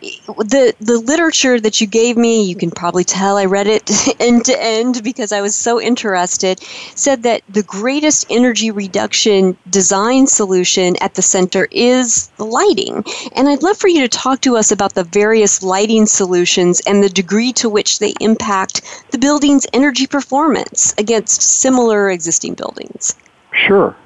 The, 0.00 0.74
the 0.80 0.98
literature 0.98 1.60
that 1.60 1.80
you 1.80 1.86
gave 1.86 2.16
me, 2.16 2.44
you 2.44 2.56
can 2.56 2.70
probably 2.70 3.04
tell 3.04 3.36
I 3.36 3.44
read 3.44 3.66
it 3.66 3.90
end 4.20 4.46
to 4.46 4.62
end 4.62 5.02
because 5.04 5.32
I 5.32 5.40
was 5.40 5.54
so 5.54 5.80
interested, 5.80 5.93
said 5.96 7.22
that 7.22 7.42
the 7.48 7.62
greatest 7.62 8.26
energy 8.30 8.70
reduction 8.70 9.56
design 9.70 10.26
solution 10.26 10.96
at 11.00 11.14
the 11.14 11.22
center 11.22 11.68
is 11.70 12.30
lighting. 12.38 13.04
And 13.34 13.48
I'd 13.48 13.62
love 13.62 13.76
for 13.76 13.88
you 13.88 14.00
to 14.00 14.08
talk 14.08 14.40
to 14.42 14.56
us 14.56 14.70
about 14.70 14.94
the 14.94 15.04
various 15.04 15.62
lighting 15.62 16.06
solutions 16.06 16.80
and 16.86 17.02
the 17.02 17.08
degree 17.08 17.52
to 17.54 17.68
which 17.68 17.98
they 17.98 18.14
impact 18.20 18.82
the 19.10 19.18
building's 19.18 19.66
energy 19.72 20.06
performance 20.06 20.94
against 20.98 21.42
similar 21.42 22.10
existing 22.10 22.54
buildings. 22.54 23.14
Sure. 23.52 23.96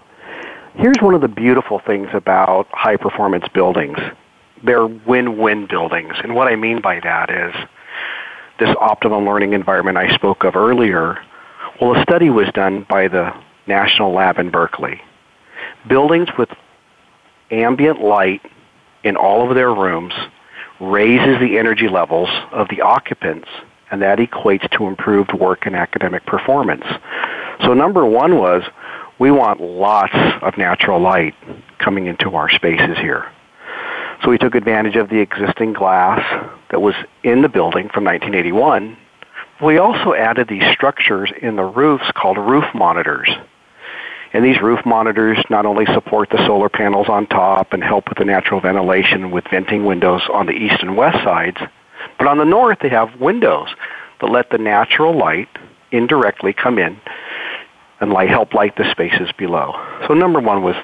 Here's 0.74 1.00
one 1.00 1.14
of 1.14 1.20
the 1.20 1.28
beautiful 1.28 1.80
things 1.80 2.08
about 2.12 2.68
high 2.72 2.96
performance 2.96 3.48
buildings. 3.48 3.98
They're 4.62 4.86
win-win 4.86 5.66
buildings. 5.66 6.14
And 6.22 6.34
what 6.34 6.48
I 6.48 6.56
mean 6.56 6.80
by 6.80 7.00
that 7.00 7.30
is 7.30 7.54
this 8.58 8.74
optimum 8.80 9.24
learning 9.24 9.52
environment 9.52 9.98
I 9.98 10.14
spoke 10.14 10.44
of 10.44 10.56
earlier 10.56 11.18
well, 11.80 11.96
a 11.96 12.02
study 12.02 12.30
was 12.30 12.48
done 12.54 12.86
by 12.88 13.08
the 13.08 13.32
National 13.66 14.12
Lab 14.12 14.38
in 14.38 14.50
Berkeley. 14.50 15.00
Buildings 15.88 16.28
with 16.36 16.48
ambient 17.50 18.00
light 18.00 18.42
in 19.04 19.16
all 19.16 19.48
of 19.48 19.54
their 19.54 19.72
rooms 19.72 20.12
raises 20.80 21.38
the 21.40 21.58
energy 21.58 21.88
levels 21.88 22.28
of 22.52 22.68
the 22.68 22.80
occupants, 22.80 23.48
and 23.90 24.02
that 24.02 24.18
equates 24.18 24.68
to 24.76 24.86
improved 24.86 25.32
work 25.32 25.66
and 25.66 25.76
academic 25.76 26.24
performance. 26.26 26.84
So, 27.62 27.74
number 27.74 28.04
one 28.04 28.38
was 28.38 28.62
we 29.18 29.30
want 29.30 29.60
lots 29.60 30.14
of 30.42 30.56
natural 30.58 31.00
light 31.00 31.34
coming 31.78 32.06
into 32.06 32.34
our 32.34 32.48
spaces 32.50 32.96
here. 32.98 33.30
So, 34.22 34.30
we 34.30 34.38
took 34.38 34.54
advantage 34.54 34.96
of 34.96 35.10
the 35.10 35.18
existing 35.18 35.72
glass 35.74 36.20
that 36.70 36.80
was 36.80 36.94
in 37.22 37.42
the 37.42 37.48
building 37.48 37.88
from 37.88 38.04
1981 38.04 38.96
we 39.62 39.78
also 39.78 40.14
added 40.14 40.48
these 40.48 40.64
structures 40.72 41.32
in 41.42 41.56
the 41.56 41.64
roofs 41.64 42.10
called 42.14 42.38
roof 42.38 42.64
monitors. 42.74 43.28
And 44.32 44.44
these 44.44 44.60
roof 44.60 44.80
monitors 44.84 45.38
not 45.48 45.64
only 45.66 45.86
support 45.86 46.28
the 46.30 46.44
solar 46.46 46.68
panels 46.68 47.08
on 47.08 47.26
top 47.26 47.72
and 47.72 47.82
help 47.82 48.08
with 48.08 48.18
the 48.18 48.24
natural 48.24 48.60
ventilation 48.60 49.30
with 49.30 49.44
venting 49.50 49.84
windows 49.84 50.22
on 50.32 50.46
the 50.46 50.52
east 50.52 50.82
and 50.82 50.96
west 50.96 51.24
sides, 51.24 51.56
but 52.18 52.26
on 52.26 52.38
the 52.38 52.44
north 52.44 52.78
they 52.80 52.90
have 52.90 53.20
windows 53.20 53.68
that 54.20 54.30
let 54.30 54.50
the 54.50 54.58
natural 54.58 55.16
light 55.16 55.48
indirectly 55.90 56.52
come 56.52 56.78
in 56.78 57.00
and 58.00 58.12
light 58.12 58.28
help 58.28 58.54
light 58.54 58.76
the 58.76 58.88
spaces 58.90 59.30
below. 59.38 59.72
So 60.06 60.14
number 60.14 60.40
one 60.40 60.62
was 60.62 60.76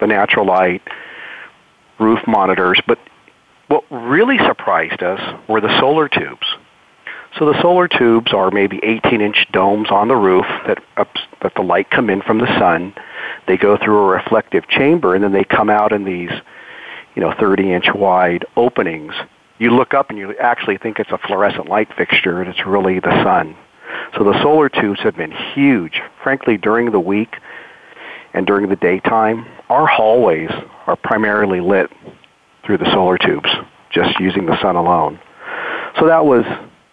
the 0.00 0.06
natural 0.06 0.46
light, 0.46 0.82
roof 1.98 2.18
monitors, 2.26 2.80
but 2.86 2.98
what 3.68 3.84
really 3.90 4.38
surprised 4.38 5.02
us 5.02 5.20
were 5.48 5.60
the 5.60 5.78
solar 5.78 6.08
tubes. 6.08 6.46
So 7.38 7.46
the 7.46 7.60
solar 7.62 7.86
tubes 7.86 8.32
are 8.32 8.50
maybe 8.50 8.80
18 8.82 9.20
inch 9.20 9.46
domes 9.52 9.90
on 9.90 10.08
the 10.08 10.16
roof 10.16 10.46
that, 10.66 10.78
ups, 10.96 11.20
that 11.42 11.54
the 11.54 11.62
light 11.62 11.90
come 11.90 12.10
in 12.10 12.22
from 12.22 12.38
the 12.38 12.58
sun. 12.58 12.92
They 13.46 13.56
go 13.56 13.76
through 13.76 13.98
a 13.98 14.06
reflective 14.06 14.68
chamber 14.68 15.14
and 15.14 15.22
then 15.22 15.32
they 15.32 15.44
come 15.44 15.70
out 15.70 15.92
in 15.92 16.04
these, 16.04 16.30
you 17.14 17.22
know, 17.22 17.32
30 17.38 17.72
inch 17.72 17.86
wide 17.94 18.44
openings. 18.56 19.14
You 19.58 19.70
look 19.70 19.94
up 19.94 20.10
and 20.10 20.18
you 20.18 20.36
actually 20.38 20.78
think 20.78 20.98
it's 20.98 21.10
a 21.10 21.18
fluorescent 21.18 21.68
light 21.68 21.88
fixture 21.96 22.40
and 22.40 22.50
it's 22.50 22.66
really 22.66 22.98
the 22.98 23.22
sun. 23.22 23.56
So 24.16 24.24
the 24.24 24.40
solar 24.42 24.68
tubes 24.68 25.00
have 25.00 25.16
been 25.16 25.32
huge. 25.32 26.00
Frankly, 26.22 26.56
during 26.56 26.90
the 26.90 27.00
week 27.00 27.36
and 28.34 28.46
during 28.46 28.68
the 28.68 28.76
daytime, 28.76 29.46
our 29.68 29.86
hallways 29.86 30.50
are 30.86 30.96
primarily 30.96 31.60
lit 31.60 31.90
through 32.64 32.78
the 32.78 32.90
solar 32.92 33.18
tubes, 33.18 33.48
just 33.92 34.18
using 34.18 34.46
the 34.46 34.60
sun 34.60 34.76
alone. 34.76 35.20
So 35.98 36.06
that 36.06 36.24
was 36.24 36.44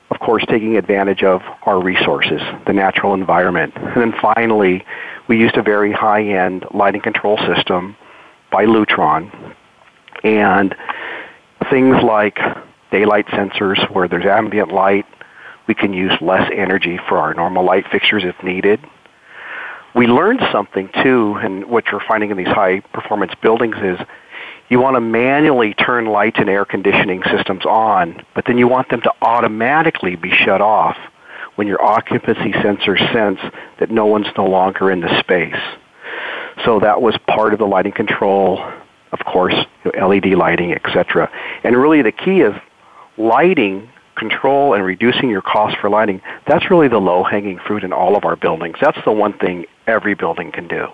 of 0.09 0.19
course, 0.19 0.43
taking 0.47 0.77
advantage 0.77 1.23
of 1.23 1.41
our 1.63 1.81
resources, 1.81 2.41
the 2.65 2.73
natural 2.73 3.13
environment. 3.13 3.73
And 3.75 4.01
then 4.01 4.13
finally, 4.21 4.85
we 5.27 5.37
used 5.37 5.57
a 5.57 5.61
very 5.61 5.91
high-end 5.91 6.65
lighting 6.73 7.01
control 7.01 7.37
system 7.37 7.95
by 8.51 8.65
Lutron. 8.65 9.55
And 10.23 10.75
things 11.69 12.01
like 12.03 12.39
daylight 12.91 13.27
sensors 13.27 13.91
where 13.93 14.07
there's 14.07 14.25
ambient 14.25 14.71
light, 14.71 15.05
we 15.67 15.75
can 15.75 15.93
use 15.93 16.13
less 16.21 16.49
energy 16.53 16.97
for 17.09 17.17
our 17.17 17.33
normal 17.33 17.65
light 17.65 17.85
fixtures 17.91 18.23
if 18.23 18.41
needed. 18.41 18.79
We 19.93 20.07
learned 20.07 20.41
something 20.51 20.89
too, 21.03 21.35
and 21.41 21.65
what 21.65 21.87
you're 21.91 22.03
finding 22.07 22.31
in 22.31 22.37
these 22.37 22.47
high 22.47 22.79
performance 22.93 23.33
buildings 23.41 23.75
is 23.81 23.99
you 24.69 24.79
want 24.79 24.95
to 24.95 25.01
manually 25.01 25.73
turn 25.73 26.05
lights 26.05 26.37
and 26.39 26.49
air 26.49 26.65
conditioning 26.65 27.23
systems 27.23 27.65
on, 27.65 28.23
but 28.35 28.45
then 28.45 28.57
you 28.57 28.67
want 28.67 28.89
them 28.89 29.01
to 29.01 29.11
automatically 29.21 30.15
be 30.15 30.29
shut 30.29 30.61
off 30.61 30.97
when 31.55 31.67
your 31.67 31.81
occupancy 31.81 32.51
sensors 32.51 32.99
sense 33.13 33.39
that 33.79 33.89
no 33.89 34.05
one's 34.05 34.27
no 34.37 34.45
longer 34.45 34.91
in 34.91 34.99
the 35.01 35.19
space. 35.19 35.55
So 36.65 36.79
that 36.79 37.01
was 37.01 37.17
part 37.27 37.53
of 37.53 37.59
the 37.59 37.65
lighting 37.65 37.93
control, 37.93 38.59
of 39.11 39.19
course, 39.25 39.55
you 39.83 39.91
know, 39.95 40.07
LED 40.07 40.25
lighting, 40.33 40.73
etc. 40.73 41.31
And 41.63 41.75
really 41.75 42.01
the 42.01 42.11
key 42.11 42.41
is 42.41 42.53
lighting 43.17 43.89
control 44.15 44.73
and 44.73 44.83
reducing 44.83 45.29
your 45.29 45.41
cost 45.41 45.77
for 45.77 45.89
lighting. 45.89 46.21
That's 46.47 46.69
really 46.69 46.87
the 46.87 46.99
low-hanging 46.99 47.59
fruit 47.59 47.83
in 47.83 47.93
all 47.93 48.15
of 48.15 48.25
our 48.25 48.35
buildings. 48.35 48.77
That's 48.81 48.97
the 49.05 49.11
one 49.11 49.37
thing 49.37 49.65
every 49.85 50.15
building 50.15 50.51
can 50.51 50.67
do. 50.67 50.87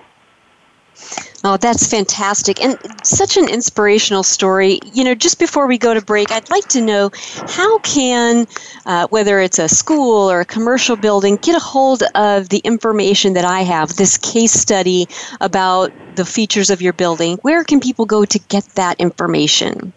Oh, 1.46 1.58
that's 1.58 1.86
fantastic. 1.88 2.62
And 2.64 2.78
such 3.04 3.36
an 3.36 3.50
inspirational 3.50 4.24
story. 4.24 4.80
You 4.94 5.04
know, 5.04 5.14
just 5.14 5.40
before 5.40 5.68
we 5.68 5.78
go 5.78 5.94
to 5.94 6.02
break, 6.02 6.32
I'd 6.32 6.50
like 6.50 6.68
to 6.70 6.82
know 6.82 7.12
how 7.48 7.80
can, 7.80 8.48
uh, 8.86 9.08
whether 9.08 9.42
it's 9.42 9.60
a 9.60 9.68
school 9.68 10.32
or 10.32 10.40
a 10.40 10.46
commercial 10.46 10.96
building, 10.96 11.36
get 11.38 11.56
a 11.56 11.60
hold 11.60 12.04
of 12.16 12.48
the 12.48 12.60
information 12.60 13.34
that 13.34 13.44
I 13.44 13.62
have, 13.62 13.96
this 13.98 14.18
case 14.18 14.54
study 14.54 15.06
about 15.42 15.92
the 16.16 16.24
features 16.24 16.70
of 16.70 16.82
your 16.82 16.94
building. 16.94 17.38
Where 17.42 17.66
can 17.66 17.82
people 17.82 18.06
go 18.06 18.24
to 18.24 18.40
get 18.40 18.64
that 18.76 18.98
information? 19.02 19.92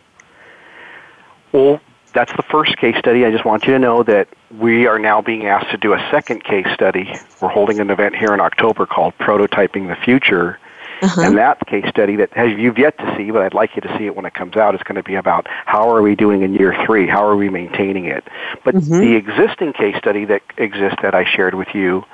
Well, 1.52 1.80
that's 2.12 2.32
the 2.34 2.42
first 2.42 2.76
case 2.78 2.96
study. 2.98 3.24
I 3.24 3.30
just 3.30 3.44
want 3.44 3.66
you 3.66 3.72
to 3.72 3.78
know 3.78 4.02
that 4.02 4.26
we 4.58 4.86
are 4.88 4.98
now 4.98 5.22
being 5.22 5.46
asked 5.46 5.70
to 5.70 5.76
do 5.76 5.92
a 5.92 6.08
second 6.10 6.42
case 6.42 6.66
study. 6.74 7.14
We're 7.40 7.50
holding 7.50 7.78
an 7.78 7.90
event 7.90 8.16
here 8.16 8.34
in 8.34 8.40
October 8.40 8.84
called 8.84 9.16
Prototyping 9.18 9.86
the 9.86 9.96
Future 9.96 10.58
uh-huh. 11.02 11.20
And 11.20 11.36
that 11.36 11.66
case 11.66 11.84
study 11.88 12.16
that 12.16 12.32
has, 12.32 12.58
you've 12.58 12.78
yet 12.78 12.96
to 12.98 13.14
see, 13.16 13.30
but 13.30 13.42
I'd 13.42 13.54
like 13.54 13.76
you 13.76 13.82
to 13.82 13.98
see 13.98 14.06
it 14.06 14.16
when 14.16 14.24
it 14.24 14.34
comes 14.34 14.56
out, 14.56 14.74
is 14.74 14.82
going 14.82 14.96
to 14.96 15.02
be 15.02 15.14
about 15.14 15.46
how 15.48 15.90
are 15.90 16.00
we 16.00 16.14
doing 16.14 16.42
in 16.42 16.54
year 16.54 16.74
three? 16.86 17.06
How 17.06 17.26
are 17.26 17.36
we 17.36 17.50
maintaining 17.50 18.06
it? 18.06 18.24
But 18.64 18.76
mm-hmm. 18.76 19.00
the 19.00 19.14
existing 19.14 19.74
case 19.74 19.96
study 19.98 20.24
that 20.24 20.42
exists 20.56 20.98
that 21.02 21.14
I 21.14 21.24
shared 21.24 21.54
with 21.54 21.68
you 21.74 22.04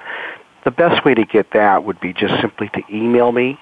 the 0.64 0.70
best 0.70 1.04
way 1.04 1.14
to 1.14 1.24
get 1.24 1.52
that 1.52 1.84
would 1.84 2.00
be 2.00 2.12
just 2.12 2.40
simply 2.40 2.68
to 2.70 2.82
email 2.90 3.30
me. 3.32 3.58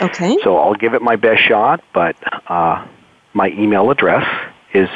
Okay. 0.00 0.36
So 0.42 0.56
I'll 0.56 0.74
give 0.74 0.94
it 0.94 1.02
my 1.02 1.16
best 1.16 1.42
shot, 1.42 1.82
but 1.92 2.16
uh, 2.48 2.86
my 3.34 3.48
email 3.50 3.90
address 3.90 4.26
is 4.72 4.88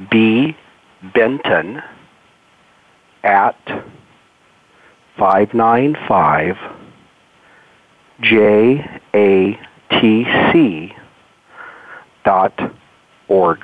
bbenton 0.00 1.82
at 3.22 3.56
595 5.16 6.56
JATC 8.20 8.84
dot 12.24 12.72
org. 13.28 13.60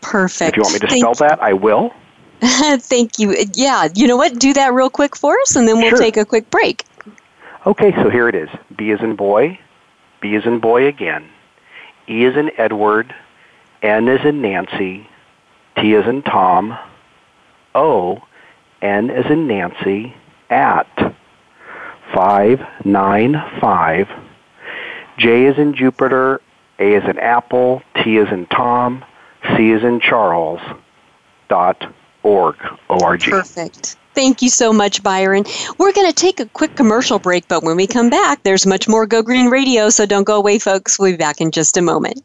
Perfect. 0.00 0.50
If 0.50 0.56
you 0.56 0.62
want 0.62 0.74
me 0.74 0.80
to 0.80 0.86
Thank 0.88 1.00
spell 1.00 1.14
that, 1.28 1.42
I 1.42 1.52
will. 1.52 1.92
Thank 2.42 3.18
you. 3.18 3.30
Uh, 3.32 3.44
yeah, 3.54 3.88
you 3.94 4.06
know 4.08 4.16
what? 4.16 4.38
Do 4.38 4.52
that 4.54 4.72
real 4.72 4.90
quick 4.90 5.14
for 5.16 5.38
us, 5.42 5.54
and 5.56 5.68
then 5.68 5.76
we'll 5.78 5.90
Sure. 5.90 5.98
take 5.98 6.16
a 6.16 6.24
quick 6.24 6.50
break. 6.50 6.84
Okay, 7.66 7.92
so 7.92 8.10
here 8.10 8.28
it 8.28 8.34
is. 8.34 8.48
B 8.76 8.90
is 8.90 9.00
in 9.00 9.14
boy, 9.14 9.58
B 10.20 10.34
is 10.34 10.44
in 10.44 10.58
boy 10.58 10.86
again, 10.86 11.28
E 12.08 12.24
is 12.24 12.36
in 12.36 12.50
Edward, 12.58 13.14
N 13.82 14.08
is 14.08 14.24
in 14.24 14.42
Nancy, 14.42 15.08
T 15.76 15.94
is 15.94 16.06
in 16.08 16.22
Tom, 16.22 16.76
O, 17.76 18.22
N 18.80 19.10
is 19.10 19.26
in 19.26 19.46
Nancy, 19.46 20.12
at 20.50 21.11
595, 22.14 24.08
J 25.18 25.46
is 25.46 25.58
in 25.58 25.74
Jupiter, 25.74 26.40
A 26.78 26.94
is 26.94 27.04
in 27.08 27.18
Apple, 27.18 27.82
T 28.02 28.16
is 28.16 28.28
in 28.30 28.46
Tom, 28.46 29.04
C 29.56 29.70
is 29.70 29.82
in 29.82 30.00
Charles, 30.00 30.60
dot 31.48 31.92
org, 32.22 32.56
O-R-G. 32.88 33.30
Perfect. 33.30 33.96
Thank 34.14 34.42
you 34.42 34.50
so 34.50 34.72
much, 34.72 35.02
Byron. 35.02 35.44
We're 35.78 35.92
going 35.92 36.06
to 36.06 36.14
take 36.14 36.38
a 36.38 36.46
quick 36.46 36.76
commercial 36.76 37.18
break, 37.18 37.48
but 37.48 37.62
when 37.62 37.76
we 37.76 37.86
come 37.86 38.10
back, 38.10 38.42
there's 38.42 38.66
much 38.66 38.86
more 38.88 39.06
Go 39.06 39.22
Green 39.22 39.48
Radio, 39.48 39.88
so 39.88 40.04
don't 40.04 40.24
go 40.24 40.36
away, 40.36 40.58
folks. 40.58 40.98
We'll 40.98 41.12
be 41.12 41.16
back 41.16 41.40
in 41.40 41.50
just 41.50 41.78
a 41.78 41.82
moment. 41.82 42.22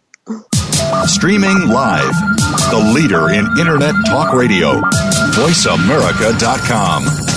Streaming 1.06 1.70
live. 1.70 2.14
The 2.72 2.92
leader 2.94 3.30
in 3.30 3.46
Internet 3.58 3.96
talk 4.08 4.34
radio. 4.34 4.82
VoiceAmerica.com. 5.32 7.37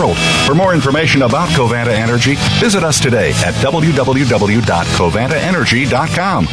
For 0.09 0.55
more 0.55 0.73
information 0.73 1.21
about 1.21 1.49
Covanta 1.49 1.93
Energy, 1.93 2.33
visit 2.59 2.83
us 2.83 2.99
today 2.99 3.29
at 3.45 3.53
www.covantaenergy.com. 3.55 6.47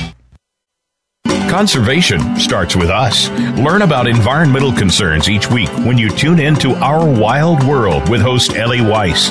Conservation 1.49 2.37
starts 2.37 2.77
with 2.77 2.91
us. 2.91 3.31
Learn 3.59 3.83
about 3.83 4.07
environmental 4.07 4.73
concerns 4.73 5.31
each 5.31 5.51
week 5.51 5.71
when 5.79 5.97
you 5.97 6.11
tune 6.11 6.41
in 6.41 6.57
to 6.57 6.75
Our 6.75 7.09
Wild 7.09 7.65
World 7.65 8.11
with 8.11 8.21
host 8.21 8.55
Ellie 8.55 8.83
Weiss. 8.83 9.31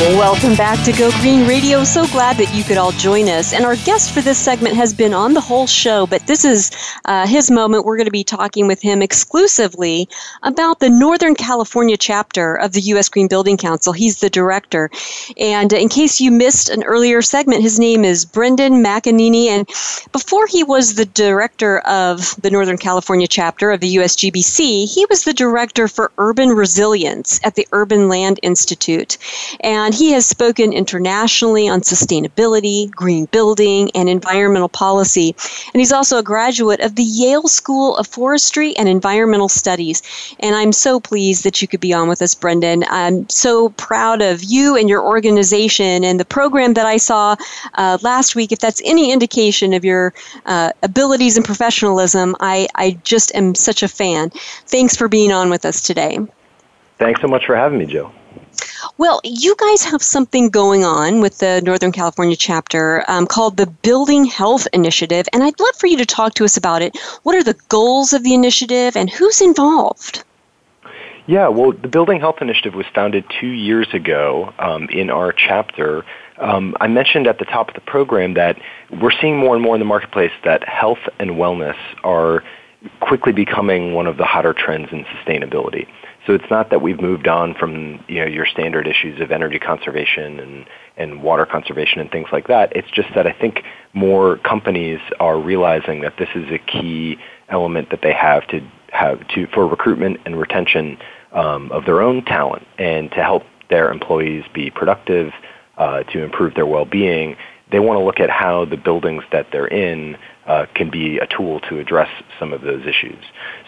Welcome 0.00 0.54
back 0.54 0.82
to 0.86 0.92
Go 0.92 1.10
Green 1.20 1.46
Radio. 1.46 1.84
So 1.84 2.06
glad 2.06 2.38
that 2.38 2.54
you 2.54 2.64
could 2.64 2.78
all 2.78 2.92
join 2.92 3.28
us. 3.28 3.52
And 3.52 3.66
our 3.66 3.76
guest 3.76 4.12
for 4.12 4.22
this 4.22 4.38
segment 4.38 4.74
has 4.74 4.94
been 4.94 5.12
on 5.12 5.34
the 5.34 5.42
whole 5.42 5.66
show, 5.66 6.06
but 6.06 6.26
this 6.26 6.42
is 6.42 6.70
uh, 7.04 7.26
his 7.26 7.50
moment. 7.50 7.84
We're 7.84 7.98
going 7.98 8.06
to 8.06 8.10
be 8.10 8.24
talking 8.24 8.66
with 8.66 8.80
him 8.80 9.02
exclusively 9.02 10.08
about 10.42 10.80
the 10.80 10.88
Northern 10.88 11.34
California 11.34 11.98
chapter 11.98 12.54
of 12.54 12.72
the 12.72 12.80
U.S. 12.80 13.10
Green 13.10 13.28
Building 13.28 13.58
Council. 13.58 13.92
He's 13.92 14.20
the 14.20 14.30
director. 14.30 14.90
And 15.36 15.70
in 15.74 15.90
case 15.90 16.18
you 16.18 16.30
missed 16.30 16.70
an 16.70 16.82
earlier 16.84 17.20
segment, 17.20 17.60
his 17.60 17.78
name 17.78 18.02
is 18.02 18.24
Brendan 18.24 18.82
McEneaney. 18.82 19.48
And 19.48 19.66
before 20.12 20.46
he 20.46 20.64
was 20.64 20.94
the 20.94 21.04
director 21.04 21.80
of 21.80 22.34
the 22.40 22.50
Northern 22.50 22.78
California 22.78 23.28
chapter 23.28 23.70
of 23.70 23.80
the 23.80 23.96
USGBC, 23.96 24.90
he 24.90 25.04
was 25.10 25.24
the 25.24 25.34
director 25.34 25.88
for 25.88 26.10
urban 26.16 26.48
resilience 26.48 27.38
at 27.44 27.54
the 27.54 27.68
Urban 27.72 28.08
Land 28.08 28.40
Institute. 28.42 29.18
And 29.60 29.89
he 29.94 30.12
has 30.12 30.26
spoken 30.26 30.72
internationally 30.72 31.68
on 31.68 31.80
sustainability, 31.80 32.90
green 32.90 33.26
building, 33.26 33.90
and 33.94 34.08
environmental 34.08 34.68
policy. 34.68 35.34
And 35.72 35.80
he's 35.80 35.92
also 35.92 36.18
a 36.18 36.22
graduate 36.22 36.80
of 36.80 36.96
the 36.96 37.02
Yale 37.02 37.48
School 37.48 37.96
of 37.96 38.06
Forestry 38.06 38.76
and 38.76 38.88
Environmental 38.88 39.48
Studies. 39.48 40.02
And 40.40 40.54
I'm 40.54 40.72
so 40.72 41.00
pleased 41.00 41.44
that 41.44 41.62
you 41.62 41.68
could 41.68 41.80
be 41.80 41.92
on 41.92 42.08
with 42.08 42.22
us, 42.22 42.34
Brendan. 42.34 42.84
I'm 42.88 43.28
so 43.28 43.70
proud 43.70 44.22
of 44.22 44.42
you 44.44 44.76
and 44.76 44.88
your 44.88 45.02
organization 45.02 46.04
and 46.04 46.20
the 46.20 46.24
program 46.24 46.74
that 46.74 46.86
I 46.86 46.96
saw 46.96 47.36
uh, 47.74 47.98
last 48.02 48.36
week. 48.36 48.52
If 48.52 48.58
that's 48.58 48.82
any 48.84 49.12
indication 49.12 49.72
of 49.72 49.84
your 49.84 50.12
uh, 50.46 50.72
abilities 50.82 51.36
and 51.36 51.44
professionalism, 51.44 52.36
I, 52.40 52.68
I 52.74 52.98
just 53.04 53.34
am 53.34 53.54
such 53.54 53.82
a 53.82 53.88
fan. 53.88 54.30
Thanks 54.66 54.96
for 54.96 55.08
being 55.08 55.32
on 55.32 55.50
with 55.50 55.64
us 55.64 55.80
today. 55.80 56.18
Thanks 56.98 57.20
so 57.20 57.28
much 57.28 57.46
for 57.46 57.56
having 57.56 57.78
me, 57.78 57.86
Joe. 57.86 58.12
Well, 58.98 59.20
you 59.24 59.54
guys 59.56 59.84
have 59.84 60.02
something 60.02 60.50
going 60.50 60.84
on 60.84 61.20
with 61.20 61.38
the 61.38 61.60
Northern 61.64 61.92
California 61.92 62.36
chapter 62.36 63.04
um, 63.08 63.26
called 63.26 63.56
the 63.56 63.66
Building 63.66 64.24
Health 64.24 64.66
Initiative, 64.72 65.26
and 65.32 65.42
I'd 65.42 65.58
love 65.58 65.76
for 65.76 65.86
you 65.86 65.96
to 65.96 66.06
talk 66.06 66.34
to 66.34 66.44
us 66.44 66.56
about 66.56 66.82
it. 66.82 66.96
What 67.22 67.34
are 67.34 67.42
the 67.42 67.58
goals 67.68 68.12
of 68.12 68.22
the 68.22 68.34
initiative, 68.34 68.96
and 68.96 69.08
who's 69.08 69.40
involved? 69.40 70.24
Yeah, 71.26 71.48
well, 71.48 71.72
the 71.72 71.88
Building 71.88 72.18
Health 72.18 72.38
Initiative 72.40 72.74
was 72.74 72.86
founded 72.94 73.24
two 73.40 73.48
years 73.48 73.88
ago 73.92 74.52
um, 74.58 74.88
in 74.90 75.10
our 75.10 75.32
chapter. 75.32 76.04
Um, 76.38 76.76
I 76.80 76.88
mentioned 76.88 77.26
at 77.26 77.38
the 77.38 77.44
top 77.44 77.68
of 77.68 77.74
the 77.74 77.82
program 77.82 78.34
that 78.34 78.58
we're 79.00 79.12
seeing 79.12 79.36
more 79.36 79.54
and 79.54 79.62
more 79.62 79.76
in 79.76 79.78
the 79.78 79.84
marketplace 79.84 80.32
that 80.44 80.66
health 80.66 80.98
and 81.18 81.32
wellness 81.32 81.76
are 82.02 82.42
quickly 83.00 83.32
becoming 83.32 83.92
one 83.92 84.06
of 84.06 84.16
the 84.16 84.24
hotter 84.24 84.52
trends 84.52 84.90
in 84.90 85.04
sustainability. 85.04 85.86
So 86.26 86.34
it's 86.34 86.50
not 86.50 86.70
that 86.70 86.82
we've 86.82 87.00
moved 87.00 87.26
on 87.28 87.54
from 87.54 88.04
you 88.06 88.20
know 88.20 88.26
your 88.26 88.46
standard 88.46 88.86
issues 88.86 89.20
of 89.20 89.30
energy 89.30 89.58
conservation 89.58 90.38
and 90.38 90.66
and 90.96 91.22
water 91.22 91.46
conservation 91.46 92.00
and 92.00 92.10
things 92.10 92.28
like 92.30 92.48
that. 92.48 92.74
It's 92.76 92.90
just 92.90 93.08
that 93.14 93.26
I 93.26 93.32
think 93.32 93.62
more 93.94 94.36
companies 94.38 95.00
are 95.18 95.40
realizing 95.40 96.02
that 96.02 96.14
this 96.18 96.28
is 96.34 96.50
a 96.50 96.58
key 96.58 97.16
element 97.48 97.90
that 97.90 98.02
they 98.02 98.12
have 98.12 98.46
to 98.48 98.60
have 98.92 99.26
to 99.28 99.46
for 99.48 99.66
recruitment 99.66 100.18
and 100.26 100.38
retention 100.38 100.98
um, 101.32 101.70
of 101.72 101.84
their 101.84 102.02
own 102.02 102.24
talent 102.24 102.66
and 102.78 103.10
to 103.12 103.22
help 103.22 103.44
their 103.70 103.90
employees 103.90 104.44
be 104.52 104.70
productive, 104.70 105.32
uh, 105.78 106.02
to 106.04 106.22
improve 106.22 106.54
their 106.54 106.66
well-being. 106.66 107.36
they 107.70 107.78
want 107.78 107.98
to 107.98 108.04
look 108.04 108.18
at 108.18 108.28
how 108.28 108.64
the 108.64 108.76
buildings 108.76 109.22
that 109.30 109.46
they're 109.52 109.68
in 109.68 110.16
uh, 110.50 110.66
can 110.74 110.90
be 110.90 111.18
a 111.18 111.26
tool 111.28 111.60
to 111.60 111.78
address 111.78 112.08
some 112.40 112.52
of 112.52 112.62
those 112.62 112.84
issues. 112.84 113.22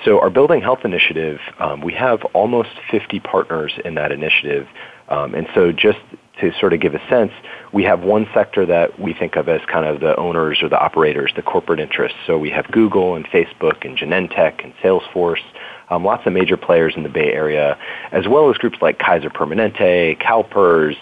So 0.05 0.19
our 0.19 0.31
Building 0.31 0.61
Health 0.61 0.81
Initiative, 0.85 1.39
um, 1.61 1.81
we 1.81 1.93
have 1.93 2.25
almost 2.35 2.71
50 2.91 3.21
partners 3.21 3.73
in 3.85 3.95
that 3.95 4.11
initiative. 4.11 4.67
Um, 5.09 5.33
and 5.33 5.47
so 5.55 5.71
just 5.71 6.01
to 6.41 6.51
sort 6.59 6.73
of 6.73 6.81
give 6.81 6.97
a 6.97 7.09
sense, 7.09 7.31
we 7.73 7.85
have 7.85 8.01
one 8.01 8.27
sector 8.35 8.67
that 8.67 8.99
we 8.99 9.15
think 9.15 9.37
of 9.37 9.49
as 9.49 9.61
kind 9.71 9.87
of 9.87 10.01
the 10.01 10.17
owners 10.17 10.61
or 10.61 10.69
the 10.69 10.79
operators, 10.79 11.33
the 11.37 11.43
corporate 11.43 11.79
interests. 11.79 12.19
So 12.27 12.37
we 12.37 12.51
have 12.51 12.67
Google 12.73 13.15
and 13.15 13.25
Facebook 13.27 13.85
and 13.87 13.97
Genentech 13.97 14.65
and 14.65 14.75
Salesforce, 14.83 15.45
um, 15.89 16.05
lots 16.05 16.27
of 16.27 16.33
major 16.33 16.57
players 16.57 16.95
in 16.97 17.05
the 17.05 17.09
Bay 17.09 17.33
Area, 17.33 17.79
as 18.11 18.27
well 18.27 18.51
as 18.51 18.57
groups 18.57 18.79
like 18.83 18.99
Kaiser 18.99 19.31
Permanente, 19.31 20.21
CalPERS, 20.21 20.97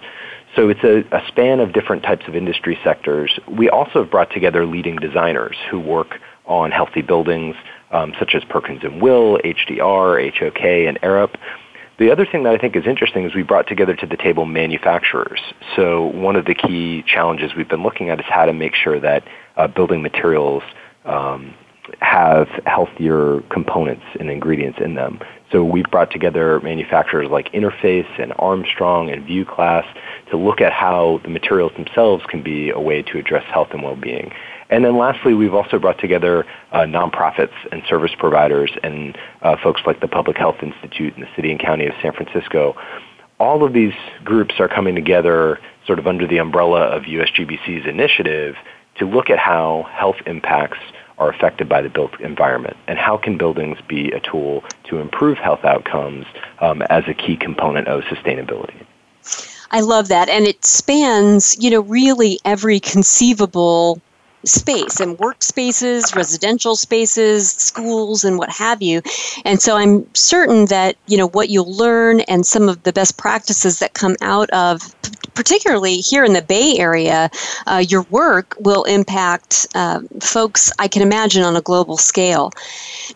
so 0.57 0.69
it's 0.69 0.83
a, 0.83 1.05
a, 1.17 1.27
span 1.29 1.61
of 1.61 1.73
different 1.73 2.03
types 2.03 2.27
of 2.27 2.35
industry 2.35 2.79
sectors. 2.83 3.39
We 3.49 3.69
also 3.71 4.03
have 4.03 4.11
brought 4.11 4.31
together 4.31 4.67
leading 4.67 4.97
designers 4.97 5.57
who 5.71 5.79
work 5.79 6.21
on 6.47 6.71
healthy 6.71 7.03
buildings, 7.03 7.55
um, 7.93 8.15
such 8.19 8.35
as 8.35 8.43
Perkins 8.45 8.83
and 8.83 9.01
Will, 9.01 9.39
HDR, 9.39 10.33
HOK, 10.35 10.61
and 10.61 11.01
Arup. 11.01 11.37
The 11.99 12.11
other 12.11 12.27
thing 12.27 12.45
that 12.45 12.55
I 12.55 12.59
think 12.59 12.77
is 12.77 12.87
interesting 12.87 13.27
is 13.27 13.35
we 13.35 13.43
brought 13.43 13.69
together 13.69 13.95
to 13.95 14.07
the 14.07 14.17
table 14.17 14.47
manufacturers. 14.47 15.41
So 15.77 16.07
one 16.07 16.35
of 16.35 16.47
the 16.47 16.55
key 16.55 17.05
challenges 17.07 17.53
we've 17.55 17.69
been 17.69 17.83
looking 17.83 18.09
at 18.09 18.19
is 18.19 18.27
how 18.29 18.47
to 18.47 18.53
make 18.53 18.75
sure 18.75 18.99
that 18.99 19.23
uh, 19.57 19.69
building 19.69 20.03
materials 20.03 20.63
um, 21.05 21.55
have 22.01 22.49
healthier 22.67 23.41
components 23.51 24.05
and 24.19 24.31
ingredients 24.31 24.79
in 24.83 24.95
them. 24.95 25.21
So 25.53 25.65
we've 25.65 25.91
brought 25.91 26.11
together 26.11 26.61
manufacturers 26.61 27.29
like 27.31 27.53
Interface 27.53 28.09
and 28.21 28.33
Armstrong 28.39 29.11
and 29.11 29.25
View 29.27 29.45
Glass 29.45 29.85
to 30.31 30.37
look 30.37 30.61
at 30.61 30.73
how 30.73 31.21
the 31.25 31.29
materials 31.29 31.73
themselves 31.77 32.25
can 32.29 32.43
be 32.43 32.71
a 32.71 32.79
way 32.79 33.03
to 33.03 33.19
address 33.19 33.45
health 33.53 33.69
and 33.73 33.83
well-being. 33.83 34.33
And 34.71 34.85
then 34.85 34.97
lastly, 34.97 35.35
we've 35.35 35.55
also 35.55 35.81
brought 35.81 35.99
together 35.99 36.47
uh, 36.71 36.81
nonprofits 36.81 37.55
and 37.73 37.83
service 37.89 38.13
providers 38.17 38.71
and 38.85 39.19
uh, 39.43 39.57
folks 39.61 39.81
like 39.85 40.01
the 40.01 40.07
Public 40.07 40.37
Health 40.37 40.57
Institute 40.63 41.15
and 41.15 41.25
the 41.25 41.29
City 41.35 41.51
and 41.51 41.59
County 41.59 41.87
of 41.87 41.95
San 42.01 42.13
Francisco. 42.13 42.77
All 43.41 43.65
of 43.65 43.73
these 43.73 43.95
groups 44.25 44.55
are 44.61 44.69
coming 44.69 44.95
together 44.95 45.59
sort 45.87 45.99
of 45.99 46.07
under 46.07 46.27
the 46.29 46.39
umbrella 46.39 46.83
of 46.83 47.03
USGBC's 47.03 47.89
initiative 47.89 48.55
to 48.99 49.07
look 49.07 49.31
at 49.31 49.39
how 49.39 49.89
health 49.91 50.17
impacts 50.27 50.79
are 51.21 51.31
affected 51.31 51.69
by 51.69 51.83
the 51.83 51.89
built 51.89 52.19
environment, 52.21 52.77
and 52.89 52.99
how 52.99 53.17
can 53.17 53.39
buildings 53.39 53.79
be 53.87 54.11
a 54.11 54.21
tool 54.21 54.65
to 54.85 54.99
improve 54.99 55.39
health 55.39 55.65
outcomes 55.65 56.27
um, 56.61 56.83
as 56.83 57.05
a 57.07 57.15
key 57.15 57.37
component 57.37 57.87
of 57.87 58.03
sustainability. 58.05 58.85
I 59.71 59.81
love 59.81 60.09
that, 60.09 60.29
and 60.29 60.47
it 60.47 60.65
spans, 60.65 61.57
you 61.63 61.71
know, 61.71 61.81
really 61.83 62.41
every 62.45 62.81
conceivable 62.81 64.01
space 64.45 65.01
and 65.01 65.19
workspaces, 65.19 66.15
residential 66.17 66.75
spaces, 66.75 67.51
schools, 67.51 68.25
and 68.25 68.39
what 68.39 68.51
have 68.51 68.81
you. 68.81 69.03
And 69.45 69.61
so 69.61 69.77
I'm 69.77 70.07
certain 70.15 70.67
that 70.67 70.97
you 71.07 71.17
know 71.17 71.29
what 71.29 71.51
you'll 71.51 71.73
learn 71.73 72.21
and 72.23 72.47
some 72.47 72.69
of 72.69 72.83
the 72.83 72.93
best 72.93 73.19
practices 73.19 73.79
that 73.81 73.95
come 73.95 74.17
out 74.23 74.51
of, 74.51 74.81
particularly 75.35 75.97
here 75.97 76.25
in 76.25 76.33
the 76.33 76.43
Bay 76.43 76.77
Area, 76.79 77.31
uh, 77.67 77.85
your 77.87 78.03
work 78.11 78.57
will 78.59 78.85
impact 78.85 79.67
uh, 79.75 80.01
folks. 80.21 80.73
I 80.79 80.89
can 80.89 81.03
imagine 81.03 81.43
on 81.43 81.57
a 81.57 81.61
global 81.61 81.97
scale. 81.97 82.53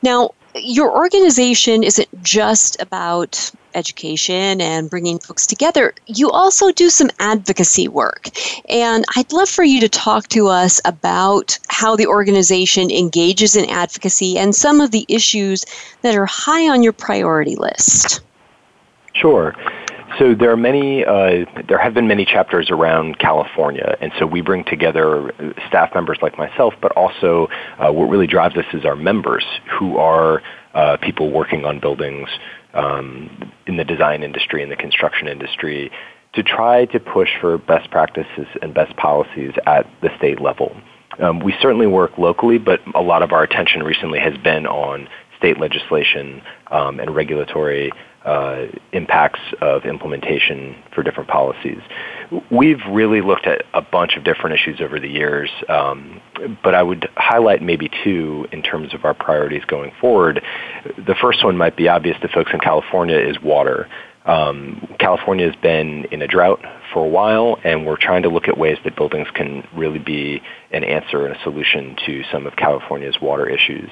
Now, 0.02 0.30
your 0.54 0.96
organization 0.96 1.82
isn't 1.82 2.08
just 2.22 2.80
about 2.80 3.50
education 3.74 4.60
and 4.60 4.88
bringing 4.88 5.18
folks 5.18 5.46
together, 5.46 5.92
you 6.06 6.30
also 6.30 6.70
do 6.70 6.88
some 6.88 7.10
advocacy 7.18 7.88
work. 7.88 8.28
And 8.68 9.04
I'd 9.16 9.32
love 9.32 9.48
for 9.48 9.64
you 9.64 9.80
to 9.80 9.88
talk 9.88 10.28
to 10.28 10.48
us 10.48 10.80
about 10.84 11.58
how 11.68 11.96
the 11.96 12.06
organization 12.06 12.90
engages 12.90 13.56
in 13.56 13.68
advocacy 13.68 14.38
and 14.38 14.54
some 14.54 14.80
of 14.80 14.90
the 14.90 15.04
issues 15.08 15.64
that 16.02 16.14
are 16.14 16.26
high 16.26 16.68
on 16.68 16.82
your 16.82 16.92
priority 16.92 17.56
list. 17.56 18.20
Sure. 19.14 19.54
So 20.18 20.34
there 20.34 20.50
are 20.50 20.56
many, 20.56 21.04
uh, 21.04 21.44
there 21.68 21.78
have 21.78 21.94
been 21.94 22.06
many 22.06 22.24
chapters 22.24 22.70
around 22.70 23.18
California, 23.18 23.96
and 24.00 24.12
so 24.18 24.26
we 24.26 24.42
bring 24.42 24.64
together 24.64 25.32
staff 25.66 25.94
members 25.94 26.18
like 26.22 26.38
myself, 26.38 26.74
but 26.80 26.92
also 26.92 27.48
uh, 27.78 27.90
what 27.90 28.08
really 28.08 28.26
drives 28.26 28.56
us 28.56 28.64
is 28.72 28.84
our 28.84 28.96
members, 28.96 29.44
who 29.78 29.96
are 29.96 30.42
uh, 30.74 30.96
people 30.98 31.32
working 31.32 31.64
on 31.64 31.80
buildings 31.80 32.28
um, 32.74 33.52
in 33.66 33.76
the 33.76 33.84
design 33.84 34.22
industry 34.22 34.62
and 34.62 34.70
the 34.70 34.76
construction 34.76 35.26
industry, 35.26 35.90
to 36.34 36.42
try 36.42 36.84
to 36.86 37.00
push 37.00 37.30
for 37.40 37.58
best 37.58 37.90
practices 37.90 38.46
and 38.62 38.74
best 38.74 38.96
policies 38.96 39.52
at 39.66 39.86
the 40.00 40.10
state 40.18 40.40
level. 40.40 40.76
Um, 41.18 41.40
we 41.40 41.54
certainly 41.60 41.86
work 41.86 42.18
locally, 42.18 42.58
but 42.58 42.80
a 42.94 43.02
lot 43.02 43.22
of 43.22 43.32
our 43.32 43.42
attention 43.42 43.82
recently 43.82 44.18
has 44.18 44.36
been 44.38 44.66
on 44.66 45.08
state 45.38 45.58
legislation 45.58 46.42
um, 46.70 47.00
and 47.00 47.14
regulatory 47.14 47.92
uh, 48.24 48.66
impacts 48.92 49.40
of 49.60 49.84
implementation 49.84 50.76
for 50.94 51.02
different 51.02 51.28
policies. 51.28 51.80
We've 52.50 52.80
really 52.90 53.20
looked 53.20 53.46
at 53.46 53.64
a 53.74 53.82
bunch 53.82 54.16
of 54.16 54.24
different 54.24 54.58
issues 54.58 54.80
over 54.80 54.98
the 54.98 55.08
years, 55.08 55.50
um, 55.68 56.20
but 56.62 56.74
I 56.74 56.82
would 56.82 57.08
highlight 57.16 57.62
maybe 57.62 57.90
two 58.02 58.46
in 58.50 58.62
terms 58.62 58.94
of 58.94 59.04
our 59.04 59.14
priorities 59.14 59.64
going 59.66 59.92
forward. 60.00 60.42
The 60.96 61.14
first 61.20 61.44
one 61.44 61.56
might 61.56 61.76
be 61.76 61.88
obvious 61.88 62.16
to 62.22 62.28
folks 62.28 62.50
in 62.52 62.60
California 62.60 63.18
is 63.18 63.40
water. 63.40 63.88
Um, 64.24 64.94
California 64.98 65.46
has 65.46 65.56
been 65.60 66.06
in 66.06 66.22
a 66.22 66.26
drought 66.26 66.60
for 66.94 67.04
a 67.04 67.08
while, 67.08 67.58
and 67.62 67.84
we're 67.84 67.98
trying 67.98 68.22
to 68.22 68.30
look 68.30 68.48
at 68.48 68.56
ways 68.56 68.78
that 68.84 68.96
buildings 68.96 69.28
can 69.34 69.66
really 69.74 69.98
be 69.98 70.40
an 70.70 70.82
answer 70.82 71.26
and 71.26 71.36
a 71.36 71.42
solution 71.42 71.96
to 72.06 72.22
some 72.32 72.46
of 72.46 72.56
California's 72.56 73.20
water 73.20 73.46
issues. 73.46 73.90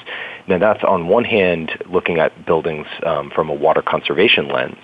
Now, 0.49 0.59
that's 0.59 0.83
on 0.85 1.09
one 1.09 1.25
hand 1.25 1.73
looking 1.87 2.19
at 2.19 2.47
buildings 2.47 2.87
um, 3.05 3.31
from 3.35 3.51
a 3.51 3.55
water 3.55 3.83
conservation 3.83 4.49
lens. 4.49 4.79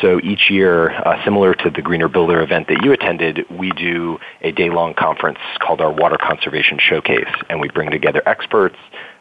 So 0.00 0.20
each 0.22 0.50
year, 0.50 0.90
uh, 0.90 1.22
similar 1.24 1.54
to 1.54 1.70
the 1.70 1.82
Greener 1.82 2.08
Builder 2.08 2.42
event 2.42 2.66
that 2.68 2.82
you 2.82 2.92
attended, 2.92 3.44
we 3.50 3.70
do 3.72 4.18
a 4.40 4.50
day-long 4.50 4.94
conference 4.94 5.38
called 5.60 5.80
our 5.80 5.92
Water 5.92 6.16
Conservation 6.20 6.78
Showcase, 6.80 7.32
and 7.48 7.60
we 7.60 7.68
bring 7.68 7.90
together 7.90 8.22
experts, 8.26 8.76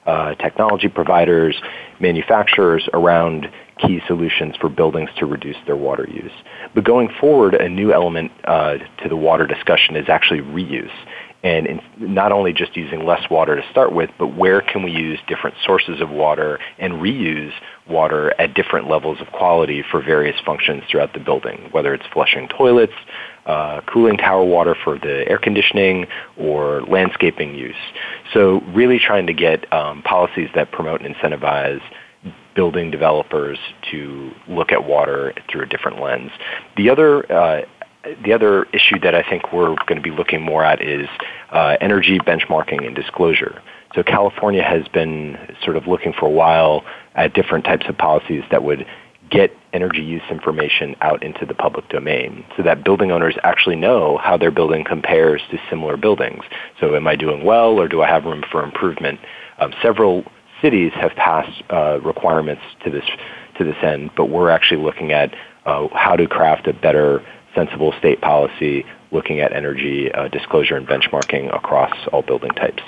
uh, 0.08 0.34
technology 0.36 0.88
providers, 0.88 1.62
manufacturers 2.00 2.88
around 2.94 3.50
key 3.80 4.02
solutions 4.08 4.56
for 4.60 4.70
buildings 4.70 5.10
to 5.18 5.26
reduce 5.26 5.58
their 5.66 5.76
water 5.76 6.08
use. 6.10 6.32
But 6.74 6.84
going 6.84 7.10
forward, 7.20 7.56
a 7.56 7.70
new 7.70 7.94
element 7.94 8.32
uh, 8.44 8.78
to 9.04 9.10
the 9.10 9.16
water 9.16 9.48
discussion 9.48 9.96
is 9.96 10.10
actually 10.10 10.42
reuse. 10.42 10.92
And 11.44 11.68
in, 11.68 11.82
not 11.98 12.32
only 12.32 12.52
just 12.52 12.76
using 12.76 13.06
less 13.06 13.30
water 13.30 13.56
to 13.56 13.70
start 13.70 13.94
with, 13.94 14.10
but 14.18 14.36
where 14.36 14.60
can 14.60 14.82
we 14.84 14.92
use 14.92 15.20
different 15.28 15.56
sources 15.64 16.02
of 16.02 16.10
water 16.10 16.60
and 16.80 16.94
reuse 16.94 17.52
water 17.88 18.34
at 18.42 18.54
different 18.56 18.90
levels 18.90 19.22
of 19.22 19.28
quality 19.28 19.84
for 19.90 20.02
various 20.02 20.36
functions 20.46 20.84
throughout 20.90 21.14
the 21.14 21.20
building, 21.20 21.70
whether 21.72 21.94
it's 21.94 22.06
flushing 22.12 22.48
toilets, 22.48 22.94
uh, 23.46 23.82
cooling 23.82 24.18
tower 24.18 24.44
water 24.44 24.76
for 24.84 24.98
the 24.98 25.26
air 25.30 25.38
conditioning, 25.38 26.06
or 26.38 26.82
landscaping 26.84 27.56
use. 27.56 27.76
So 28.34 28.62
really 28.74 29.00
trying 29.00 29.28
to 29.28 29.34
get 29.34 29.72
um, 29.72 30.02
policies 30.02 30.50
that 30.56 30.72
promote 30.72 31.02
and 31.02 31.16
incentivize 31.16 31.82
building 32.58 32.90
developers 32.90 33.60
to 33.92 34.32
look 34.50 34.72
at 34.72 34.84
water 34.84 35.32
through 35.50 35.62
a 35.62 35.66
different 35.68 36.02
lens. 36.02 36.32
The 36.76 36.90
other 36.90 37.32
uh, 37.32 37.62
the 38.24 38.34
other 38.34 38.64
issue 38.74 39.00
that 39.02 39.14
I 39.14 39.22
think 39.22 39.54
we're 39.54 39.76
going 39.86 39.98
to 39.98 40.02
be 40.02 40.12
looking 40.12 40.42
more 40.42 40.64
at 40.64 40.82
is 40.82 41.08
uh, 41.52 41.78
energy 41.80 42.20
benchmarking 42.20 42.86
and 42.86 42.96
disclosure. 42.96 43.62
So 43.94 44.02
California 44.02 44.64
has 44.64 44.88
been 44.88 45.38
sort 45.64 45.78
of 45.78 45.88
looking 45.88 46.14
for 46.14 46.26
a 46.26 46.32
while 46.32 46.84
at 47.16 47.34
different 47.34 47.66
types 47.66 47.86
of 47.88 47.98
policies 47.98 48.44
that 48.50 48.64
would 48.64 48.86
get 49.30 49.52
energy 49.74 50.02
use 50.02 50.22
information 50.32 50.96
out 51.02 51.22
into 51.22 51.46
the 51.46 51.54
public 51.54 51.90
domain 51.90 52.46
so 52.56 52.64
that 52.64 52.84
building 52.84 53.12
owners 53.12 53.36
actually 53.44 53.76
know 53.76 54.18
how 54.18 54.38
their 54.38 54.52
building 54.52 54.86
compares 54.86 55.42
to 55.52 55.60
similar 55.70 55.98
buildings. 55.98 56.44
So 56.80 56.96
am 56.96 57.08
I 57.08 57.16
doing 57.16 57.44
well 57.44 57.78
or 57.80 57.88
do 57.88 58.02
I 58.02 58.08
have 58.08 58.24
room 58.24 58.44
for 58.50 58.64
improvement? 58.64 59.20
Um, 59.60 59.74
several 59.82 60.24
cities 60.62 60.92
have 60.96 61.12
passed 61.12 61.64
uh, 61.70 62.00
requirements 62.02 62.62
to 62.84 62.90
this 62.90 63.06
to 63.58 63.64
this 63.64 63.78
end, 63.82 64.12
but 64.16 64.26
we're 64.26 64.50
actually 64.50 64.82
looking 64.84 65.12
at 65.12 65.34
uh, 65.66 65.88
how 65.94 66.16
to 66.16 66.28
craft 66.28 66.68
a 66.68 66.74
better, 66.74 67.26
sensible 67.56 67.94
state 67.98 68.22
policy 68.22 68.86
looking 69.12 69.40
at 69.40 69.54
energy 69.54 70.12
uh, 70.12 70.28
disclosure 70.28 70.76
and 70.76 70.88
benchmarking 70.88 71.54
across 71.56 71.96
all 72.12 72.22
building 72.22 72.52
types. 72.52 72.84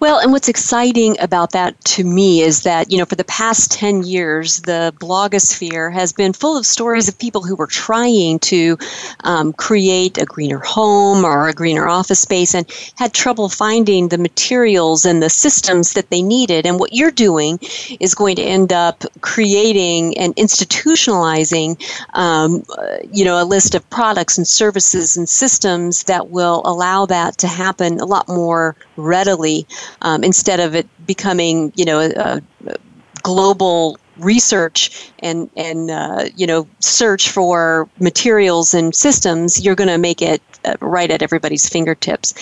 Well, 0.00 0.18
and 0.18 0.32
what's 0.32 0.48
exciting 0.48 1.16
about 1.20 1.52
that 1.52 1.80
to 1.84 2.04
me 2.04 2.40
is 2.40 2.62
that, 2.62 2.90
you 2.90 2.98
know, 2.98 3.04
for 3.04 3.14
the 3.14 3.24
past 3.24 3.70
10 3.70 4.02
years, 4.02 4.62
the 4.62 4.92
blogosphere 4.98 5.92
has 5.92 6.12
been 6.12 6.32
full 6.32 6.56
of 6.56 6.66
stories 6.66 7.08
of 7.08 7.18
people 7.18 7.42
who 7.42 7.54
were 7.54 7.66
trying 7.68 8.40
to 8.40 8.76
um, 9.24 9.52
create 9.52 10.18
a 10.18 10.24
greener 10.24 10.58
home 10.58 11.24
or 11.24 11.48
a 11.48 11.52
greener 11.52 11.86
office 11.88 12.20
space 12.20 12.54
and 12.54 12.68
had 12.96 13.12
trouble 13.12 13.48
finding 13.48 14.08
the 14.08 14.18
materials 14.18 15.04
and 15.04 15.22
the 15.22 15.30
systems 15.30 15.92
that 15.92 16.10
they 16.10 16.22
needed. 16.22 16.66
And 16.66 16.80
what 16.80 16.92
you're 16.92 17.10
doing 17.10 17.58
is 18.00 18.14
going 18.14 18.36
to 18.36 18.42
end 18.42 18.72
up 18.72 19.04
creating 19.20 20.18
and 20.18 20.34
institutionalizing, 20.36 21.80
um, 22.14 22.64
uh, 22.76 22.96
you 23.12 23.24
know, 23.24 23.40
a 23.40 23.44
list 23.44 23.74
of 23.74 23.88
products 23.90 24.36
and 24.36 24.48
services 24.48 25.16
and 25.16 25.28
systems 25.28 26.04
that 26.04 26.30
will 26.30 26.62
allow 26.64 27.06
that 27.06 27.38
to 27.38 27.46
happen 27.46 28.00
a 28.00 28.04
lot 28.04 28.28
more 28.28 28.74
readily 28.96 29.66
um, 30.02 30.24
instead 30.24 30.60
of 30.60 30.74
it 30.74 30.86
becoming, 31.06 31.72
you 31.76 31.84
know, 31.84 32.00
a, 32.00 32.42
a 32.66 32.76
global 33.22 33.98
research 34.18 35.10
and 35.20 35.48
and 35.56 35.90
uh, 35.90 36.24
you 36.36 36.46
know 36.46 36.68
search 36.80 37.30
for 37.30 37.88
materials 37.98 38.74
and 38.74 38.94
systems 38.94 39.64
you're 39.64 39.74
going 39.74 39.88
to 39.88 39.98
make 39.98 40.20
it 40.20 40.42
uh, 40.64 40.76
right 40.80 41.10
at 41.10 41.22
everybody's 41.22 41.68
fingertips. 41.68 42.34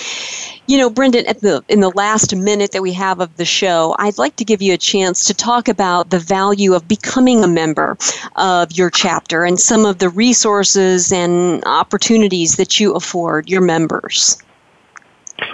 You 0.67 0.79
know 0.79 0.91
brendan 0.91 1.27
at 1.27 1.41
the 1.41 1.63
in 1.69 1.81
the 1.81 1.91
last 1.91 2.35
minute 2.35 2.73
that 2.73 2.83
we 2.83 2.93
have 2.93 3.21
of 3.21 3.37
the 3.37 3.45
show 3.45 3.95
i'd 3.99 4.19
like 4.19 4.37
to 4.37 4.45
give 4.45 4.63
you 4.63 4.73
a 4.73 4.79
chance 4.79 5.25
to 5.25 5.35
talk 5.35 5.69
about 5.69 6.11
the 6.11 6.19
value 6.19 6.75
of 6.75 6.87
becoming 6.87 7.43
a 7.43 7.49
member 7.49 7.97
of 8.37 8.73
your 8.73 8.91
chapter 8.91 9.45
and 9.45 9.59
some 9.59 9.85
of 9.85 9.99
the 9.99 10.09
resources 10.09 11.13
and 11.13 11.65
opportunities 11.67 12.57
that 12.57 12.79
you 12.79 12.95
afford 12.95 13.49
your 13.49 13.61
members 13.61 14.39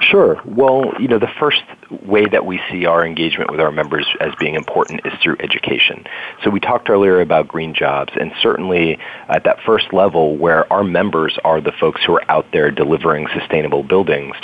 Sure. 0.01 0.41
Well, 0.45 0.93
you 1.01 1.09
know, 1.09 1.19
the 1.19 1.33
first 1.39 1.63
way 1.91 2.27
that 2.27 2.47
we 2.47 2.61
see 2.71 2.87
our 2.87 3.05
engagement 3.05 3.51
with 3.51 3.61
our 3.61 3.73
members 3.73 4.07
as 4.21 4.33
being 4.39 4.55
important 4.55 5.01
is 5.05 5.13
through 5.23 5.37
education. 5.41 6.05
So 6.43 6.51
we 6.51 6.61
talked 6.61 6.89
earlier 6.91 7.21
about 7.21 7.49
green 7.49 7.75
jobs, 7.75 8.13
and 8.19 8.33
certainly 8.41 8.99
at 9.29 9.45
that 9.45 9.61
first 9.65 9.93
level 9.93 10.37
where 10.37 10.71
our 10.73 10.85
members 10.85 11.39
are 11.45 11.61
the 11.61 11.73
folks 11.73 12.03
who 12.05 12.15
are 12.15 12.31
out 12.31 12.47
there 12.53 12.71
delivering 12.71 13.29
sustainable 13.39 13.83
buildings, 13.83 14.37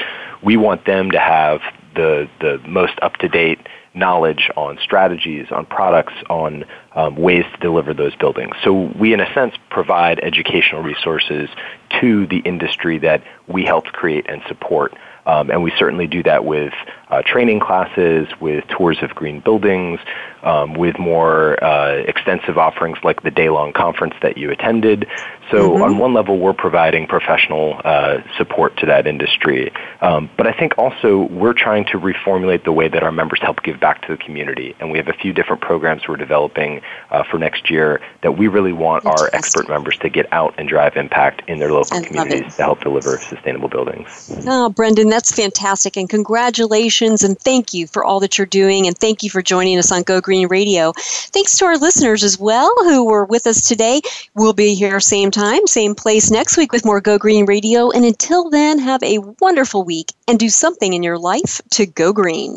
we 0.42 0.56
want 0.56 0.84
them 0.84 1.10
to 1.12 1.18
have 1.18 1.60
the, 1.94 2.28
the 2.40 2.60
most 2.66 2.94
up-to-date 3.02 3.60
knowledge 3.94 4.50
on 4.56 4.78
strategies, 4.82 5.46
on 5.50 5.66
products, 5.66 6.14
on 6.30 6.64
um, 6.94 7.16
ways 7.16 7.44
to 7.52 7.58
deliver 7.58 7.92
those 7.92 8.14
buildings. 8.16 8.54
So 8.64 8.90
we, 8.98 9.12
in 9.12 9.20
a 9.20 9.32
sense, 9.34 9.54
provide 9.70 10.18
educational 10.20 10.82
resources 10.82 11.50
to 12.00 12.26
the 12.26 12.38
industry 12.38 12.98
that 12.98 13.22
we 13.46 13.64
helped 13.64 13.92
create 13.92 14.26
and 14.28 14.42
support. 14.48 14.94
Um, 15.26 15.50
and 15.50 15.62
we 15.62 15.72
certainly 15.78 16.06
do 16.06 16.22
that 16.24 16.44
with 16.44 16.72
uh, 17.08 17.22
training 17.22 17.60
classes, 17.60 18.26
with 18.40 18.66
tours 18.68 18.98
of 19.02 19.14
green 19.14 19.40
buildings, 19.40 20.00
um, 20.42 20.74
with 20.74 20.98
more 20.98 21.62
uh, 21.62 22.02
extensive 22.08 22.58
offerings 22.58 22.98
like 23.04 23.22
the 23.22 23.30
day-long 23.30 23.72
conference 23.72 24.14
that 24.22 24.36
you 24.38 24.50
attended. 24.50 25.06
So 25.50 25.70
mm-hmm. 25.70 25.82
on 25.82 25.98
one 25.98 26.14
level, 26.14 26.38
we're 26.38 26.54
providing 26.54 27.06
professional 27.06 27.80
uh, 27.84 28.22
support 28.38 28.78
to 28.78 28.86
that 28.86 29.06
industry. 29.06 29.72
Um, 30.00 30.30
but 30.36 30.46
I 30.46 30.52
think 30.52 30.78
also 30.78 31.24
we're 31.26 31.52
trying 31.52 31.84
to 31.86 31.98
reformulate 31.98 32.64
the 32.64 32.72
way 32.72 32.88
that 32.88 33.02
our 33.02 33.12
members 33.12 33.40
help 33.42 33.62
give 33.62 33.78
back 33.78 34.02
to 34.06 34.16
the 34.16 34.16
community. 34.16 34.74
And 34.80 34.90
we 34.90 34.98
have 34.98 35.08
a 35.08 35.12
few 35.12 35.32
different 35.32 35.60
programs 35.60 36.08
we're 36.08 36.16
developing 36.16 36.80
uh, 37.10 37.22
for 37.30 37.38
next 37.38 37.70
year 37.70 38.00
that 38.22 38.32
we 38.38 38.48
really 38.48 38.72
want 38.72 39.04
our 39.04 39.28
expert 39.34 39.68
members 39.68 39.98
to 39.98 40.08
get 40.08 40.32
out 40.32 40.54
and 40.56 40.68
drive 40.68 40.96
impact 40.96 41.42
in 41.48 41.58
their 41.58 41.72
local 41.72 41.98
I 41.98 42.04
communities 42.04 42.56
to 42.56 42.62
help 42.62 42.80
deliver 42.80 43.18
sustainable 43.18 43.68
buildings. 43.68 44.42
Oh, 44.46 44.70
Brendan, 44.70 45.10
that's 45.12 45.30
fantastic. 45.30 45.98
And 45.98 46.08
congratulations 46.08 47.22
and 47.22 47.38
thank 47.38 47.74
you 47.74 47.86
for 47.86 48.02
all 48.02 48.18
that 48.20 48.38
you're 48.38 48.46
doing. 48.46 48.86
And 48.86 48.96
thank 48.96 49.22
you 49.22 49.28
for 49.28 49.42
joining 49.42 49.78
us 49.78 49.92
on 49.92 50.04
Go 50.04 50.22
Green 50.22 50.48
Radio. 50.48 50.92
Thanks 50.96 51.58
to 51.58 51.66
our 51.66 51.76
listeners 51.76 52.24
as 52.24 52.38
well 52.38 52.72
who 52.84 53.04
were 53.04 53.26
with 53.26 53.46
us 53.46 53.60
today. 53.60 54.00
We'll 54.34 54.54
be 54.54 54.74
here 54.74 55.00
same 55.00 55.30
time, 55.30 55.66
same 55.66 55.94
place 55.94 56.30
next 56.30 56.56
week 56.56 56.72
with 56.72 56.86
more 56.86 57.02
Go 57.02 57.18
Green 57.18 57.44
Radio. 57.44 57.90
And 57.90 58.06
until 58.06 58.48
then, 58.48 58.78
have 58.78 59.02
a 59.02 59.18
wonderful 59.38 59.84
week 59.84 60.12
and 60.26 60.38
do 60.38 60.48
something 60.48 60.94
in 60.94 61.02
your 61.02 61.18
life 61.18 61.60
to 61.72 61.84
go 61.84 62.14
green. 62.14 62.56